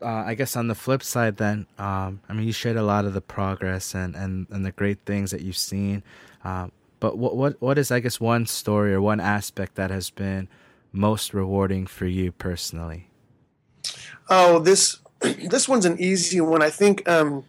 uh, 0.00 0.24
I 0.26 0.34
guess 0.34 0.56
on 0.56 0.68
the 0.68 0.74
flip 0.74 1.02
side, 1.02 1.36
then, 1.36 1.66
um, 1.78 2.20
I 2.28 2.32
mean, 2.32 2.46
you 2.46 2.52
shared 2.52 2.76
a 2.76 2.82
lot 2.82 3.04
of 3.04 3.14
the 3.14 3.20
progress 3.20 3.94
and, 3.94 4.14
and, 4.14 4.46
and 4.50 4.64
the 4.64 4.72
great 4.72 4.98
things 5.04 5.30
that 5.30 5.40
you've 5.40 5.56
seen. 5.56 6.02
Um, 6.44 6.72
but 7.00 7.18
what, 7.18 7.36
what, 7.36 7.60
what 7.60 7.78
is, 7.78 7.90
I 7.90 8.00
guess, 8.00 8.20
one 8.20 8.46
story 8.46 8.92
or 8.94 9.00
one 9.00 9.20
aspect 9.20 9.74
that 9.74 9.90
has 9.90 10.10
been 10.10 10.48
most 10.92 11.34
rewarding 11.34 11.86
for 11.86 12.06
you 12.06 12.32
personally? 12.32 13.08
Oh, 14.28 14.58
this, 14.60 14.98
this 15.20 15.68
one's 15.68 15.84
an 15.84 15.98
easy 16.00 16.40
one. 16.40 16.62
I 16.62 16.70
think 16.70 17.08
um, 17.08 17.44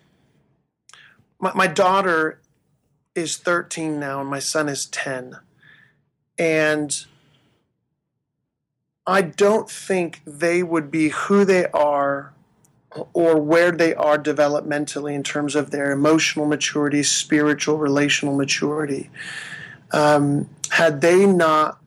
my, 1.39 1.53
my 1.53 1.68
daughter 1.68 2.41
is 3.14 3.38
13 3.38 3.99
now 3.99 4.22
and 4.22 4.30
my 4.30 4.39
son 4.39 4.70
is 4.70 4.88
10. 4.88 5.38
And 6.39 7.05
I 9.10 9.24
don't 9.24 9.68
think 9.70 10.22
they 10.26 10.62
would 10.62 10.91
be 10.91 11.10
who 11.10 11.43
they 11.43 11.66
are 11.68 12.32
or 13.14 13.41
where 13.41 13.72
they 13.72 13.95
are 13.95 14.20
developmentally 14.20 15.14
in 15.14 15.24
terms 15.24 15.55
of 15.55 15.72
their 15.72 15.91
emotional 15.91 16.45
maturity, 16.45 17.01
spiritual, 17.01 17.78
relational 17.78 18.36
maturity, 18.36 19.10
um, 19.91 20.47
had 20.70 21.01
they 21.01 21.26
not 21.26 21.80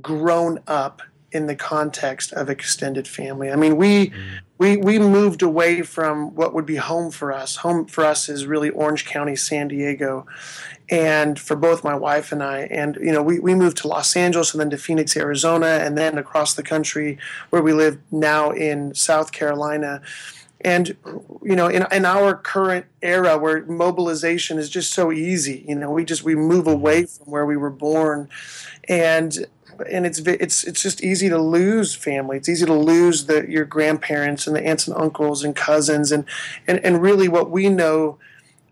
grown 0.00 0.60
up 0.66 1.02
in 1.30 1.46
the 1.46 1.54
context 1.54 2.32
of 2.32 2.48
extended 2.48 3.06
family. 3.06 3.50
I 3.50 3.56
mean, 3.56 3.76
we 3.76 4.12
we 4.58 4.76
we 4.76 4.98
moved 4.98 5.42
away 5.42 5.82
from 5.82 6.34
what 6.34 6.54
would 6.54 6.66
be 6.66 6.76
home 6.76 7.10
for 7.10 7.32
us. 7.32 7.56
Home 7.56 7.86
for 7.86 8.04
us 8.04 8.28
is 8.28 8.46
really 8.46 8.70
Orange 8.70 9.04
County, 9.04 9.36
San 9.36 9.68
Diego, 9.68 10.26
and 10.90 11.38
for 11.38 11.54
both 11.54 11.84
my 11.84 11.94
wife 11.94 12.32
and 12.32 12.42
I. 12.42 12.62
And 12.62 12.96
you 12.96 13.12
know, 13.12 13.22
we 13.22 13.38
we 13.38 13.54
moved 13.54 13.78
to 13.78 13.88
Los 13.88 14.16
Angeles 14.16 14.52
and 14.52 14.60
then 14.60 14.70
to 14.70 14.76
Phoenix, 14.76 15.16
Arizona, 15.16 15.66
and 15.66 15.96
then 15.96 16.18
across 16.18 16.54
the 16.54 16.62
country 16.62 17.16
where 17.50 17.62
we 17.62 17.72
live 17.72 17.98
now 18.10 18.50
in 18.50 18.94
South 18.94 19.32
Carolina. 19.32 20.02
And 20.62 20.96
you 21.42 21.56
know, 21.56 21.68
in 21.68 21.86
in 21.92 22.04
our 22.04 22.34
current 22.34 22.86
era 23.02 23.38
where 23.38 23.64
mobilization 23.64 24.58
is 24.58 24.68
just 24.68 24.92
so 24.92 25.12
easy, 25.12 25.64
you 25.66 25.76
know, 25.76 25.90
we 25.90 26.04
just 26.04 26.24
we 26.24 26.34
move 26.34 26.64
mm-hmm. 26.64 26.74
away 26.74 27.06
from 27.06 27.26
where 27.26 27.46
we 27.46 27.56
were 27.56 27.70
born, 27.70 28.28
and 28.88 29.46
and 29.88 30.04
it's 30.04 30.18
it's 30.18 30.64
it's 30.64 30.82
just 30.82 31.02
easy 31.02 31.28
to 31.28 31.38
lose 31.38 31.94
family. 31.94 32.36
It's 32.36 32.48
easy 32.48 32.66
to 32.66 32.74
lose 32.74 33.26
the 33.26 33.48
your 33.48 33.64
grandparents 33.64 34.46
and 34.46 34.56
the 34.56 34.66
aunts 34.66 34.88
and 34.88 34.96
uncles 34.96 35.44
and 35.44 35.54
cousins 35.54 36.10
and 36.10 36.24
and 36.66 36.84
and 36.84 37.00
really 37.00 37.28
what 37.28 37.50
we 37.50 37.68
know. 37.68 38.18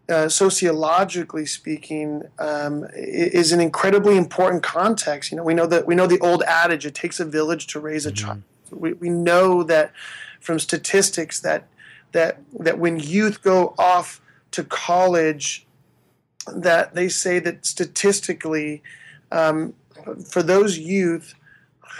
Uh, 0.08 0.26
sociologically 0.26 1.44
speaking, 1.44 2.22
um, 2.38 2.86
is 2.94 3.52
an 3.52 3.60
incredibly 3.60 4.16
important 4.16 4.62
context. 4.62 5.30
You 5.30 5.36
know, 5.36 5.42
we 5.42 5.52
know 5.52 5.66
that 5.66 5.86
we 5.86 5.94
know 5.94 6.06
the 6.06 6.18
old 6.20 6.42
adage: 6.44 6.86
"It 6.86 6.94
takes 6.94 7.20
a 7.20 7.26
village 7.26 7.66
to 7.68 7.78
raise 7.78 8.06
a 8.06 8.10
mm-hmm. 8.10 8.26
child." 8.26 8.42
We, 8.70 8.94
we 8.94 9.10
know 9.10 9.62
that 9.64 9.92
from 10.40 10.58
statistics 10.58 11.40
that 11.40 11.68
that 12.12 12.40
that 12.58 12.78
when 12.78 12.98
youth 12.98 13.42
go 13.42 13.74
off 13.78 14.22
to 14.52 14.64
college, 14.64 15.66
that 16.46 16.94
they 16.94 17.10
say 17.10 17.38
that 17.40 17.66
statistically, 17.66 18.82
um, 19.30 19.74
for 20.26 20.42
those 20.42 20.78
youth 20.78 21.34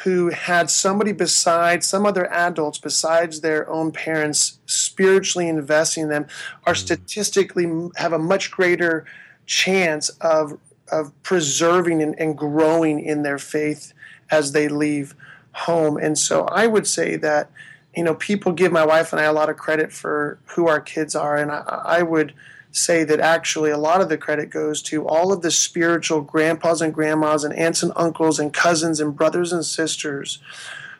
who 0.04 0.28
had 0.28 0.70
somebody 0.70 1.12
besides 1.12 1.86
some 1.86 2.06
other 2.06 2.30
adults 2.32 2.78
besides 2.78 3.40
their 3.40 3.68
own 3.68 3.90
parents 3.90 4.58
spiritually 4.66 5.48
investing 5.48 6.04
in 6.04 6.08
them 6.08 6.26
are 6.66 6.74
mm. 6.74 6.76
statistically 6.76 7.90
have 7.96 8.12
a 8.12 8.18
much 8.18 8.50
greater 8.50 9.04
chance 9.46 10.08
of 10.20 10.58
of 10.90 11.12
preserving 11.22 12.02
and, 12.02 12.18
and 12.18 12.36
growing 12.36 13.00
in 13.00 13.22
their 13.22 13.38
faith 13.38 13.92
as 14.30 14.52
they 14.52 14.68
leave 14.68 15.14
home 15.52 15.96
and 15.96 16.18
so 16.18 16.44
i 16.46 16.66
would 16.66 16.86
say 16.86 17.16
that 17.16 17.50
you 17.96 18.02
know 18.02 18.14
people 18.14 18.52
give 18.52 18.70
my 18.70 18.84
wife 18.84 19.12
and 19.12 19.20
i 19.20 19.24
a 19.24 19.32
lot 19.32 19.48
of 19.48 19.56
credit 19.56 19.92
for 19.92 20.38
who 20.46 20.68
our 20.68 20.80
kids 20.80 21.14
are 21.14 21.36
and 21.36 21.50
i, 21.50 21.62
I 21.84 22.02
would 22.02 22.34
say 22.78 23.04
that 23.04 23.20
actually 23.20 23.70
a 23.70 23.78
lot 23.78 24.00
of 24.00 24.08
the 24.08 24.18
credit 24.18 24.50
goes 24.50 24.82
to 24.82 25.06
all 25.06 25.32
of 25.32 25.42
the 25.42 25.50
spiritual 25.50 26.20
grandpas 26.20 26.80
and 26.80 26.94
grandmas 26.94 27.44
and 27.44 27.54
aunts 27.54 27.82
and 27.82 27.92
uncles 27.96 28.38
and 28.38 28.52
cousins 28.52 29.00
and 29.00 29.16
brothers 29.16 29.52
and 29.52 29.64
sisters 29.64 30.38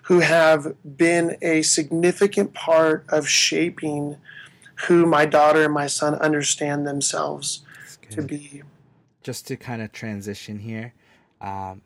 who 0.03 0.21
have 0.21 0.75
been 0.97 1.37
a 1.43 1.63
significant 1.63 2.55
part 2.55 3.05
of 3.09 3.29
shaping 3.29 4.17
who 4.87 5.05
my 5.05 5.27
daughter 5.27 5.65
and 5.65 5.73
my 5.75 5.87
son 5.87 6.15
understand 6.15 6.87
themselves 6.87 7.63
to 8.11 8.23
be. 8.23 8.63
Just 9.23 9.47
to 9.49 9.57
kind 9.57 9.83
of 9.83 9.93
transition 9.93 10.59
here, 10.59 10.95
um, 11.41 11.83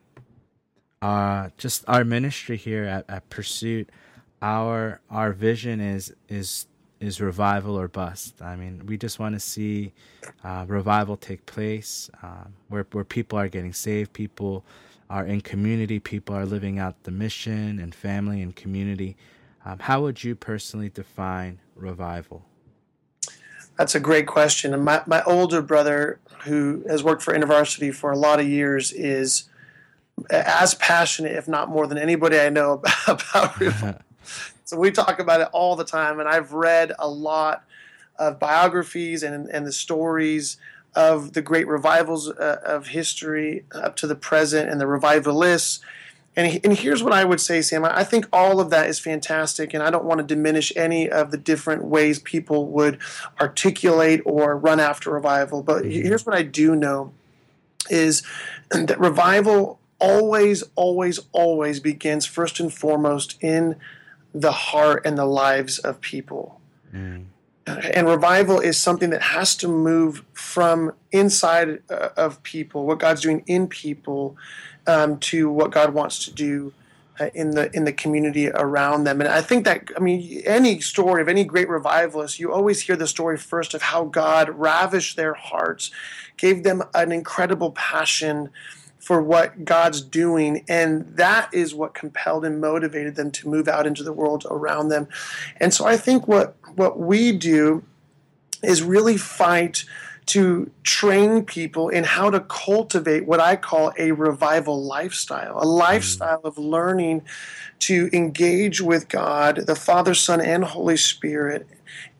uh, 1.01 1.49
just 1.59 1.84
our 1.88 2.05
ministry 2.05 2.57
here 2.57 2.84
at, 2.84 3.05
at 3.09 3.28
Pursuit, 3.28 3.90
our 4.40 5.01
our 5.11 5.32
vision 5.32 5.80
is 5.80 6.14
is 6.28 6.66
is 7.03 7.20
revival 7.20 7.78
or 7.78 7.88
bust. 7.88 8.40
I 8.40 8.57
mean, 8.57 8.86
we 8.86 8.96
just 8.96 9.18
want 9.18 9.34
to 9.34 9.40
see 9.40 9.92
uh, 10.44 10.64
revival 10.68 11.16
take 11.16 11.44
place 11.46 12.09
uh, 12.22 12.44
where 12.68 12.86
where 12.92 13.05
people 13.05 13.38
are 13.38 13.48
getting 13.48 13.72
saved, 13.72 14.12
people 14.12 14.64
are 15.11 15.26
in 15.26 15.40
community, 15.40 15.98
people 15.98 16.34
are 16.34 16.46
living 16.46 16.78
out 16.78 17.03
the 17.03 17.11
mission 17.11 17.78
and 17.78 17.94
family 17.94 18.40
and 18.40 18.57
community. 18.57 19.16
Um, 19.64 19.78
how 19.78 20.00
would 20.03 20.24
you 20.24 20.34
personally 20.34 20.88
define 20.88 21.59
revival? 21.76 22.44
That's 23.76 23.94
a 23.94 24.00
great 24.00 24.26
question. 24.26 24.74
And 24.74 24.84
my, 24.84 25.03
my 25.07 25.22
older 25.24 25.62
brother, 25.62 26.20
who 26.44 26.82
has 26.88 27.03
worked 27.03 27.22
for 27.22 27.34
InterVarsity 27.34 27.94
for 27.94 28.11
a 28.11 28.16
lot 28.16 28.40
of 28.40 28.46
years, 28.46 28.92
is 28.92 29.44
as 30.30 30.74
passionate, 30.74 31.32
if 31.32 31.48
not 31.48 31.68
more 31.68 31.86
than 31.86 31.98
anybody 31.98 32.38
I 32.38 32.48
know 32.48 32.82
about, 33.07 33.22
about 33.32 33.61
revival. 33.61 34.00
So 34.72 34.78
we 34.78 34.90
talk 34.90 35.18
about 35.18 35.42
it 35.42 35.48
all 35.52 35.76
the 35.76 35.84
time, 35.84 36.18
and 36.18 36.26
I've 36.26 36.54
read 36.54 36.92
a 36.98 37.06
lot 37.06 37.62
of 38.18 38.38
biographies 38.38 39.22
and 39.22 39.46
and 39.50 39.66
the 39.66 39.72
stories 39.72 40.56
of 40.94 41.34
the 41.34 41.42
great 41.42 41.68
revivals 41.68 42.30
uh, 42.30 42.62
of 42.64 42.86
history 42.86 43.66
up 43.72 43.96
to 43.96 44.06
the 44.06 44.14
present 44.14 44.70
and 44.70 44.80
the 44.80 44.86
revivalists. 44.86 45.80
And, 46.34 46.58
and 46.64 46.72
here's 46.72 47.02
what 47.02 47.12
I 47.12 47.22
would 47.22 47.42
say, 47.42 47.60
Sam. 47.60 47.84
I 47.84 48.02
think 48.02 48.26
all 48.32 48.60
of 48.60 48.70
that 48.70 48.88
is 48.88 48.98
fantastic, 48.98 49.74
and 49.74 49.82
I 49.82 49.90
don't 49.90 50.06
want 50.06 50.20
to 50.20 50.26
diminish 50.26 50.72
any 50.74 51.10
of 51.10 51.32
the 51.32 51.36
different 51.36 51.84
ways 51.84 52.18
people 52.18 52.66
would 52.68 52.98
articulate 53.42 54.22
or 54.24 54.56
run 54.56 54.80
after 54.80 55.10
revival. 55.10 55.62
But 55.62 55.82
mm-hmm. 55.82 56.00
here's 56.00 56.24
what 56.24 56.34
I 56.34 56.44
do 56.44 56.74
know 56.74 57.12
is 57.90 58.22
that 58.70 58.98
revival 58.98 59.78
always, 59.98 60.64
always, 60.76 61.20
always 61.32 61.78
begins 61.78 62.24
first 62.24 62.58
and 62.58 62.72
foremost 62.72 63.36
in 63.42 63.76
the 64.35 64.53
heart 64.53 65.05
and 65.05 65.16
the 65.16 65.26
lives 65.26 65.78
of 65.78 66.01
people. 66.01 66.61
Mm. 66.95 67.26
and 67.66 68.09
revival 68.09 68.59
is 68.59 68.76
something 68.76 69.11
that 69.11 69.22
has 69.22 69.55
to 69.57 69.68
move 69.68 70.24
from 70.33 70.93
inside 71.12 71.80
uh, 71.89 72.09
of 72.16 72.43
people, 72.43 72.87
what 72.87 72.99
God's 72.99 73.20
doing 73.20 73.45
in 73.47 73.68
people, 73.68 74.37
um, 74.87 75.18
to 75.20 75.49
what 75.49 75.70
God 75.70 75.95
wants 75.95 76.24
to 76.24 76.33
do 76.33 76.72
uh, 77.20 77.30
in 77.35 77.51
the 77.51 77.74
in 77.76 77.85
the 77.85 77.93
community 77.93 78.49
around 78.49 79.05
them. 79.05 79.20
And 79.20 79.28
I 79.28 79.43
think 79.43 79.64
that 79.64 79.91
I 79.97 80.01
mean 80.01 80.43
any 80.45 80.80
story 80.80 81.22
of 81.22 81.28
any 81.28 81.45
great 81.45 81.68
revivalist, 81.68 82.41
you 82.41 82.53
always 82.53 82.80
hear 82.80 82.97
the 82.97 83.07
story 83.07 83.39
first 83.39 83.74
of 83.74 83.83
how 83.83 84.05
God 84.05 84.49
ravished 84.49 85.16
their 85.16 85.35
hearts, 85.35 85.91
gave 86.37 86.64
them 86.64 86.83
an 86.95 87.12
incredible 87.12 87.70
passion 87.72 88.51
for 89.03 89.20
what 89.20 89.64
God's 89.64 90.00
doing. 90.00 90.64
And 90.68 91.16
that 91.16 91.53
is 91.53 91.74
what 91.74 91.92
compelled 91.92 92.44
and 92.44 92.61
motivated 92.61 93.16
them 93.16 93.32
to 93.32 93.48
move 93.48 93.66
out 93.66 93.84
into 93.84 94.05
the 94.05 94.12
world 94.12 94.46
around 94.48 94.88
them. 94.90 95.09
And 95.59 95.74
so 95.74 95.84
I 95.84 95.96
think 95.96 96.28
what, 96.28 96.55
what 96.76 97.00
we 97.00 97.32
do 97.32 97.82
is 98.62 98.80
really 98.80 99.16
fight 99.16 99.84
to 100.26 100.70
train 100.84 101.44
people 101.44 101.88
in 101.88 102.05
how 102.05 102.30
to 102.30 102.38
cultivate 102.38 103.26
what 103.26 103.40
I 103.40 103.57
call 103.57 103.92
a 103.98 104.12
revival 104.12 104.80
lifestyle, 104.80 105.59
a 105.61 105.66
lifestyle 105.66 106.40
of 106.44 106.57
learning 106.57 107.22
to 107.80 108.09
engage 108.12 108.80
with 108.80 109.09
God, 109.09 109.66
the 109.66 109.74
Father, 109.74 110.14
Son, 110.14 110.40
and 110.40 110.62
Holy 110.62 110.96
Spirit, 110.96 111.66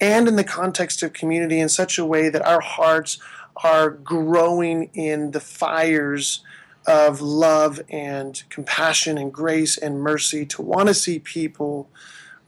and 0.01 0.27
in 0.27 0.35
the 0.35 0.43
context 0.43 1.05
of 1.05 1.13
community 1.13 1.61
in 1.61 1.69
such 1.69 1.97
a 1.97 2.05
way 2.05 2.29
that 2.29 2.45
our 2.45 2.61
hearts 2.61 3.19
are 3.63 3.91
growing 3.91 4.91
in 4.95 5.31
the 5.31 5.41
fires 5.41 6.41
of 6.87 7.21
love 7.21 7.81
and 7.89 8.43
compassion 8.51 9.17
and 9.19 9.33
grace 9.33 9.77
and 9.79 10.01
mercy 10.01 10.45
to 10.47 10.63
want 10.63 10.89
to 10.89 10.95
see 10.95 11.19
people 11.19 11.89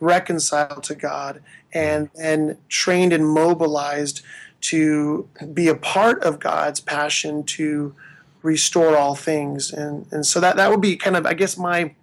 reconciled 0.00 0.82
to 0.84 0.94
God 0.94 1.40
and 1.72 2.10
then 2.14 2.58
trained 2.68 3.12
and 3.12 3.26
mobilized 3.28 4.22
to 4.62 5.28
be 5.52 5.68
a 5.68 5.74
part 5.74 6.22
of 6.22 6.40
God's 6.40 6.80
passion 6.80 7.44
to 7.44 7.94
restore 8.42 8.96
all 8.96 9.14
things. 9.14 9.72
And, 9.72 10.06
and 10.10 10.26
so 10.26 10.40
that, 10.40 10.56
that 10.56 10.70
would 10.70 10.80
be 10.80 10.96
kind 10.96 11.16
of, 11.16 11.26
I 11.26 11.34
guess, 11.34 11.56
my 11.56 11.94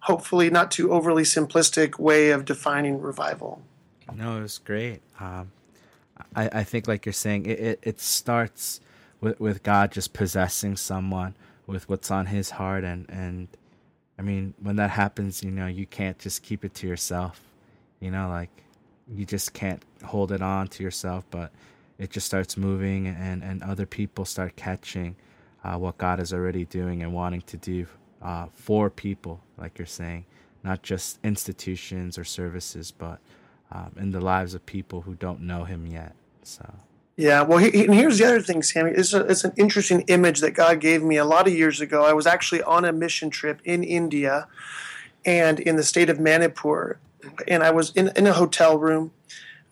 hopefully 0.00 0.50
not 0.50 0.70
too 0.70 0.92
overly 0.92 1.24
simplistic 1.24 1.98
way 1.98 2.30
of 2.30 2.44
defining 2.44 3.00
revival. 3.00 3.62
No, 4.14 4.38
it 4.38 4.42
was 4.42 4.58
great. 4.58 5.00
Um, 5.20 5.52
I, 6.34 6.48
I 6.52 6.64
think, 6.64 6.88
like 6.88 7.04
you're 7.04 7.12
saying, 7.12 7.46
it, 7.46 7.60
it, 7.60 7.80
it 7.82 8.00
starts 8.00 8.80
with, 9.20 9.38
with 9.40 9.62
God 9.62 9.92
just 9.92 10.12
possessing 10.12 10.76
someone 10.76 11.34
with 11.68 11.88
what's 11.88 12.10
on 12.10 12.26
his 12.26 12.50
heart 12.50 12.82
and 12.82 13.06
and 13.10 13.46
I 14.18 14.22
mean 14.22 14.54
when 14.60 14.76
that 14.76 14.90
happens 14.90 15.44
you 15.44 15.52
know 15.52 15.66
you 15.66 15.86
can't 15.86 16.18
just 16.18 16.42
keep 16.42 16.64
it 16.64 16.74
to 16.76 16.88
yourself. 16.88 17.40
You 18.00 18.10
know 18.10 18.28
like 18.28 18.50
you 19.06 19.24
just 19.24 19.52
can't 19.52 19.84
hold 20.04 20.32
it 20.32 20.42
on 20.42 20.68
to 20.68 20.82
yourself 20.82 21.24
but 21.30 21.52
it 21.98 22.10
just 22.10 22.26
starts 22.26 22.56
moving 22.56 23.06
and 23.06 23.44
and 23.44 23.62
other 23.62 23.86
people 23.86 24.24
start 24.24 24.56
catching 24.56 25.14
uh, 25.62 25.76
what 25.76 25.98
God 25.98 26.20
is 26.20 26.32
already 26.32 26.64
doing 26.64 27.02
and 27.02 27.12
wanting 27.12 27.42
to 27.42 27.56
do 27.58 27.86
uh, 28.22 28.46
for 28.54 28.90
people 28.90 29.40
like 29.58 29.78
you're 29.78 29.86
saying. 29.86 30.24
Not 30.64 30.82
just 30.82 31.18
institutions 31.22 32.18
or 32.18 32.24
services 32.24 32.90
but 32.90 33.20
um, 33.70 33.92
in 33.98 34.10
the 34.10 34.20
lives 34.20 34.54
of 34.54 34.64
people 34.64 35.02
who 35.02 35.14
don't 35.14 35.42
know 35.42 35.64
him 35.64 35.86
yet. 35.86 36.14
So 36.42 36.64
yeah, 37.18 37.42
well, 37.42 37.58
he, 37.58 37.84
and 37.84 37.92
here's 37.92 38.18
the 38.18 38.26
other 38.26 38.40
thing, 38.40 38.62
Sammy. 38.62 38.92
It's, 38.92 39.12
a, 39.12 39.26
it's 39.26 39.42
an 39.42 39.52
interesting 39.56 40.02
image 40.02 40.38
that 40.38 40.52
God 40.52 40.78
gave 40.78 41.02
me 41.02 41.16
a 41.16 41.24
lot 41.24 41.48
of 41.48 41.52
years 41.52 41.80
ago. 41.80 42.04
I 42.04 42.12
was 42.12 42.28
actually 42.28 42.62
on 42.62 42.84
a 42.84 42.92
mission 42.92 43.28
trip 43.28 43.60
in 43.64 43.82
India 43.82 44.46
and 45.26 45.58
in 45.58 45.74
the 45.74 45.82
state 45.82 46.10
of 46.10 46.20
Manipur, 46.20 46.96
and 47.48 47.64
I 47.64 47.72
was 47.72 47.90
in, 47.96 48.12
in 48.14 48.28
a 48.28 48.32
hotel 48.32 48.78
room, 48.78 49.10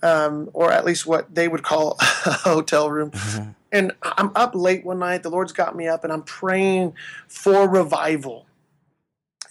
um, 0.03 0.51
or 0.55 0.73
at 0.73 0.85
least 0.85 1.07
what 1.07 1.33
they 1.33 1.47
would 1.47 1.63
call 1.63 1.97
a 2.01 2.33
hotel 2.33 2.91
room. 2.91 3.13
Mm-hmm. 3.13 3.51
And 3.71 3.93
I'm 4.03 4.33
up 4.35 4.57
late 4.57 4.85
one 4.85 4.99
night. 4.99 5.23
The 5.23 5.31
Lord's 5.31 5.53
got 5.53 5.77
me 5.77 5.87
up, 5.87 6.03
and 6.03 6.13
I'm 6.13 6.25
praying 6.25 6.95
for 7.29 7.69
revival. 7.69 8.47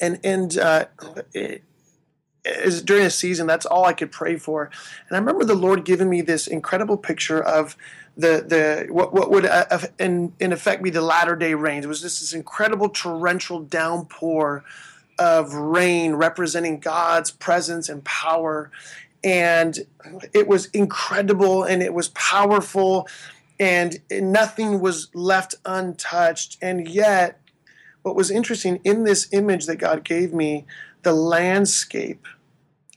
And 0.02 0.20
and 0.22 0.58
uh, 0.58 0.88
it, 1.34 1.64
is 2.46 2.82
during 2.82 3.06
a 3.06 3.10
season 3.10 3.48
that's 3.48 3.66
all 3.66 3.86
I 3.86 3.94
could 3.94 4.12
pray 4.12 4.38
for. 4.38 4.70
And 5.08 5.16
I 5.16 5.20
remember 5.20 5.44
the 5.44 5.56
Lord 5.56 5.84
giving 5.84 6.10
me 6.10 6.22
this 6.22 6.48
incredible 6.48 6.98
picture 6.98 7.42
of 7.42 7.76
the 8.18 8.46
the 8.48 8.94
what 8.94 9.14
what 9.14 9.30
would 9.32 9.46
uh, 9.46 9.80
in 10.00 10.34
in 10.40 10.54
effect 10.54 10.84
be 10.84 10.90
the 10.90 11.02
latter 11.02 11.36
day 11.36 11.54
rains. 11.54 11.86
It 11.86 11.90
was 11.90 12.02
just 12.02 12.20
this 12.22 12.34
incredible 12.34 12.90
torrential 12.90 13.60
downpour 13.60 14.64
of 15.18 15.54
rain 15.54 16.16
representing 16.16 16.80
God's 16.80 17.32
presence 17.32 17.90
and 17.90 18.04
power. 18.04 18.72
And 19.24 19.80
it 20.34 20.48
was 20.48 20.68
incredible 20.68 21.64
and 21.64 21.82
it 21.82 21.94
was 21.94 22.10
powerful 22.10 23.08
and 23.60 24.00
nothing 24.12 24.82
was 24.82 25.10
left 25.14 25.56
untouched. 25.66 26.58
And 26.62 26.88
yet, 26.88 27.40
what 28.02 28.16
was 28.16 28.30
interesting 28.30 28.80
in 28.84 29.04
this 29.04 29.28
image 29.32 29.66
that 29.66 29.78
God 29.78 30.04
gave 30.04 30.34
me, 30.34 30.66
the 31.06 31.14
landscape 31.14 32.28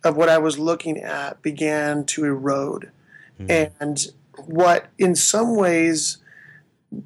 of 0.03 0.17
what 0.17 0.31
I 0.31 0.39
was 0.39 0.59
looking 0.59 0.97
at 0.99 1.43
began 1.43 2.07
to 2.07 2.25
erode. 2.25 2.91
Mm-hmm. 3.39 3.69
And 3.81 4.07
what 4.47 4.87
in 4.97 5.15
some 5.15 5.57
ways 5.57 6.17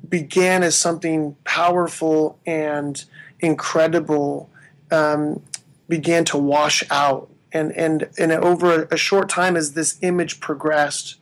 began 0.08 0.62
as 0.62 0.76
something 0.76 1.36
powerful 1.42 2.38
and 2.46 3.04
incredible 3.40 4.48
um, 4.92 5.42
began 5.88 6.24
to 6.26 6.38
wash 6.38 6.84
out. 6.88 7.28
And, 7.50 7.72
and, 7.72 8.08
and 8.16 8.30
over 8.30 8.84
a 8.84 8.96
short 8.96 9.28
time, 9.28 9.56
as 9.56 9.72
this 9.72 9.98
image 10.02 10.38
progressed, 10.38 11.16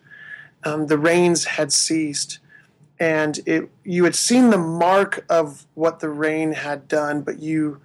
um, 0.63 0.89
the 0.89 0.99
rains 0.99 1.47
had 1.47 1.73
ceased. 1.73 2.39
And 2.99 3.41
it, 3.47 3.71
you 3.83 4.05
had 4.05 4.15
seen 4.15 4.51
the 4.51 4.59
mark 4.59 5.25
of 5.31 5.65
what 5.73 6.01
the 6.01 6.11
rain 6.11 6.53
had 6.53 6.87
done, 6.87 7.23
but 7.23 7.39
you 7.39 7.81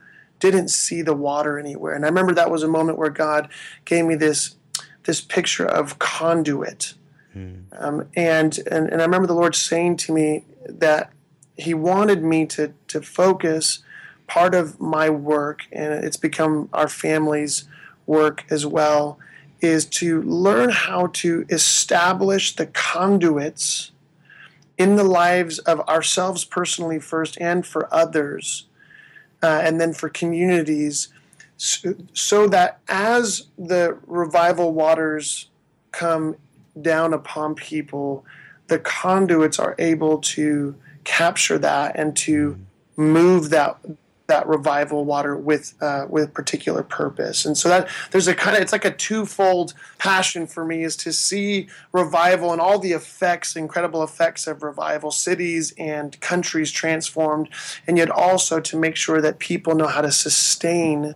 didn't 0.51 0.69
see 0.69 1.01
the 1.01 1.13
water 1.13 1.57
anywhere. 1.57 1.93
And 1.93 2.05
I 2.05 2.07
remember 2.07 2.33
that 2.33 2.51
was 2.51 2.63
a 2.63 2.67
moment 2.67 2.97
where 2.97 3.09
God 3.09 3.49
gave 3.85 4.05
me 4.05 4.15
this 4.15 4.55
this 5.03 5.21
picture 5.21 5.65
of 5.65 5.99
conduit. 5.99 6.95
Mm. 7.35 7.63
Um, 7.77 8.07
and, 8.15 8.57
and 8.71 8.89
and 8.89 9.01
I 9.01 9.05
remember 9.05 9.27
the 9.27 9.35
Lord 9.35 9.55
saying 9.55 9.97
to 9.97 10.13
me 10.13 10.45
that 10.67 11.11
He 11.57 11.73
wanted 11.73 12.23
me 12.23 12.45
to 12.47 12.73
to 12.87 13.01
focus 13.01 13.79
part 14.27 14.55
of 14.55 14.79
my 14.79 15.09
work, 15.09 15.67
and 15.71 15.93
it's 16.03 16.17
become 16.17 16.69
our 16.73 16.87
family's 16.87 17.65
work 18.07 18.43
as 18.49 18.65
well, 18.65 19.19
is 19.61 19.85
to 19.85 20.21
learn 20.23 20.69
how 20.69 21.07
to 21.07 21.45
establish 21.49 22.55
the 22.55 22.65
conduits 22.67 23.91
in 24.77 24.95
the 24.95 25.03
lives 25.03 25.59
of 25.59 25.79
ourselves 25.81 26.43
personally 26.43 26.99
first 26.99 27.37
and 27.39 27.65
for 27.65 27.93
others 27.93 28.65
uh, 29.43 29.61
and 29.63 29.79
then 29.79 29.93
for 29.93 30.09
communities, 30.09 31.09
so, 31.57 31.95
so 32.13 32.47
that 32.47 32.79
as 32.87 33.47
the 33.57 33.97
revival 34.07 34.73
waters 34.73 35.49
come 35.91 36.35
down 36.81 37.13
upon 37.13 37.55
people, 37.55 38.25
the 38.67 38.79
conduits 38.79 39.59
are 39.59 39.75
able 39.79 40.17
to 40.19 40.75
capture 41.03 41.57
that 41.59 41.95
and 41.95 42.15
to 42.17 42.59
move 42.97 43.49
that 43.49 43.77
that 44.27 44.47
revival 44.47 45.05
water 45.05 45.35
with 45.35 45.75
uh, 45.81 46.05
with 46.09 46.33
particular 46.33 46.83
purpose. 46.83 47.45
And 47.45 47.57
so 47.57 47.69
that 47.69 47.87
there's 48.11 48.27
a 48.27 48.33
kind 48.33 48.55
of 48.55 48.63
it's 48.63 48.71
like 48.71 48.85
a 48.85 48.91
twofold 48.91 49.73
passion 49.97 50.47
for 50.47 50.65
me 50.65 50.83
is 50.83 50.95
to 50.97 51.13
see 51.13 51.67
revival 51.91 52.51
and 52.51 52.59
all 52.59 52.79
the 52.79 52.93
effects, 52.93 53.55
incredible 53.55 54.03
effects 54.03 54.47
of 54.47 54.63
revival, 54.63 55.11
cities 55.11 55.73
and 55.77 56.19
countries 56.21 56.71
transformed, 56.71 57.49
and 57.87 57.97
yet 57.97 58.09
also 58.09 58.59
to 58.59 58.77
make 58.77 58.95
sure 58.95 59.21
that 59.21 59.39
people 59.39 59.75
know 59.75 59.87
how 59.87 60.01
to 60.01 60.11
sustain 60.11 61.15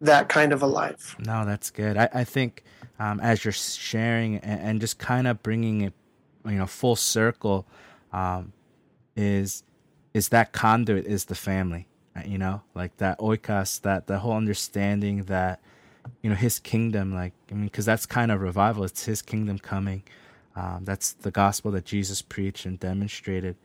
that 0.00 0.28
kind 0.28 0.52
of 0.52 0.62
a 0.62 0.66
life. 0.66 1.16
No, 1.18 1.44
that's 1.44 1.70
good. 1.70 1.96
I, 1.96 2.08
I 2.14 2.24
think 2.24 2.64
um, 2.98 3.20
as 3.20 3.44
you're 3.44 3.52
sharing 3.52 4.36
and, 4.36 4.60
and, 4.60 4.80
just 4.80 4.98
kind 4.98 5.26
of 5.26 5.42
bringing 5.42 5.82
it, 5.82 5.92
you 6.46 6.52
know, 6.52 6.66
full 6.66 6.96
circle, 6.96 7.66
um, 8.12 8.52
is 9.16 9.62
is 10.14 10.30
that 10.30 10.52
conduit 10.52 11.06
is 11.06 11.26
the 11.26 11.34
family 11.34 11.86
you 12.28 12.38
know 12.38 12.62
like 12.74 12.96
that 12.98 13.18
oikos 13.18 13.80
that 13.82 14.06
the 14.06 14.18
whole 14.18 14.32
understanding 14.32 15.24
that 15.24 15.60
you 16.22 16.30
know 16.30 16.36
his 16.36 16.58
kingdom 16.58 17.14
like 17.14 17.32
i 17.50 17.54
mean 17.54 17.64
because 17.64 17.84
that's 17.84 18.06
kind 18.06 18.30
of 18.32 18.40
revival. 18.40 18.84
It's 18.84 19.04
his 19.04 19.22
kingdom 19.22 19.58
coming. 19.58 20.02
Um, 20.56 20.84
that's 20.84 21.12
the 21.12 21.30
gospel 21.30 21.70
that 21.72 21.84
jesus 21.84 22.22
preached 22.22 22.66
and 22.66 22.78
demonstrated. 22.78 23.56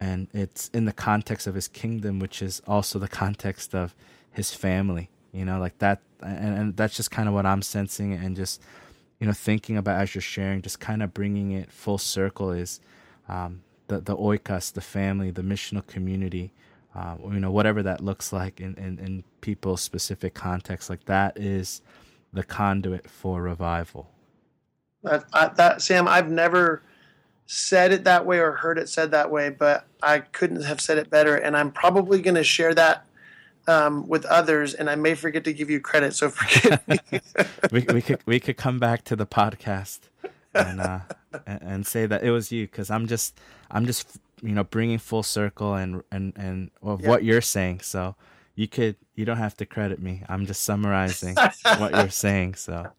And 0.00 0.28
it's 0.34 0.68
in 0.74 0.84
the 0.84 0.92
context 0.92 1.46
of 1.46 1.54
his 1.54 1.68
kingdom 1.68 2.18
which 2.18 2.42
is 2.42 2.60
also 2.66 2.98
the 2.98 3.08
context 3.08 3.74
of 3.74 3.94
his 4.32 4.52
family 4.52 5.08
you 5.32 5.44
know 5.44 5.58
like 5.58 5.78
that 5.78 6.00
and, 6.22 6.58
and 6.58 6.76
that's 6.76 6.96
just 6.96 7.10
kind 7.10 7.28
of 7.28 7.34
what 7.34 7.44
i'm 7.44 7.60
sensing 7.62 8.12
and 8.14 8.36
just 8.36 8.62
you 9.20 9.26
know 9.26 9.32
thinking 9.32 9.76
about 9.76 10.00
as 10.00 10.14
you're 10.14 10.22
sharing 10.22 10.62
just 10.62 10.80
kind 10.80 11.02
of 11.02 11.12
bringing 11.12 11.50
it 11.52 11.70
full 11.70 11.98
circle 11.98 12.50
is 12.50 12.80
um, 13.28 13.62
the 13.88 14.00
the 14.00 14.16
oikos 14.16 14.72
the 14.72 14.80
family 14.80 15.30
the 15.30 15.42
missional 15.42 15.86
community 15.86 16.52
uh, 16.94 17.16
you 17.24 17.40
know, 17.40 17.50
whatever 17.50 17.82
that 17.82 18.00
looks 18.00 18.32
like 18.32 18.60
in, 18.60 18.74
in, 18.74 18.98
in 18.98 19.24
people's 19.40 19.82
specific 19.82 20.34
context, 20.34 20.88
like 20.88 21.04
that 21.06 21.36
is 21.36 21.82
the 22.32 22.44
conduit 22.44 23.08
for 23.10 23.42
revival. 23.42 24.10
That, 25.02 25.24
I, 25.32 25.48
that 25.48 25.82
Sam, 25.82 26.06
I've 26.08 26.30
never 26.30 26.82
said 27.46 27.92
it 27.92 28.04
that 28.04 28.24
way 28.24 28.38
or 28.38 28.52
heard 28.52 28.78
it 28.78 28.88
said 28.88 29.10
that 29.10 29.30
way, 29.30 29.50
but 29.50 29.86
I 30.02 30.20
couldn't 30.20 30.62
have 30.62 30.80
said 30.80 30.98
it 30.98 31.10
better. 31.10 31.36
And 31.36 31.56
I'm 31.56 31.72
probably 31.72 32.22
going 32.22 32.36
to 32.36 32.44
share 32.44 32.74
that 32.74 33.04
um, 33.66 34.06
with 34.08 34.24
others, 34.26 34.74
and 34.74 34.90
I 34.90 34.94
may 34.94 35.14
forget 35.14 35.44
to 35.44 35.52
give 35.52 35.70
you 35.70 35.80
credit. 35.80 36.14
So 36.14 36.30
forgive 36.30 36.86
me. 36.88 36.98
we, 37.70 37.80
we 37.92 38.02
could 38.02 38.20
we 38.26 38.40
could 38.40 38.56
come 38.56 38.78
back 38.78 39.04
to 39.04 39.16
the 39.16 39.26
podcast 39.26 40.00
and 40.54 40.80
uh, 40.80 41.00
and, 41.46 41.62
and 41.62 41.86
say 41.86 42.06
that 42.06 42.22
it 42.22 42.30
was 42.30 42.52
you 42.52 42.66
because 42.66 42.90
I'm 42.90 43.06
just 43.06 43.38
I'm 43.70 43.86
just 43.86 44.18
you 44.44 44.54
know 44.54 44.64
bringing 44.64 44.98
full 44.98 45.22
circle 45.22 45.74
and 45.74 46.02
and 46.10 46.32
and 46.36 46.70
of 46.82 47.00
yeah. 47.00 47.08
what 47.08 47.24
you're 47.24 47.40
saying. 47.40 47.80
So 47.80 48.14
you 48.54 48.68
could 48.68 48.96
you 49.14 49.24
don't 49.24 49.38
have 49.38 49.56
to 49.56 49.66
credit 49.66 50.00
me. 50.00 50.22
I'm 50.28 50.46
just 50.46 50.62
summarizing 50.62 51.34
what 51.78 51.94
you're 51.94 52.10
saying. 52.10 52.54
So. 52.54 52.90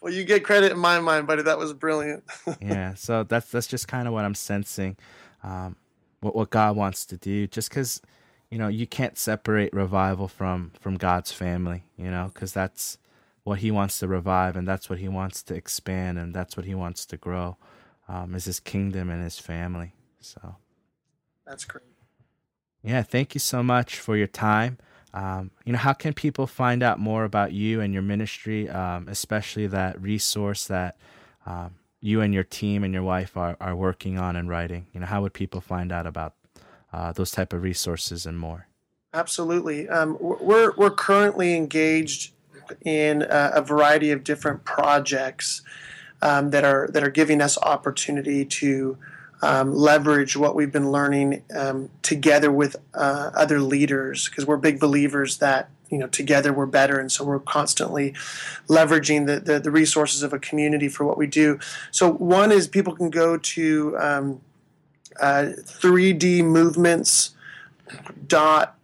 Well, 0.00 0.12
you 0.12 0.24
get 0.24 0.44
credit 0.44 0.72
in 0.72 0.78
my 0.78 1.00
mind, 1.00 1.26
buddy. 1.26 1.42
That 1.42 1.56
was 1.56 1.72
brilliant. 1.72 2.24
yeah, 2.60 2.92
so 2.92 3.22
that's 3.22 3.50
that's 3.50 3.66
just 3.66 3.88
kind 3.88 4.06
of 4.06 4.12
what 4.12 4.26
I'm 4.26 4.34
sensing, 4.34 4.98
um, 5.42 5.76
what 6.20 6.36
what 6.36 6.50
God 6.50 6.76
wants 6.76 7.06
to 7.06 7.16
do. 7.16 7.46
Just 7.46 7.70
because 7.70 8.02
you 8.54 8.58
know 8.58 8.68
you 8.68 8.86
can't 8.86 9.18
separate 9.18 9.72
revival 9.72 10.28
from 10.28 10.70
from 10.78 10.96
god's 10.96 11.32
family 11.32 11.82
you 11.96 12.08
know 12.08 12.30
because 12.32 12.52
that's 12.52 12.98
what 13.42 13.58
he 13.58 13.70
wants 13.72 13.98
to 13.98 14.06
revive 14.06 14.54
and 14.54 14.66
that's 14.66 14.88
what 14.88 15.00
he 15.00 15.08
wants 15.08 15.42
to 15.42 15.54
expand 15.54 16.18
and 16.18 16.32
that's 16.32 16.56
what 16.56 16.64
he 16.64 16.72
wants 16.72 17.04
to 17.04 17.16
grow 17.16 17.56
um, 18.08 18.32
is 18.32 18.44
his 18.44 18.60
kingdom 18.60 19.10
and 19.10 19.24
his 19.24 19.40
family 19.40 19.92
so 20.20 20.54
that's 21.46 21.64
great. 21.64 21.84
Yeah 22.82 23.02
thank 23.02 23.34
you 23.34 23.40
so 23.40 23.62
much 23.62 23.98
for 23.98 24.16
your 24.16 24.26
time. 24.26 24.78
Um, 25.12 25.52
you 25.64 25.72
know 25.72 25.78
how 25.78 25.92
can 25.92 26.12
people 26.12 26.46
find 26.46 26.82
out 26.82 26.98
more 26.98 27.24
about 27.24 27.52
you 27.52 27.80
and 27.80 27.92
your 27.92 28.02
ministry 28.02 28.68
um, 28.68 29.08
especially 29.08 29.66
that 29.68 30.00
resource 30.00 30.66
that 30.66 30.96
um, 31.46 31.76
you 32.00 32.20
and 32.20 32.34
your 32.34 32.44
team 32.44 32.84
and 32.84 32.92
your 32.92 33.02
wife 33.02 33.36
are, 33.36 33.56
are 33.60 33.76
working 33.76 34.18
on 34.18 34.36
and 34.36 34.48
writing? 34.48 34.86
You 34.92 35.00
know 35.00 35.06
how 35.06 35.22
would 35.22 35.34
people 35.34 35.60
find 35.60 35.92
out 35.92 36.06
about 36.06 36.34
uh, 36.94 37.12
those 37.12 37.32
type 37.32 37.52
of 37.52 37.62
resources 37.62 38.24
and 38.24 38.38
more. 38.38 38.68
Absolutely, 39.12 39.88
um, 39.88 40.16
we're 40.20 40.72
we're 40.76 40.90
currently 40.90 41.56
engaged 41.56 42.32
in 42.84 43.22
a, 43.22 43.52
a 43.56 43.62
variety 43.62 44.12
of 44.12 44.22
different 44.22 44.64
projects 44.64 45.62
um, 46.22 46.50
that 46.50 46.64
are 46.64 46.88
that 46.92 47.02
are 47.02 47.10
giving 47.10 47.40
us 47.40 47.58
opportunity 47.58 48.44
to 48.44 48.96
um, 49.44 49.74
leverage 49.74 50.36
what 50.36 50.54
we've 50.54 50.72
been 50.72 50.90
learning 50.90 51.42
um, 51.54 51.90
together 52.02 52.50
with 52.50 52.76
uh, 52.94 53.30
other 53.34 53.60
leaders 53.60 54.28
because 54.28 54.46
we're 54.46 54.56
big 54.56 54.80
believers 54.80 55.36
that 55.38 55.68
you 55.90 55.98
know 55.98 56.06
together 56.06 56.52
we're 56.52 56.64
better 56.64 56.98
and 56.98 57.12
so 57.12 57.22
we're 57.22 57.38
constantly 57.38 58.14
leveraging 58.68 59.26
the, 59.26 59.38
the, 59.38 59.60
the 59.60 59.70
resources 59.70 60.22
of 60.22 60.32
a 60.32 60.38
community 60.38 60.88
for 60.88 61.04
what 61.04 61.18
we 61.18 61.26
do 61.26 61.58
so 61.90 62.10
one 62.10 62.50
is 62.50 62.66
people 62.66 62.96
can 62.96 63.10
go 63.10 63.36
to 63.36 63.94
um, 63.98 64.40
uh, 65.20 65.50
3D 65.62 66.42
movements 66.42 67.34
dot 68.26 68.78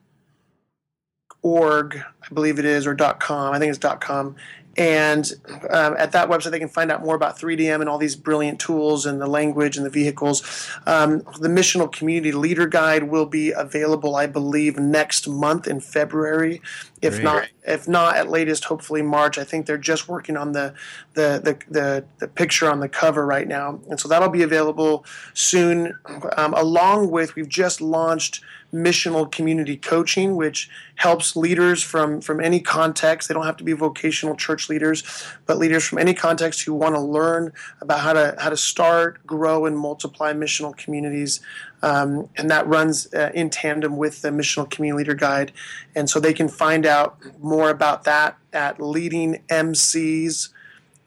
org, 1.43 1.97
I 1.97 2.35
believe 2.35 2.59
it 2.59 2.65
is, 2.65 2.87
or 2.87 2.95
dot 2.95 3.21
com. 3.21 3.55
I 3.55 3.59
think 3.59 3.71
it's 3.71 3.79
dot 3.79 4.01
com. 4.01 4.37
And 4.77 5.31
um, 5.69 5.97
at 5.99 6.13
that 6.13 6.29
website, 6.29 6.53
they 6.53 6.59
can 6.61 6.69
find 6.69 6.93
out 6.93 7.03
more 7.05 7.17
about 7.17 7.39
3DM 7.39 7.81
and 7.81 7.89
all 7.89 7.99
these 7.99 8.15
brilliant 8.15 8.61
tools 8.61 9.05
and 9.05 9.21
the 9.21 9.27
language 9.27 9.77
and 9.77 9.85
the 9.85 9.91
vehicles. 9.91 10.71
Um, 10.87 11.19
the 11.41 11.49
Missional 11.49 11.91
Community 11.91 12.31
Leader 12.31 12.67
Guide 12.67 13.05
will 13.05 13.27
be 13.27 13.51
available, 13.51 14.15
I 14.15 14.27
believe, 14.27 14.79
next 14.79 15.27
month 15.27 15.67
in 15.67 15.81
February. 15.81 16.63
If 17.03 17.15
Great. 17.15 17.25
not, 17.25 17.49
if 17.67 17.89
not 17.89 18.17
at 18.17 18.29
latest, 18.29 18.65
hopefully 18.65 19.03
March. 19.03 19.39
I 19.39 19.45
think 19.45 19.67
they're 19.67 19.77
just 19.77 20.09
working 20.09 20.37
on 20.37 20.53
the, 20.53 20.75
the 21.15 21.41
the, 21.43 21.59
the 21.71 22.05
the 22.19 22.29
picture 22.29 22.71
on 22.71 22.81
the 22.81 22.89
cover 22.89 23.27
right 23.27 23.49
now, 23.49 23.81
and 23.89 23.99
so 23.99 24.09
that'll 24.09 24.29
be 24.29 24.43
available 24.43 25.05
soon. 25.35 25.99
Um, 26.37 26.55
along 26.55 27.11
with, 27.11 27.35
we've 27.35 27.49
just 27.49 27.81
launched 27.81 28.43
missional 28.73 29.31
community 29.31 29.77
coaching, 29.77 30.37
which 30.37 30.71
helps 30.97 31.35
leaders 31.37 31.83
from, 31.83 32.21
from 32.21 32.41
any 32.41 32.61
context. 32.61 33.29
They 33.29 33.35
don't 33.35 33.47
have 33.47 33.57
to 33.59 33.65
be 33.65 33.73
vocational 33.73 34.37
church 34.37 34.69
leaders, 34.69 35.03
but 35.47 35.59
leaders 35.59 35.85
from 35.85 35.99
any 35.99 36.15
context 36.15 36.63
who 36.63 36.75
want 36.75 36.95
to 36.95 37.01
learn 37.01 37.53
about 37.81 38.01
how 38.01 38.13
to 38.13 38.35
how 38.39 38.51
to 38.51 38.57
start, 38.57 39.27
grow, 39.27 39.67
and 39.67 39.77
multiply 39.77 40.33
missional 40.33 40.77
communities. 40.77 41.41
Um, 41.83 42.29
and 42.37 42.51
that 42.51 42.67
runs 42.67 43.13
uh, 43.15 43.31
in 43.35 43.51
tandem 43.51 43.97
with 43.97 44.23
the 44.23 44.29
missional 44.29 44.71
community 44.71 44.99
leader 44.99 45.15
guide. 45.15 45.53
And 45.95 46.11
so 46.11 46.21
they 46.21 46.35
can 46.35 46.49
find 46.49 46.85
out 46.87 47.17
more 47.41 47.71
about 47.71 48.05
that 48.05 48.37
at 48.53 48.79
leadingmcs.com, 48.79 50.51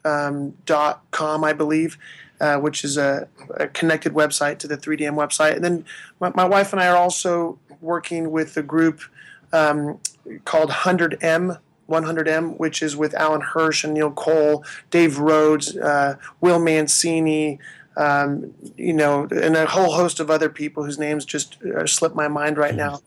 um, 0.04 1.44
I 1.44 1.52
believe. 1.52 1.98
Uh, 2.44 2.58
which 2.58 2.84
is 2.84 2.98
a, 2.98 3.26
a, 3.56 3.66
connected 3.68 4.12
website 4.12 4.58
to 4.58 4.68
the 4.68 4.76
3DM 4.76 5.14
website. 5.14 5.54
And 5.54 5.64
then 5.64 5.84
my, 6.20 6.30
my 6.34 6.44
wife 6.44 6.74
and 6.74 6.82
I 6.82 6.88
are 6.88 6.96
also 6.96 7.58
working 7.80 8.30
with 8.30 8.54
a 8.58 8.62
group 8.62 9.00
um, 9.54 9.98
called 10.44 10.68
100M. 10.68 11.58
100M, 11.88 12.58
which 12.58 12.82
is 12.82 12.98
with 12.98 13.14
Alan 13.14 13.40
Hirsch 13.40 13.82
and 13.82 13.94
Neil 13.94 14.10
Cole, 14.10 14.62
Dave 14.90 15.18
Rhodes, 15.18 15.74
uh, 15.74 16.16
Will 16.42 16.58
Mancini, 16.58 17.60
um, 17.96 18.52
you 18.76 18.92
know, 18.92 19.26
and 19.30 19.56
a 19.56 19.64
whole 19.64 19.92
host 19.92 20.20
of 20.20 20.30
other 20.30 20.50
people 20.50 20.84
whose 20.84 20.98
names 20.98 21.24
just 21.24 21.56
uh, 21.62 21.86
slip 21.86 22.14
my 22.14 22.28
mind 22.28 22.58
right 22.58 22.74
now. 22.74 23.00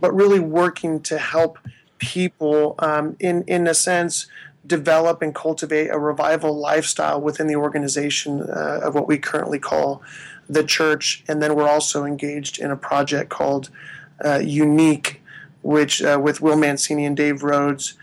But 0.00 0.14
really 0.14 0.38
working 0.38 1.00
to 1.00 1.18
help 1.18 1.58
people, 1.98 2.76
um, 2.78 3.16
in 3.18 3.42
in 3.44 3.66
a 3.66 3.74
sense, 3.74 4.28
develop 4.66 5.22
and 5.22 5.34
cultivate 5.34 5.88
a 5.88 5.98
revival 5.98 6.56
lifestyle 6.56 7.20
within 7.20 7.46
the 7.46 7.56
organization 7.56 8.42
uh, 8.42 8.80
of 8.82 8.94
what 8.94 9.06
we 9.06 9.18
currently 9.18 9.58
call 9.58 10.02
the 10.48 10.64
church. 10.64 11.24
And 11.28 11.42
then 11.42 11.54
we're 11.54 11.68
also 11.68 12.04
engaged 12.04 12.58
in 12.58 12.70
a 12.70 12.76
project 12.76 13.30
called 13.30 13.70
uh, 14.24 14.38
Younique, 14.38 15.16
which 15.62 16.02
uh, 16.02 16.18
with 16.22 16.40
Will 16.40 16.56
Mancini 16.56 17.04
and 17.04 17.16
Dave 17.16 17.42
Rhodes, 17.42 17.94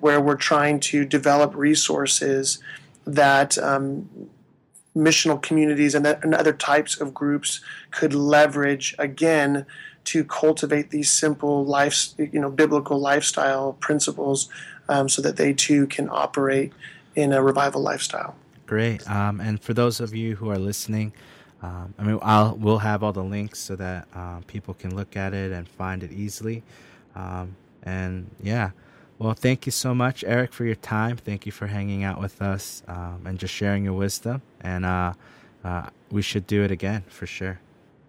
where 0.00 0.20
we're 0.20 0.36
trying 0.36 0.80
to 0.80 1.04
develop 1.04 1.54
resources 1.54 2.58
that 3.06 3.56
um, 3.58 4.08
missional 4.94 5.40
communities 5.40 5.94
and, 5.94 6.04
that, 6.04 6.22
and 6.22 6.34
other 6.34 6.52
types 6.52 7.00
of 7.00 7.14
groups 7.14 7.60
could 7.90 8.12
leverage 8.14 8.94
again 8.98 9.64
to 10.04 10.24
cultivate 10.24 10.90
these 10.90 11.10
simple 11.10 11.64
life, 11.64 12.08
you 12.16 12.40
know, 12.40 12.50
biblical 12.50 12.98
lifestyle 12.98 13.74
principles 13.74 14.48
um, 14.88 15.08
so 15.08 15.22
that 15.22 15.36
they 15.36 15.52
too 15.52 15.86
can 15.86 16.08
operate 16.10 16.72
in 17.14 17.32
a 17.32 17.42
revival 17.42 17.82
lifestyle. 17.82 18.34
Great. 18.66 19.08
Um, 19.08 19.40
and 19.40 19.60
for 19.60 19.74
those 19.74 20.00
of 20.00 20.14
you 20.14 20.36
who 20.36 20.50
are 20.50 20.58
listening, 20.58 21.12
um, 21.62 21.94
I 21.98 22.02
mean, 22.04 22.18
I'll 22.22 22.54
we'll 22.56 22.78
have 22.78 23.02
all 23.02 23.12
the 23.12 23.24
links 23.24 23.58
so 23.58 23.74
that 23.76 24.06
uh, 24.14 24.40
people 24.46 24.74
can 24.74 24.94
look 24.94 25.16
at 25.16 25.34
it 25.34 25.50
and 25.50 25.68
find 25.68 26.02
it 26.02 26.12
easily. 26.12 26.62
Um, 27.16 27.56
and 27.82 28.30
yeah, 28.42 28.70
well, 29.18 29.34
thank 29.34 29.66
you 29.66 29.72
so 29.72 29.94
much, 29.94 30.22
Eric, 30.24 30.52
for 30.52 30.64
your 30.64 30.76
time. 30.76 31.16
Thank 31.16 31.46
you 31.46 31.52
for 31.52 31.66
hanging 31.66 32.04
out 32.04 32.20
with 32.20 32.40
us 32.40 32.82
um, 32.86 33.22
and 33.24 33.38
just 33.38 33.52
sharing 33.52 33.84
your 33.84 33.94
wisdom. 33.94 34.42
And 34.60 34.86
uh, 34.86 35.14
uh, 35.64 35.88
we 36.10 36.22
should 36.22 36.46
do 36.46 36.62
it 36.62 36.70
again 36.70 37.04
for 37.08 37.26
sure. 37.26 37.58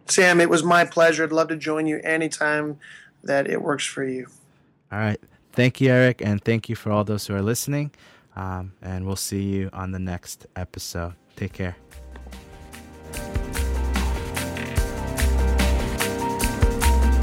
Sam, 0.06 0.40
it 0.42 0.50
was 0.50 0.64
my 0.64 0.86
pleasure. 0.86 1.24
I'd 1.24 1.32
love 1.32 1.48
to 1.48 1.56
join 1.56 1.88
you 1.88 2.00
anytime 2.04 2.80
that 3.24 3.50
it 3.50 3.62
works 3.62 3.86
for 3.86 4.04
you. 4.04 4.28
All 4.92 5.00
right. 5.00 5.20
Thank 5.54 5.82
you, 5.82 5.92
Eric, 5.92 6.22
and 6.24 6.44
thank 6.44 6.70
you 6.70 6.76
for 6.76 6.92
all 6.92 7.04
those 7.04 7.26
who 7.28 7.36
are 7.36 7.42
listening. 7.42 7.92
Um, 8.36 8.74
and 8.82 9.06
we'll 9.06 9.16
see 9.16 9.42
you 9.42 9.70
on 9.74 9.92
the 9.92 10.00
next 10.00 10.48
episode. 10.56 11.14
Take 11.36 11.54
care. 11.54 11.76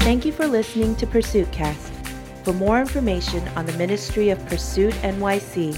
Thank 0.01 0.25
you 0.25 0.31
for 0.31 0.47
listening 0.47 0.95
to 0.97 1.07
Pursuit 1.07 1.51
Cast. 1.51 1.91
For 2.43 2.53
more 2.53 2.79
information 2.79 3.45
on 3.57 3.65
the 3.65 3.73
ministry 3.73 4.29
of 4.29 4.45
Pursuit 4.45 4.93
NYC, 4.95 5.75